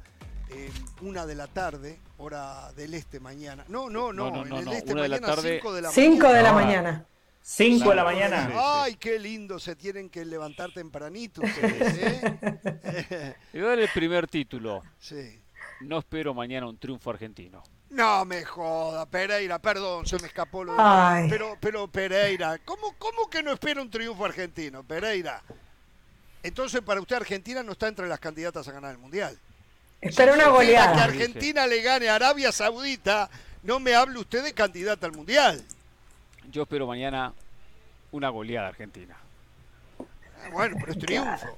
[0.51, 0.69] eh,
[1.01, 3.65] una de la tarde, hora del este mañana.
[3.69, 5.55] No, no, no, No, no, en el no, este una de la mañana, tarde.
[5.57, 6.37] 5 de la Cinco mañana.
[6.37, 6.53] de la Ah.
[6.53, 7.05] mañana.
[7.41, 8.49] 5 de la mañana.
[8.83, 13.35] Ay, qué lindo, se tienen que levantar tempranito ustedes, ¿eh?
[13.53, 14.83] Le el primer título.
[14.99, 15.39] sí.
[15.83, 17.63] No espero mañana un triunfo argentino.
[17.89, 21.27] No me joda, Pereira, perdón, se me escapó lo de...
[21.29, 25.41] Pero, pero Pereira, ¿cómo, ¿cómo que no espera un triunfo argentino, Pereira?
[26.41, 29.37] Entonces, para usted Argentina no está entre las candidatas a ganar el Mundial.
[30.01, 31.03] Espera una Espera que goleada.
[31.03, 33.29] Argentina le gane a Arabia Saudita,
[33.61, 35.63] no me hable usted de candidata al Mundial.
[36.51, 37.31] Yo espero mañana
[38.11, 39.15] una goleada argentina.
[39.99, 41.57] Ah, Bueno, pero es triunfo.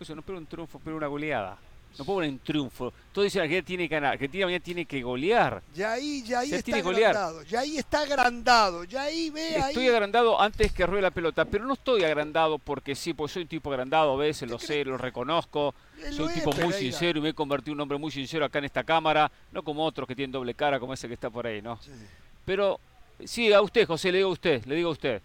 [0.00, 1.56] Eso no espero un triunfo, espero una goleada.
[1.98, 2.92] No puedo poner un triunfo.
[3.12, 4.12] Todos dicen que Argentina tiene que ganar.
[4.12, 5.62] Argentina mañana tiene que golear.
[5.74, 7.42] Ya ahí, ya ahí Se está agrandado.
[7.42, 8.84] Ya ahí está agrandado.
[8.84, 9.70] Ya ahí ve ahí.
[9.72, 13.42] Estoy agrandado antes que ruede la pelota, pero no estoy agrandado porque sí, porque soy
[13.42, 15.74] un tipo agrandado a veces, lo sé, lo reconozco.
[16.10, 18.58] Soy un tipo muy sincero y me he convertido en un hombre muy sincero acá
[18.58, 21.46] en esta cámara, no como otros que tienen doble cara, como ese que está por
[21.46, 21.76] ahí, ¿no?
[21.82, 21.90] Sí.
[22.44, 22.80] Pero
[23.24, 25.22] sí, a usted, José, le digo a usted, le digo a usted.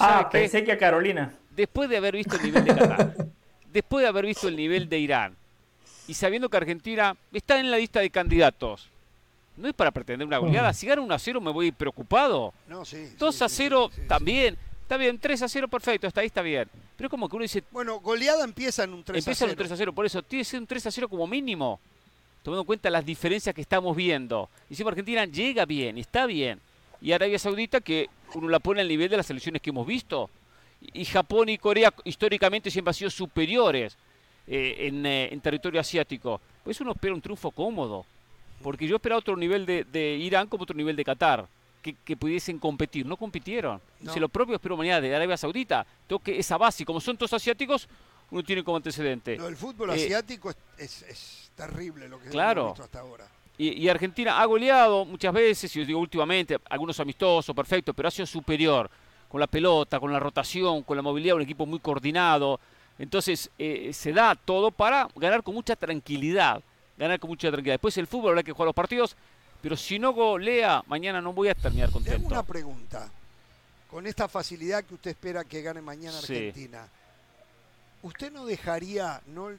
[0.00, 1.32] Ah, pensé que a Carolina.
[1.50, 3.14] Después de haber visto el nivel de Qatar,
[3.72, 5.36] después de haber visto el nivel de Irán,
[6.08, 8.88] y sabiendo que Argentina está en la lista de candidatos.
[9.56, 10.72] No es para pretender una goleada.
[10.72, 12.54] Si gana 1 a 0 me voy preocupado.
[12.66, 13.12] No, sí.
[13.18, 14.08] 2 sí, a sí, 0 sí, sí.
[14.08, 14.56] también.
[14.82, 16.66] Está bien, 3 a 0 perfecto, hasta ahí está bien.
[16.96, 19.52] Pero como que uno dice, Bueno, goleada empieza en un 3 empieza a en 0.
[19.52, 21.78] un 3 a 0, por eso tiene que ser un 3 a 0 como mínimo.
[22.42, 24.48] Tomando en cuenta las diferencias que estamos viendo.
[24.70, 26.60] Y si Argentina llega bien, está bien.
[27.02, 30.30] Y Arabia Saudita que uno la pone al nivel de las selecciones que hemos visto.
[30.94, 33.98] Y Japón y Corea históricamente siempre han sido superiores
[34.48, 36.40] eh, en, eh, en territorio asiático.
[36.64, 38.04] Pues uno espera un triunfo cómodo.
[38.62, 41.46] Porque yo esperaba otro nivel de, de Irán como otro nivel de Qatar.
[41.82, 43.06] Que, que pudiesen competir.
[43.06, 43.80] No compitieron.
[44.00, 44.12] No.
[44.12, 45.86] Si lo propio espero mañana de Arabia Saudita.
[46.08, 47.88] Tengo que esa base, y como son todos asiáticos,
[48.30, 49.36] uno tiene como antecedente.
[49.36, 52.60] Lo del fútbol Eh, asiático es, es- es terrible lo que Claro.
[52.62, 53.28] hemos visto hasta ahora.
[53.56, 58.08] Y, y Argentina ha goleado muchas veces, y os digo últimamente, algunos amistosos, perfecto, pero
[58.08, 58.90] ha sido superior
[59.28, 62.58] con la pelota, con la rotación, con la movilidad, un equipo muy coordinado.
[62.98, 66.62] Entonces eh, se da todo para ganar con mucha tranquilidad,
[66.96, 67.74] ganar con mucha tranquilidad.
[67.74, 69.16] Después el fútbol habrá que jugar los partidos,
[69.62, 72.26] pero si no golea, mañana no voy a terminar contento.
[72.26, 73.10] una pregunta.
[73.90, 76.34] Con esta facilidad que usted espera que gane mañana Sí.
[76.34, 76.86] Argentina,
[78.02, 79.50] ¿usted no dejaría, no,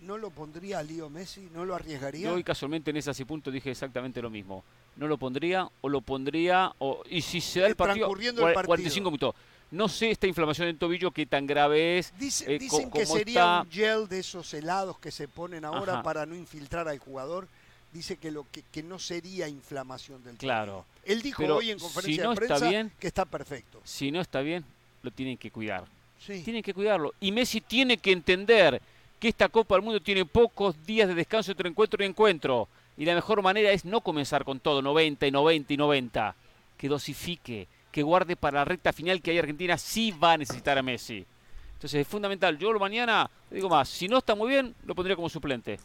[0.00, 1.48] no lo pondría a Lío Messi?
[1.54, 2.28] ¿No lo arriesgaría?
[2.28, 4.64] Yo hoy casualmente en ese punto dije exactamente lo mismo.
[4.96, 8.66] No lo pondría o lo pondría, o, y si se da el partido, el partido.
[8.66, 9.34] 45 minutos.
[9.70, 12.12] No sé esta inflamación del tobillo qué tan grave es.
[12.18, 13.60] Dice- eh, dicen que sería está.
[13.62, 16.02] un gel de esos helados que se ponen ahora Ajá.
[16.02, 17.48] para no infiltrar al jugador.
[17.92, 20.38] Dice que, lo que, que no sería inflamación del tobillo.
[20.40, 20.84] Claro.
[21.04, 23.80] Él dijo Pero hoy en si conferencia no de está prensa bien- que está perfecto.
[23.84, 24.64] Si no está bien,
[25.02, 25.84] lo tienen que cuidar.
[26.24, 26.42] Sí.
[26.42, 27.14] Tienen que cuidarlo.
[27.20, 28.80] Y Messi tiene que entender
[29.18, 32.68] que esta Copa del Mundo tiene pocos días de descanso entre encuentro y encuentro.
[32.98, 36.34] Y la mejor manera es no comenzar con todo, 90 y 90 y 90.
[36.76, 37.66] Que dosifique,
[37.96, 41.24] que guarde para la recta final que ahí Argentina sí va a necesitar a Messi.
[41.72, 42.58] Entonces es fundamental.
[42.58, 45.78] Yo lo mañana, digo más, si no está muy bien, lo pondría como suplente.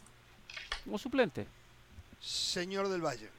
[0.84, 1.46] Como suplente.
[2.20, 3.30] Señor del Valle.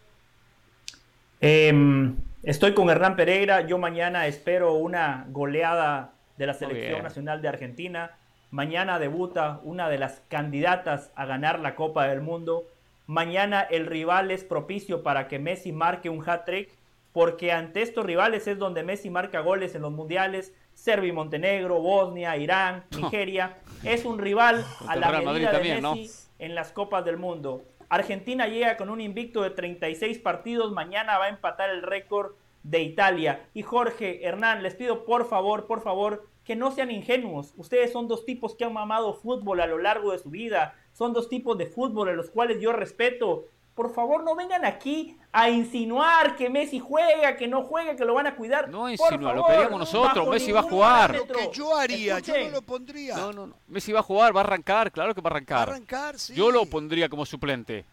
[1.40, 3.62] Em, estoy con Hernán Pereira.
[3.62, 8.18] Yo mañana espero una goleada de la selección nacional de Argentina.
[8.50, 12.64] Mañana debuta una de las candidatas a ganar la Copa del Mundo.
[13.06, 16.72] Mañana el rival es propicio para que Messi marque un hat-trick,
[17.14, 20.54] porque ante estos rivales es donde Messi marca goles en los mundiales.
[20.74, 23.58] Serbia y Montenegro, Bosnia, Irán, Nigeria.
[23.84, 25.96] Es un rival a la Madrid medida de también, ¿no?
[25.96, 27.64] Messi en las Copas del Mundo.
[27.88, 30.72] Argentina llega con un invicto de 36 partidos.
[30.72, 32.34] Mañana va a empatar el récord
[32.64, 33.46] de Italia.
[33.54, 37.54] Y Jorge, Hernán, les pido por favor, por favor, que no sean ingenuos.
[37.56, 40.76] Ustedes son dos tipos que han mamado fútbol a lo largo de su vida.
[40.94, 43.46] Son dos tipos de fútbol a los cuales yo respeto.
[43.76, 48.14] Por favor, no vengan aquí a insinuar que Messi juega, que no juega, que lo
[48.14, 48.70] van a cuidar.
[48.70, 51.16] No Por insinúa, lo queríamos nosotros, Messi va a jugar.
[51.16, 52.52] Lo que yo haría, yo Escuchen.
[52.52, 53.16] no lo pondría.
[53.18, 53.56] No, no, no.
[53.68, 55.70] Messi va a jugar, va a arrancar, claro que va a Va a arrancar.
[55.70, 56.36] arrancar, sí.
[56.36, 57.84] Yo lo pondría como suplente.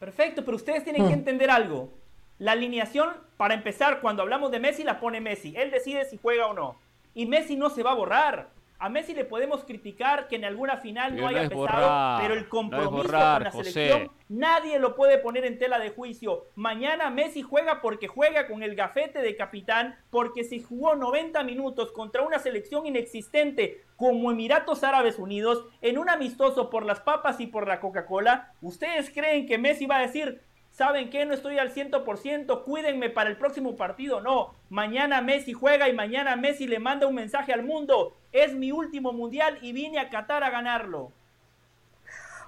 [0.00, 1.92] Perfecto, pero ustedes tienen que entender algo.
[2.38, 5.54] La alineación, para empezar, cuando hablamos de Messi, la pone Messi.
[5.56, 6.76] Él decide si juega o no.
[7.14, 8.48] Y Messi no se va a borrar.
[8.78, 12.22] A Messi le podemos criticar que en alguna final no no haya es pesado, borrar,
[12.22, 13.72] pero el compromiso borrar, con la José.
[13.72, 16.46] selección nadie lo puede poner en tela de juicio.
[16.54, 21.92] Mañana Messi juega porque juega con el gafete de capitán, porque si jugó 90 minutos
[21.92, 27.46] contra una selección inexistente como Emiratos Árabes Unidos en un amistoso por las papas y
[27.46, 30.40] por la Coca-Cola, ¿ustedes creen que Messi va a decir,
[30.70, 31.24] ¿saben qué?
[31.24, 34.20] No estoy al 100%, cuídenme para el próximo partido.
[34.20, 38.17] No, mañana Messi juega y mañana Messi le manda un mensaje al mundo.
[38.32, 41.12] Es mi último mundial y vine a Qatar a ganarlo.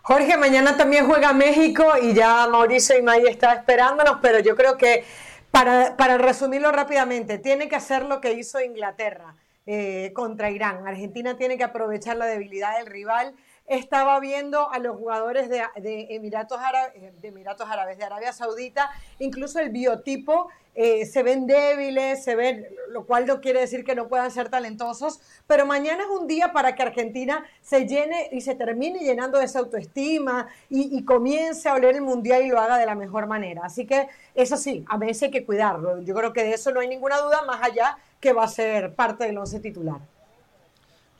[0.02, 4.76] Jorge, mañana también juega México y ya Mauricio y May está esperándonos, pero yo creo
[4.76, 5.04] que
[5.50, 9.36] para, para resumirlo rápidamente, tiene que hacer lo que hizo Inglaterra
[9.66, 10.86] eh, contra Irán.
[10.86, 13.34] Argentina tiene que aprovechar la debilidad del rival.
[13.70, 15.62] Estaba viendo a los jugadores de,
[16.10, 18.90] Emiratos, Árabes, de Emiratos Árabes, de Arabia Saudita,
[19.20, 23.94] incluso el biotipo, eh, se ven débiles, se ven, lo cual no quiere decir que
[23.94, 28.40] no puedan ser talentosos, pero mañana es un día para que Argentina se llene y
[28.40, 32.58] se termine llenando de esa autoestima y, y comience a oler el mundial y lo
[32.58, 33.62] haga de la mejor manera.
[33.64, 36.00] Así que eso sí, a veces hay que cuidarlo.
[36.02, 38.96] Yo creo que de eso no hay ninguna duda, más allá que va a ser
[38.96, 40.00] parte del once titular.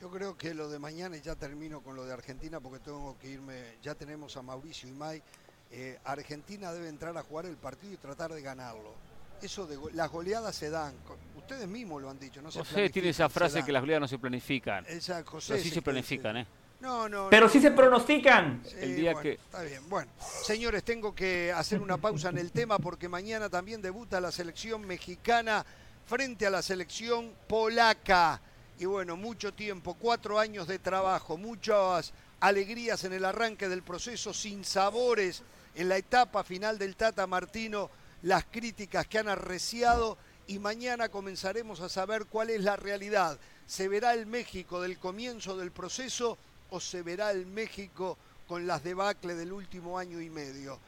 [0.01, 3.19] Yo creo que lo de mañana, y ya termino con lo de Argentina porque tengo
[3.19, 5.23] que irme, ya tenemos a Mauricio y May,
[5.71, 8.95] eh, Argentina debe entrar a jugar el partido y tratar de ganarlo.
[9.43, 10.95] Eso de go- las goleadas se dan,
[11.37, 14.09] ustedes mismos lo han dicho, no se José tiene esa frase que las goleadas no
[14.09, 14.85] se planifican.
[14.89, 16.47] Esa, José Pero sí se planifican, ¿eh?
[16.81, 17.53] No, no, Pero no.
[17.53, 18.63] sí se pronostican.
[18.67, 19.87] Sí, el día bueno, que- Está bien.
[19.91, 24.33] Bueno, señores, tengo que hacer una pausa en el tema porque mañana también debuta la
[24.33, 25.65] selección mexicana
[26.07, 28.41] frente a la selección polaca.
[28.81, 34.33] Y bueno, mucho tiempo, cuatro años de trabajo, muchas alegrías en el arranque del proceso,
[34.33, 35.43] sin sabores
[35.75, 37.91] en la etapa final del Tata Martino,
[38.23, 40.17] las críticas que han arreciado
[40.47, 43.39] y mañana comenzaremos a saber cuál es la realidad.
[43.67, 46.39] ¿Se verá el México del comienzo del proceso
[46.71, 48.17] o se verá el México
[48.49, 50.79] con las debacle del último año y medio?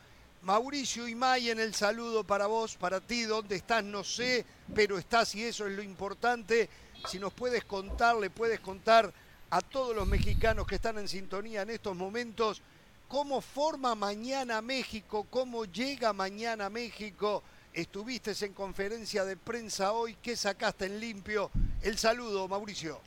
[0.45, 3.85] Mauricio Imay en el saludo para vos, para ti, ¿dónde estás?
[3.85, 4.45] No sé,
[4.75, 6.71] pero estás y eso es lo importante.
[7.07, 9.13] Si nos puedes contar, le puedes contar
[9.51, 12.63] a todos los mexicanos que están en sintonía en estos momentos,
[13.09, 17.43] cómo forma mañana México, cómo llega mañana México.
[17.75, 21.51] Estuviste en conferencia de prensa hoy, ¿qué sacaste en limpio?
[21.83, 23.01] El saludo, Mauricio.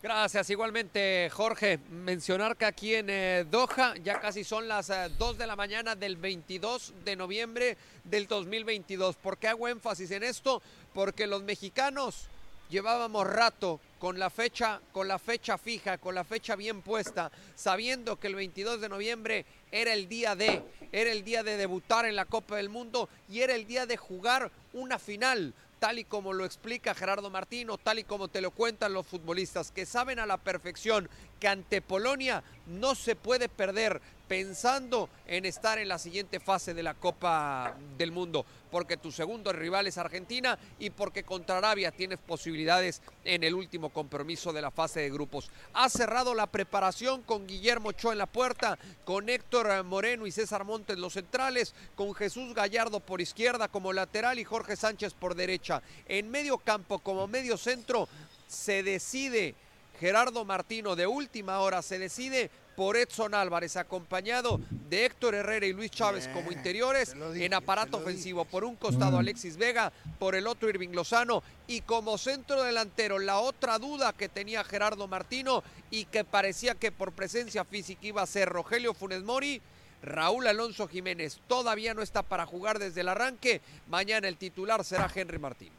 [0.00, 1.78] Gracias, igualmente Jorge.
[1.90, 5.96] Mencionar que aquí en eh, Doha ya casi son las eh, 2 de la mañana
[5.96, 9.16] del 22 de noviembre del 2022.
[9.16, 10.62] ¿Por qué hago énfasis en esto?
[10.94, 12.28] Porque los mexicanos
[12.68, 18.18] llevábamos rato con la fecha, con la fecha fija, con la fecha bien puesta, sabiendo
[18.18, 20.62] que el 22 de noviembre era el día de,
[20.92, 23.96] era el día de debutar en la Copa del Mundo y era el día de
[23.96, 28.50] jugar una final, tal y como lo explica Gerardo Martino, tal y como te lo
[28.50, 31.08] cuentan los futbolistas, que saben a la perfección
[31.40, 36.82] que ante Polonia no se puede perder pensando en estar en la siguiente fase de
[36.82, 42.18] la Copa del Mundo, porque tu segundo rival es Argentina y porque contra Arabia tienes
[42.18, 45.50] posibilidades en el último compromiso de la fase de grupos.
[45.72, 50.64] Ha cerrado la preparación con Guillermo Ochoa en la puerta, con Héctor Moreno y César
[50.64, 55.82] Montes los centrales, con Jesús Gallardo por izquierda como lateral y Jorge Sánchez por derecha.
[56.06, 58.08] En medio campo como medio centro
[58.46, 59.54] se decide
[59.98, 65.72] Gerardo Martino de última hora se decide por Edson Álvarez, acompañado de Héctor Herrera y
[65.72, 68.44] Luis Chávez como interiores, en aparato ofensivo.
[68.44, 73.40] Por un costado Alexis Vega, por el otro Irving Lozano y como centro delantero, la
[73.40, 78.26] otra duda que tenía Gerardo Martino y que parecía que por presencia física iba a
[78.26, 79.60] ser Rogelio Funes Mori.
[80.00, 83.60] Raúl Alonso Jiménez todavía no está para jugar desde el arranque.
[83.88, 85.72] Mañana el titular será Henry Martín.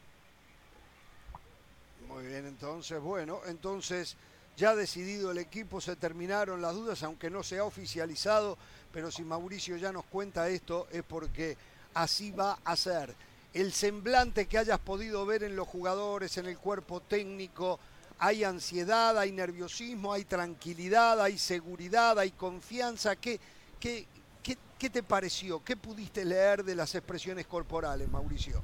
[2.10, 4.18] Muy bien, entonces, bueno, entonces
[4.60, 8.58] ya decidido el equipo, se terminaron las dudas, aunque no se ha oficializado,
[8.92, 11.58] pero si Mauricio ya nos cuenta esto es porque
[11.94, 13.16] así va a ser.
[13.54, 17.80] El semblante que hayas podido ver en los jugadores, en el cuerpo técnico,
[18.20, 23.16] hay ansiedad, hay nerviosismo, hay tranquilidad, hay seguridad, hay confianza.
[23.16, 23.40] ¿Qué,
[23.80, 24.06] qué,
[24.44, 25.64] qué, qué te pareció?
[25.64, 28.62] ¿Qué pudiste leer de las expresiones corporales, Mauricio?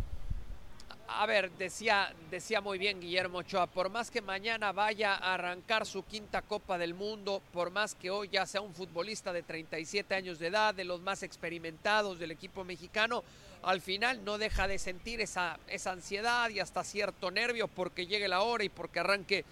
[1.07, 5.85] A ver, decía, decía muy bien Guillermo Ochoa, por más que mañana vaya a arrancar
[5.85, 10.15] su quinta Copa del Mundo, por más que hoy ya sea un futbolista de 37
[10.15, 13.23] años de edad, de los más experimentados del equipo mexicano,
[13.61, 18.27] al final no deja de sentir esa, esa ansiedad y hasta cierto nervio porque llegue
[18.27, 19.45] la hora y porque arranque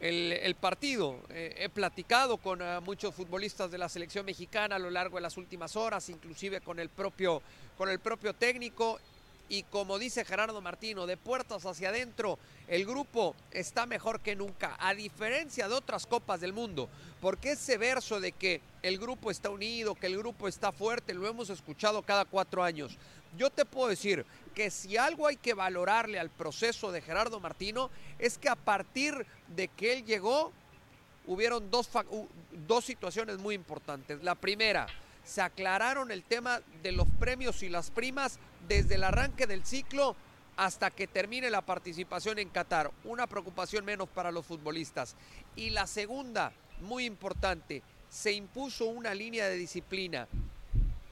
[0.00, 1.20] el, partido.
[1.30, 5.22] Eh, he platicado con uh, muchos futbolistas de la selección mexicana a lo largo de
[5.22, 7.42] las últimas horas, inclusive con el propio,
[7.78, 9.00] con el propio técnico
[9.48, 14.76] y como dice Gerardo Martino, de puertas hacia adentro, el grupo está mejor que nunca,
[14.80, 16.88] a diferencia de otras copas del mundo,
[17.20, 21.28] porque ese verso de que el grupo está unido, que el grupo está fuerte, lo
[21.28, 22.98] hemos escuchado cada cuatro años.
[23.36, 24.24] Yo te puedo decir
[24.54, 29.26] que si algo hay que valorarle al proceso de Gerardo Martino es que a partir
[29.54, 30.52] de que él llegó,
[31.26, 31.90] hubieron dos,
[32.66, 34.22] dos situaciones muy importantes.
[34.22, 34.86] La primera,
[35.26, 38.38] se aclararon el tema de los premios y las primas
[38.68, 40.14] desde el arranque del ciclo
[40.56, 42.92] hasta que termine la participación en Qatar.
[43.04, 45.16] Una preocupación menos para los futbolistas.
[45.56, 50.28] Y la segunda, muy importante, se impuso una línea de disciplina.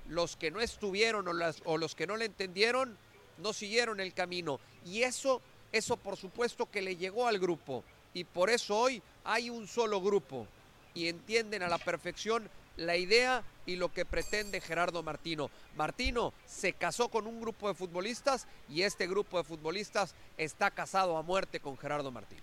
[0.08, 1.32] Los que no estuvieron o,
[1.64, 2.96] o los que no le entendieron
[3.38, 4.60] no siguieron el camino.
[4.86, 5.42] Y eso,
[5.72, 7.82] eso por supuesto que le llegó al grupo.
[8.14, 10.46] Y por eso hoy hay un solo grupo.
[10.94, 15.50] Y entienden a la perfección la idea y lo que pretende Gerardo Martino.
[15.76, 21.16] Martino se casó con un grupo de futbolistas y este grupo de futbolistas está casado
[21.16, 22.42] a muerte con Gerardo Martino.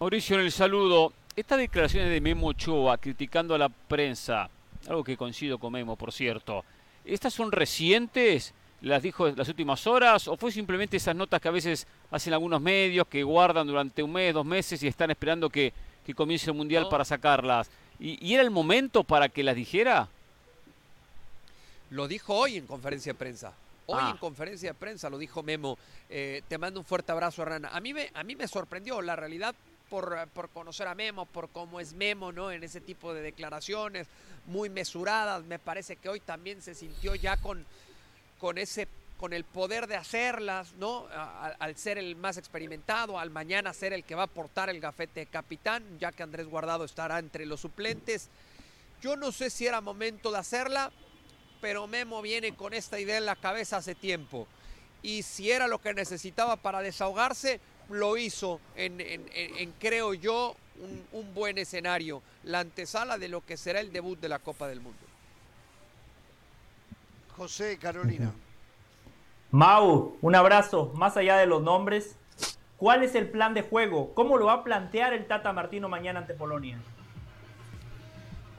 [0.00, 4.48] Mauricio, en el saludo, estas declaraciones de Memo Ochoa criticando a la prensa,
[4.88, 6.64] algo que coincido con Memo, por cierto,
[7.04, 8.54] ¿estas son recientes?
[8.80, 10.28] ¿Las dijo en las últimas horas?
[10.28, 14.12] ¿O fue simplemente esas notas que a veces hacen algunos medios que guardan durante un
[14.12, 15.72] mes, dos meses y están esperando que,
[16.06, 16.88] que comience el Mundial no.
[16.88, 17.68] para sacarlas?
[17.98, 20.08] ¿Y, ¿Y, era el momento para que las dijera?
[21.90, 23.52] Lo dijo hoy en conferencia de prensa.
[23.86, 24.10] Hoy ah.
[24.10, 25.78] en conferencia de prensa lo dijo Memo.
[26.10, 27.66] Eh, te mando un fuerte abrazo, Hernán.
[27.66, 29.54] A mí me, a mí me sorprendió la realidad
[29.88, 32.50] por, por, conocer a Memo, por cómo es Memo, ¿no?
[32.50, 34.06] En ese tipo de declaraciones
[34.46, 35.42] muy mesuradas.
[35.44, 37.64] Me parece que hoy también se sintió ya con,
[38.38, 38.88] con ese
[39.18, 41.06] con el poder de hacerlas, ¿no?
[41.10, 45.20] Al ser el más experimentado, al mañana ser el que va a portar el gafete
[45.20, 48.28] de capitán, ya que Andrés Guardado estará entre los suplentes.
[49.02, 50.92] Yo no sé si era momento de hacerla,
[51.60, 54.46] pero Memo viene con esta idea en la cabeza hace tiempo.
[55.02, 60.14] Y si era lo que necesitaba para desahogarse, lo hizo en, en- en- en, creo
[60.14, 64.38] yo, un, un buen escenario, la antesala de lo que será el debut de la
[64.38, 64.98] Copa del Mundo.
[67.36, 68.32] José, Carolina.
[69.50, 70.92] Mau, un abrazo.
[70.94, 72.16] Más allá de los nombres,
[72.76, 74.12] ¿cuál es el plan de juego?
[74.14, 76.78] ¿Cómo lo va a plantear el Tata Martino mañana ante Polonia?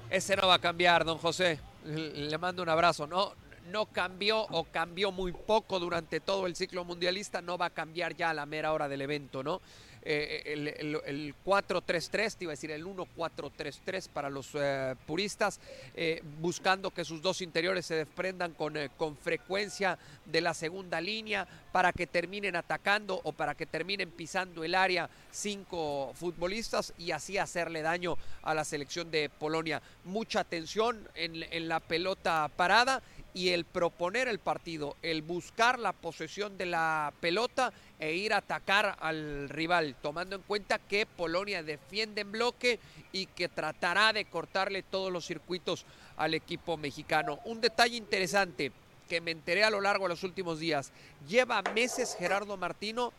[0.10, 1.60] Ese no va a cambiar, don José.
[1.86, 3.06] Le mando un abrazo.
[3.06, 3.34] No,
[3.68, 7.42] no cambió o cambió muy poco durante todo el ciclo mundialista.
[7.42, 9.62] No va a cambiar ya a la mera hora del evento, ¿no?
[10.02, 15.60] Eh, el, el- el 4-3-3, te iba a decir el 1-4-3-3 para los eh, puristas,
[15.96, 21.02] eh, buscando que sus dos interiores se desprendan con, eh, con frecuencia de la segunda
[21.02, 27.12] línea para que terminen atacando o para que terminen pisando el área cinco futbolistas y
[27.12, 29.82] así hacerle daño a la selección de Polonia.
[30.06, 33.02] Mucha atención en, en la pelota parada
[33.34, 38.38] y el proponer el partido, el buscar la posesión de la pelota e ir a
[38.38, 42.80] atacar al rival, tomando en cuenta que Polonia defiende en bloque
[43.12, 45.86] y que tratará de cortarle todos los circuitos
[46.16, 47.40] al equipo mexicano.
[47.44, 48.72] Un detalle interesante
[49.10, 50.92] que me enteré a lo largo de los últimos días,
[51.28, 53.12] lleva meses Gerardo Martino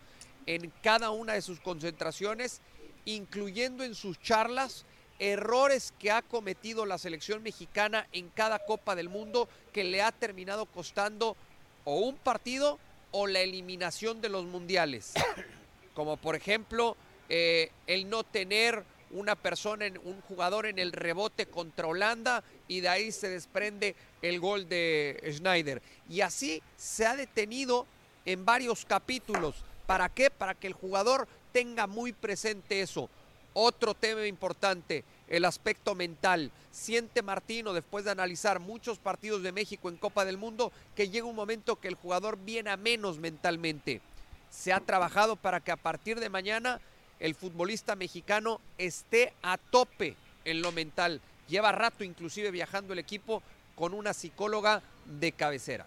[0.47, 2.63] en cada una de sus concentraciones,
[3.05, 4.87] incluyendo en sus charlas
[5.19, 10.13] errores que ha cometido la selección mexicana en cada Copa del Mundo que le ha
[10.13, 11.37] terminado costando
[11.85, 12.79] o un partido
[13.13, 15.15] o la eliminación de los mundiales.
[15.95, 16.97] Como por ejemplo
[17.29, 22.81] eh, el no tener una persona, en, un jugador en el rebote contra Holanda y
[22.81, 25.83] de ahí se desprende el gol de Schneider.
[26.09, 27.87] Y así se ha detenido
[28.25, 29.57] en varios capítulos.
[29.87, 30.31] ¿Para qué?
[30.31, 33.11] Para que el jugador tenga muy presente eso.
[33.53, 36.51] Otro tema importante, el aspecto mental.
[36.73, 41.27] Siente Martino, después de analizar muchos partidos de México en Copa del Mundo, que llega
[41.27, 44.01] un momento que el jugador viene a menos mentalmente.
[44.51, 46.81] Se ha trabajado para que a partir de mañana
[47.21, 51.21] el futbolista mexicano esté a tope en lo mental.
[51.49, 53.43] Lleva rato inclusive viajando el equipo
[53.75, 55.87] con una psicóloga de cabecera.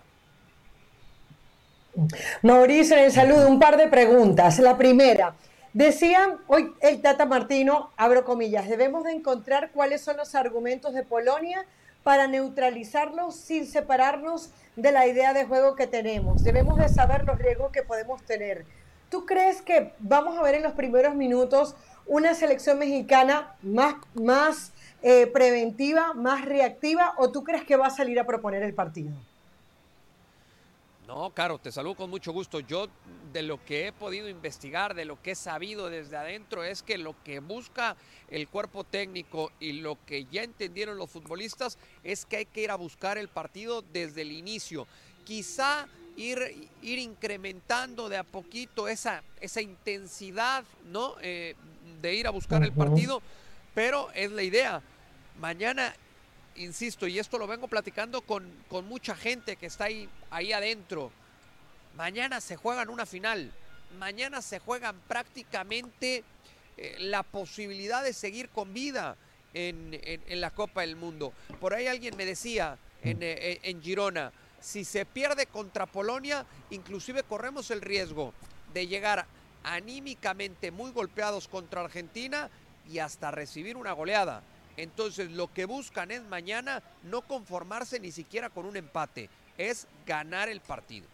[2.41, 4.59] Mauricio, en el saludo, un par de preguntas.
[4.59, 5.35] La primera,
[5.73, 11.03] decía hoy el Tata Martino, abro comillas, debemos de encontrar cuáles son los argumentos de
[11.03, 11.65] Polonia
[12.03, 16.43] para neutralizarlos sin separarnos de la idea de juego que tenemos.
[16.43, 18.65] Debemos de saber los riesgos que podemos tener.
[19.09, 21.75] ¿Tú crees que vamos a ver en los primeros minutos
[22.05, 27.91] una selección mexicana más, más eh, preventiva, más reactiva, o tú crees que va a
[27.91, 29.13] salir a proponer el partido?
[31.13, 32.59] No, Caro, te saludo con mucho gusto.
[32.59, 32.87] Yo
[33.31, 36.97] de lo que he podido investigar, de lo que he sabido desde adentro, es que
[36.97, 37.95] lo que busca
[38.29, 42.71] el cuerpo técnico y lo que ya entendieron los futbolistas es que hay que ir
[42.71, 44.87] a buscar el partido desde el inicio.
[45.23, 45.87] Quizá
[46.17, 51.13] ir, ir incrementando de a poquito esa, esa intensidad, ¿no?
[51.21, 51.53] Eh,
[52.01, 53.21] de ir a buscar el partido,
[53.75, 54.81] pero es la idea.
[55.39, 55.93] Mañana
[56.55, 61.11] insisto, y esto lo vengo platicando con, con mucha gente que está ahí, ahí adentro.
[61.95, 63.51] Mañana se juegan una final.
[63.99, 66.23] Mañana se juegan prácticamente
[66.77, 69.15] eh, la posibilidad de seguir con vida
[69.53, 71.33] en, en- en la Copa del Mundo.
[71.59, 77.23] Por ahí alguien me decía en, eh, en Girona, si se pierde contra Polonia, inclusive
[77.23, 78.33] corremos el riesgo
[78.73, 79.25] de llegar
[79.63, 82.49] anímicamente muy golpeados contra Argentina
[82.91, 84.41] y hasta recibir una goleada.
[84.77, 90.49] Entonces lo que buscan es mañana no conformarse ni siquiera con un empate, es ganar
[90.49, 91.07] el partido.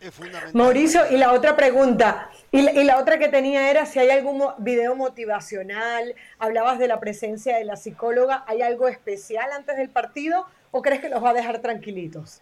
[0.00, 0.54] Es fundamental.
[0.54, 4.10] Mauricio, y la otra pregunta, y la, y la otra que tenía era si hay
[4.10, 9.90] algún video motivacional, hablabas de la presencia de la psicóloga, ¿hay algo especial antes del
[9.90, 12.40] partido o crees que los va a dejar tranquilitos?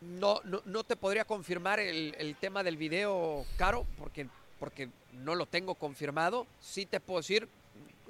[0.00, 4.26] No, no, no te podría confirmar el, el tema del video, Caro, porque,
[4.58, 6.46] porque no lo tengo confirmado.
[6.60, 7.48] Sí te puedo decir,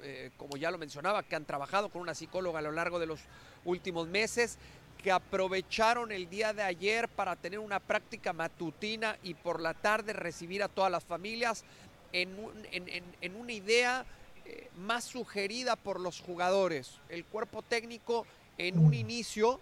[0.03, 3.05] eh, como ya lo mencionaba, que han trabajado con una psicóloga a lo largo de
[3.07, 3.21] los
[3.65, 4.57] últimos meses,
[5.01, 10.13] que aprovecharon el día de ayer para tener una práctica matutina y por la tarde
[10.13, 11.65] recibir a todas las familias
[12.13, 14.05] en, un- en- en- en una idea
[14.45, 16.99] eh, más sugerida por los jugadores.
[17.09, 18.25] El cuerpo técnico
[18.57, 19.59] en un inicio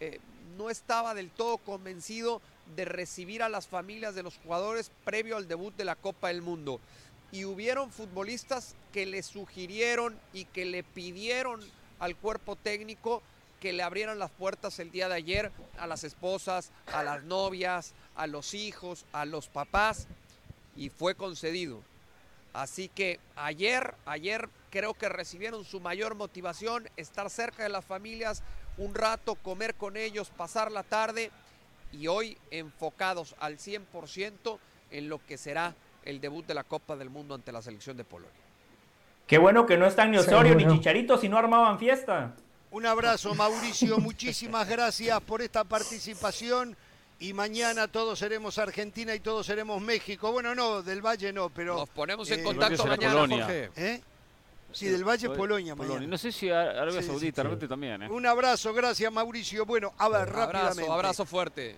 [0.00, 0.18] eh,
[0.56, 2.40] no estaba del todo convencido
[2.76, 6.42] de recibir a las familias de los jugadores previo al debut de la Copa del
[6.42, 6.80] Mundo.
[7.32, 11.60] Y hubieron futbolistas que le sugirieron y que le pidieron
[11.98, 13.22] al cuerpo técnico
[13.60, 17.92] que le abrieran las puertas el día de ayer a las esposas, a las novias,
[18.16, 20.08] a los hijos, a los papás
[20.74, 21.82] y fue concedido.
[22.52, 28.42] Así que ayer, ayer creo que recibieron su mayor motivación, estar cerca de las familias,
[28.76, 31.30] un rato, comer con ellos, pasar la tarde
[31.92, 34.58] y hoy enfocados al 100%
[34.90, 35.74] en lo que será
[36.04, 38.32] el debut de la Copa del Mundo ante la selección de Polonia.
[39.26, 42.32] Qué bueno que no están ni Osorio ni Chicharito si no armaban fiesta.
[42.72, 43.98] Un abrazo, Mauricio.
[43.98, 46.76] Muchísimas gracias por esta participación.
[47.18, 50.32] Y mañana todos seremos Argentina y todos seremos México.
[50.32, 51.76] Bueno, no, del Valle no, pero.
[51.76, 53.44] Nos ponemos en eh, contacto mañana, Polonia.
[53.44, 53.70] Jorge.
[53.76, 54.00] ¿eh?
[54.72, 55.94] Sí, del Valle es Polonia Polonia.
[55.96, 56.06] mañana.
[56.10, 57.42] No sé si Ar- Arabia Sí, Saudita, sí.
[57.42, 58.02] realmente también.
[58.04, 58.08] ¿eh?
[58.08, 59.66] Un abrazo, gracias Mauricio.
[59.66, 60.80] Bueno, a ver, rápidamente.
[60.82, 61.76] Abrazo, abrazo fuerte.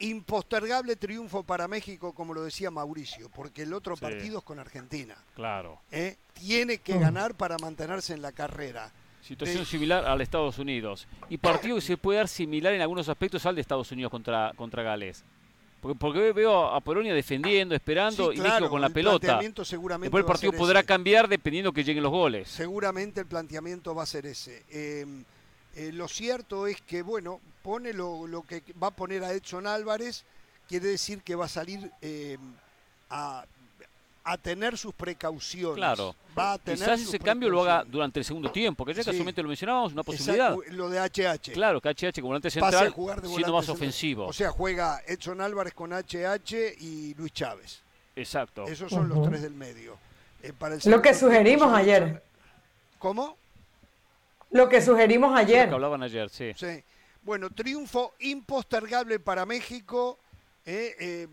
[0.00, 4.02] Impostergable triunfo para México, como lo decía Mauricio, porque el otro Sí.
[4.02, 5.16] partido es con Argentina.
[5.34, 5.80] Claro.
[5.90, 6.16] ¿eh?
[6.34, 8.92] Tiene que ganar para mantenerse en la carrera.
[9.22, 11.06] Situación De- similar al de Estados Unidos.
[11.28, 14.52] Y partido que se puede dar similar en algunos aspectos al de Estados Unidos contra,
[14.56, 15.24] contra Gales.
[15.82, 19.18] Porque, porque veo a Polonia defendiendo, esperando Sí, y México con la el pelota.
[19.18, 20.86] planteamiento seguramente Después el partido podrá ese.
[20.86, 22.48] cambiar dependiendo que lleguen los goles.
[22.48, 24.64] Seguramente el planteamiento va a ser ese.
[24.70, 25.04] Eh,
[25.74, 29.66] eh, lo cierto es que, bueno, pone lo, lo que va a poner a Edson
[29.66, 30.24] Álvarez,
[30.66, 32.38] quiere decir que va a salir eh,
[33.10, 33.44] a,
[34.24, 35.76] a tener sus precauciones.
[35.76, 36.14] Claro.
[36.38, 39.10] Va a tener Quizás ese cambio lo haga durante el segundo tiempo, que ya Sí.
[39.10, 40.54] casualmente lo mencionábamos, una posibilidad.
[40.54, 41.52] Exacto, lo de HH.
[41.52, 43.76] Claro, que HH como volante Pase a central, jugar de siendo más central.
[43.76, 44.26] ofensivo.
[44.28, 47.82] O sea, juega Edson Álvarez con HH y Luis Chávez.
[48.16, 48.64] Exacto.
[48.66, 49.98] Esos son los tres del medio.
[50.42, 52.22] Eh, para el Lo que sugerimos ayer.
[52.98, 53.36] ¿Cómo?
[54.52, 55.68] Lo que sugerimos Lo ayer.
[55.68, 56.52] que hablaban ayer, sí.
[56.56, 56.82] Sí.
[57.28, 60.18] Bueno, triunfo impostergable para México.
[60.64, 61.28] eh, eh,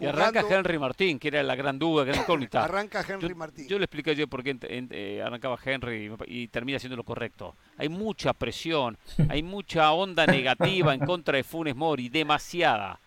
[0.00, 2.64] Y arranca Henry Martín, que era la gran duda, gran incógnita.
[2.64, 3.68] Arranca Henry yo, Martín.
[3.68, 7.54] Yo le expliqué ayer por qué eh, arrancaba Henry y, y termina haciendo lo correcto.
[7.76, 8.96] Hay mucha presión,
[9.28, 12.98] hay mucha onda negativa en contra de Funes Mori, demasiada.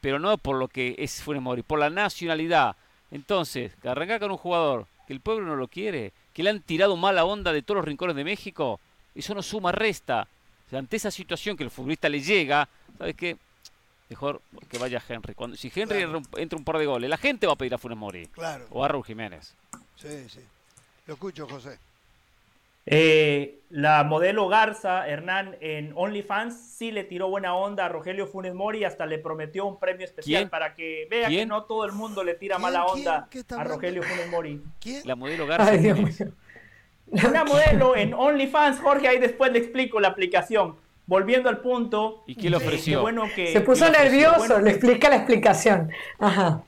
[0.00, 2.76] Pero no por lo que es Funes Mori, por la nacionalidad.
[3.10, 6.60] Entonces, que arrancar con un jugador que el pueblo no lo quiere, que le han
[6.60, 8.78] tirado mala onda de todos los rincones de México,
[9.16, 10.28] eso no suma, resta.
[10.72, 12.66] Sea, ante esa situación que el futbolista le llega,
[12.96, 13.36] ¿sabes qué?
[14.08, 14.40] Mejor
[14.70, 15.34] que vaya Henry.
[15.34, 16.22] Cuando, si Henry Claro.
[16.38, 18.26] entra un- par de goles, la gente va a pedir a Funes Mori.
[18.28, 18.64] Claro.
[18.70, 19.54] O a Raúl Jiménez.
[19.96, 20.40] Sí, sí.
[21.06, 21.78] Lo escucho, José.
[22.86, 28.54] Eh, la modelo Garza, Hernán, en OnlyFans, sí le tiró buena onda a Rogelio Funes
[28.54, 30.48] Mori, hasta le prometió un premio especial ¿Quién?
[30.48, 33.06] para que vea que no todo el mundo le tira mala ¿Quién?
[33.06, 33.64] onda ¿Qué está a?
[33.64, 34.60] Rogelio Funes Mori.
[34.80, 35.02] ¿Quién?
[35.04, 35.70] La modelo Garza.
[35.70, 36.20] Ay, Dios ¿quién es?
[36.20, 36.32] mío.
[37.12, 40.76] Una modelo en OnlyFans, Jorge, ahí después le explico la aplicación.
[41.06, 42.22] Volviendo al punto.
[42.26, 42.98] ¿Y quién le ofreció?
[42.98, 45.90] qué bueno que, Se puso nervioso, Bueno, le explica la explicación.
[46.18, 46.62] Ajá.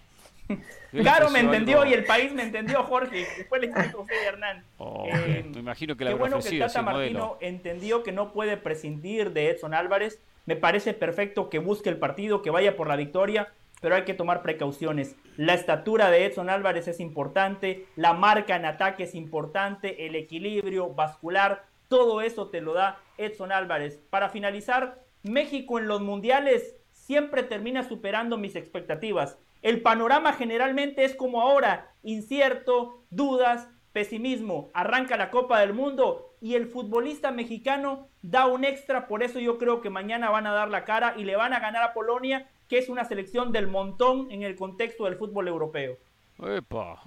[0.46, 0.60] ¿Quién
[0.92, 1.90] le Claro, me entendió algo?
[1.90, 3.26] y el país me entendió, Jorge.
[3.38, 4.64] Después le explico a usted, Hernán.
[4.78, 7.18] Oh, Eh, me imagino que le Qué bueno que Tata modelo.
[7.20, 10.20] Martino entendió que no puede prescindir de Edson Álvarez.
[10.46, 13.48] Me parece perfecto que busque el partido, que vaya por la victoria,
[13.84, 15.14] pero hay que tomar precauciones.
[15.36, 20.94] La estatura de Edson Álvarez es importante, la marca en ataque es importante, el equilibrio
[20.94, 24.00] vascular, todo eso te lo da Edson Álvarez.
[24.08, 29.36] Para finalizar, México en los mundiales siempre termina superando mis expectativas.
[29.60, 34.70] El panorama generalmente es como ahora, incierto, dudas, pesimismo.
[34.72, 39.58] Arranca la Copa del Mundo y el futbolista mexicano da un extra, por eso yo
[39.58, 42.48] creo que mañana van a dar la cara y le van a ganar a Polonia,
[42.68, 45.96] que es una selección del montón en el contexto del fútbol europeo.
[46.42, 47.00] Epa.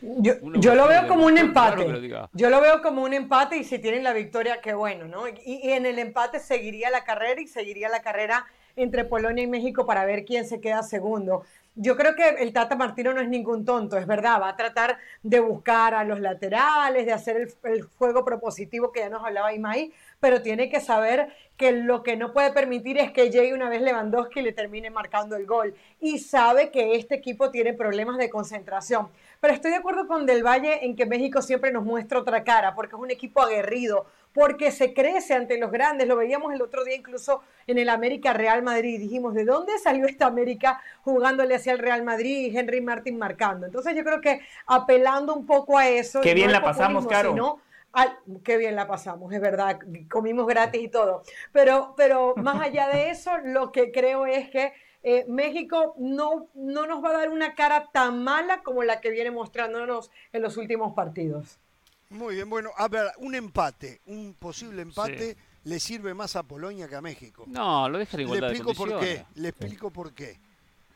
[0.00, 2.28] Yo, lo veo como un claro empate.
[2.32, 5.26] Yo lo veo como un empate y si tienen la victoria, qué bueno, ¿no?
[5.28, 9.48] Y, y en el empate seguiría la carrera y seguiría la carrera entre Polonia y
[9.48, 11.42] México para ver quién se queda segundo.
[11.74, 14.98] Yo creo que el Tata Martino no es ningún tonto, es verdad, va a tratar
[15.22, 19.52] de buscar a los laterales, de hacer el, el juego propositivo que ya nos hablaba
[19.52, 21.28] Imai, pero tiene que saber
[21.58, 24.90] que lo que no puede permitir es que llegue una vez Lewandowski y le termine
[24.90, 25.74] marcando el gol.
[26.00, 29.08] Y sabe que este equipo tiene problemas de concentración.
[29.40, 32.76] Pero estoy de acuerdo con Del Valle en que México siempre nos muestra otra cara,
[32.76, 36.06] porque es un equipo aguerrido, porque se crece ante los grandes.
[36.06, 39.00] Lo veíamos el otro día incluso en el América Real Madrid.
[39.00, 43.66] Dijimos, ¿de dónde salió esta América jugándole hacia el Real Madrid y Henry Martin marcando?
[43.66, 46.20] Entonces yo creo que apelando un poco a eso...
[46.20, 47.30] Qué bien no la pasamos, Caro.
[47.30, 49.78] sino al- qué bien la pasamos, es verdad,
[50.10, 51.22] comimos gratis y todo.
[51.52, 56.86] Pero, pero más allá de eso, lo que creo es que eh, México no, no
[56.86, 60.56] nos va a dar una cara tan mala como la que viene mostrándonos en los
[60.56, 61.58] últimos partidos.
[62.10, 65.36] Muy bien, bueno, a ver, un empate, un posible empate Sí.
[65.64, 67.44] le sirve más a Polonia que a México.
[67.46, 69.26] No, lo deja en Le igualdad de explico por condiciones.
[69.34, 70.40] qué, le explico por qué.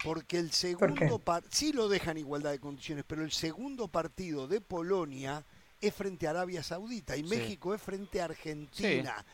[0.02, 4.48] Porque el segundo par- sí lo deja en igualdad de condiciones, pero el segundo partido
[4.48, 5.44] de Polonia
[5.82, 7.28] es frente a Arabia Saudita y Sí.
[7.28, 9.24] México es frente a Argentina.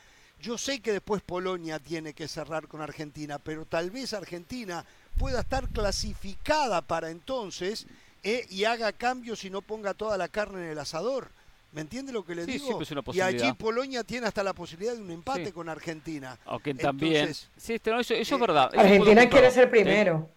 [0.41, 4.85] Yo sé que después Polonia tiene que cerrar con Argentina, pero tal vez Argentina
[5.19, 7.87] pueda estar clasificada para entonces
[8.23, 11.29] eh, y haga cambios y no ponga toda la carne en el asador.
[11.73, 12.81] ¿Me entiende lo que le Sí, digo?
[12.81, 13.53] es y allí.
[13.53, 15.53] Polonia tiene hasta la posibilidad de un empate Sí.
[15.53, 16.39] con Argentina.
[16.47, 17.17] Aunque también.
[17.17, 18.71] Entonces, sí, este, no, eso, eso eh, es verdad.
[18.73, 20.31] eso Argentina quiere ser Eh, primero.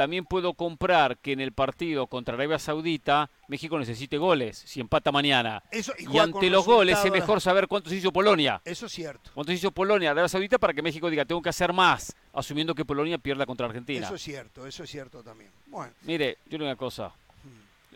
[0.00, 4.56] También puedo comprar que en el partido contra Arabia Saudita México necesite goles.
[4.56, 5.62] Si empata mañana.
[5.70, 8.62] Eso, y ante los goles es mejor saber cuántos hizo Polonia.
[8.64, 9.30] Eso es cierto.
[9.34, 12.86] ¿Cuántos hizo Polonia, Arabia Saudita, para que México diga tengo que hacer más, asumiendo que
[12.86, 14.06] Polonia pierda contra Argentina?
[14.06, 15.50] Eso es cierto, eso es cierto también.
[15.66, 17.12] Bueno, Mire, yo le digo una cosa.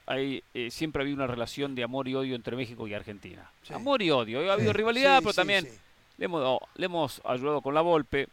[0.04, 3.50] Hay, eh, siempre ha habido una relación de amor y odio entre México y Argentina.
[3.62, 3.72] Sí.
[3.72, 4.40] Amor y odio.
[4.50, 5.66] Ha habido Sí, rivalidad, sí, pero también.
[6.18, 8.28] Le, hemos, le hemos ayudado con la Volpe,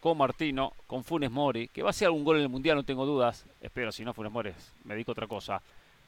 [0.00, 2.84] con Martino, con Funes Mori, que va a ser algún gol en el Mundial, no
[2.84, 3.44] tengo dudas.
[3.60, 4.52] Espero, si no, Funes Mori,
[4.84, 5.60] me dedico a otra cosa.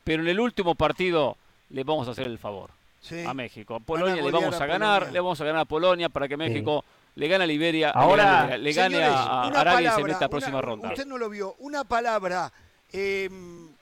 [0.05, 1.37] Pero en el último partido
[1.71, 3.25] le vamos a hacer el favor sí.
[3.25, 3.75] a México.
[3.77, 5.13] A Polonia le vamos a a ganar, Polonia.
[5.13, 6.85] le vamos a ganar a Polonia para que México
[7.17, 10.19] le gane a Liberia, Ahora, le, le gane Señores, a, Arabia y se palabra, meta
[10.19, 10.89] a la próxima una- ronda.
[10.91, 11.55] Usted no lo vio.
[11.59, 12.53] Una palabra.
[12.93, 13.29] eh,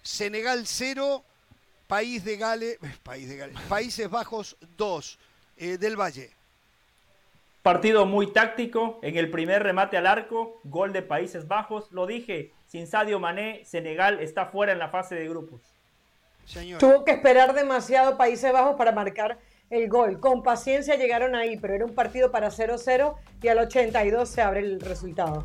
[0.02, 1.22] Senegal 0,
[1.86, 5.18] País de Gales, País de Gales, Países Bajos 2,
[5.58, 6.30] eh, del Valle.
[7.68, 8.98] Partido muy táctico.
[9.02, 11.92] En el primer remate al arco, gol de Países Bajos.
[11.92, 15.60] Lo dije, sin Sadio Mané, Senegal está fuera en la fase de grupos.
[16.46, 16.78] Señor.
[16.78, 19.38] Tuvo que esperar demasiado Países Bajos para marcar
[19.68, 20.18] el gol.
[20.18, 24.60] Con paciencia llegaron ahí, pero era un partido para 0-0 y al 82 se abre
[24.60, 25.44] el resultado.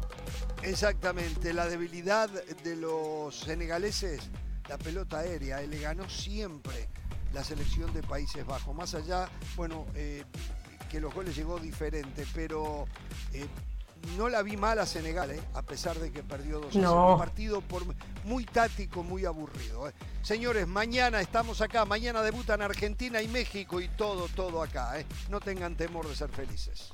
[0.61, 4.31] Exactamente, la debilidad de los senegaleses,
[4.69, 6.87] la pelota aérea, eh, le ganó siempre
[7.33, 8.73] la selección de Países Bajos.
[8.73, 9.27] Más allá,
[9.57, 10.23] bueno, eh,
[10.93, 12.85] que los goles llegó diferente, pero
[13.33, 13.47] eh,
[14.15, 16.83] no la vi mal a Senegal, eh, a pesar de que perdió 2 a 0.
[16.83, 17.11] No.
[17.13, 17.83] Un partido por,
[18.25, 19.89] muy táctico, muy aburrido.
[19.89, 19.93] eh.
[20.21, 25.03] Señores, mañana estamos acá, mañana debutan Argentina y México y todo, todo acá.
[25.29, 26.91] No tengan temor de ser felices.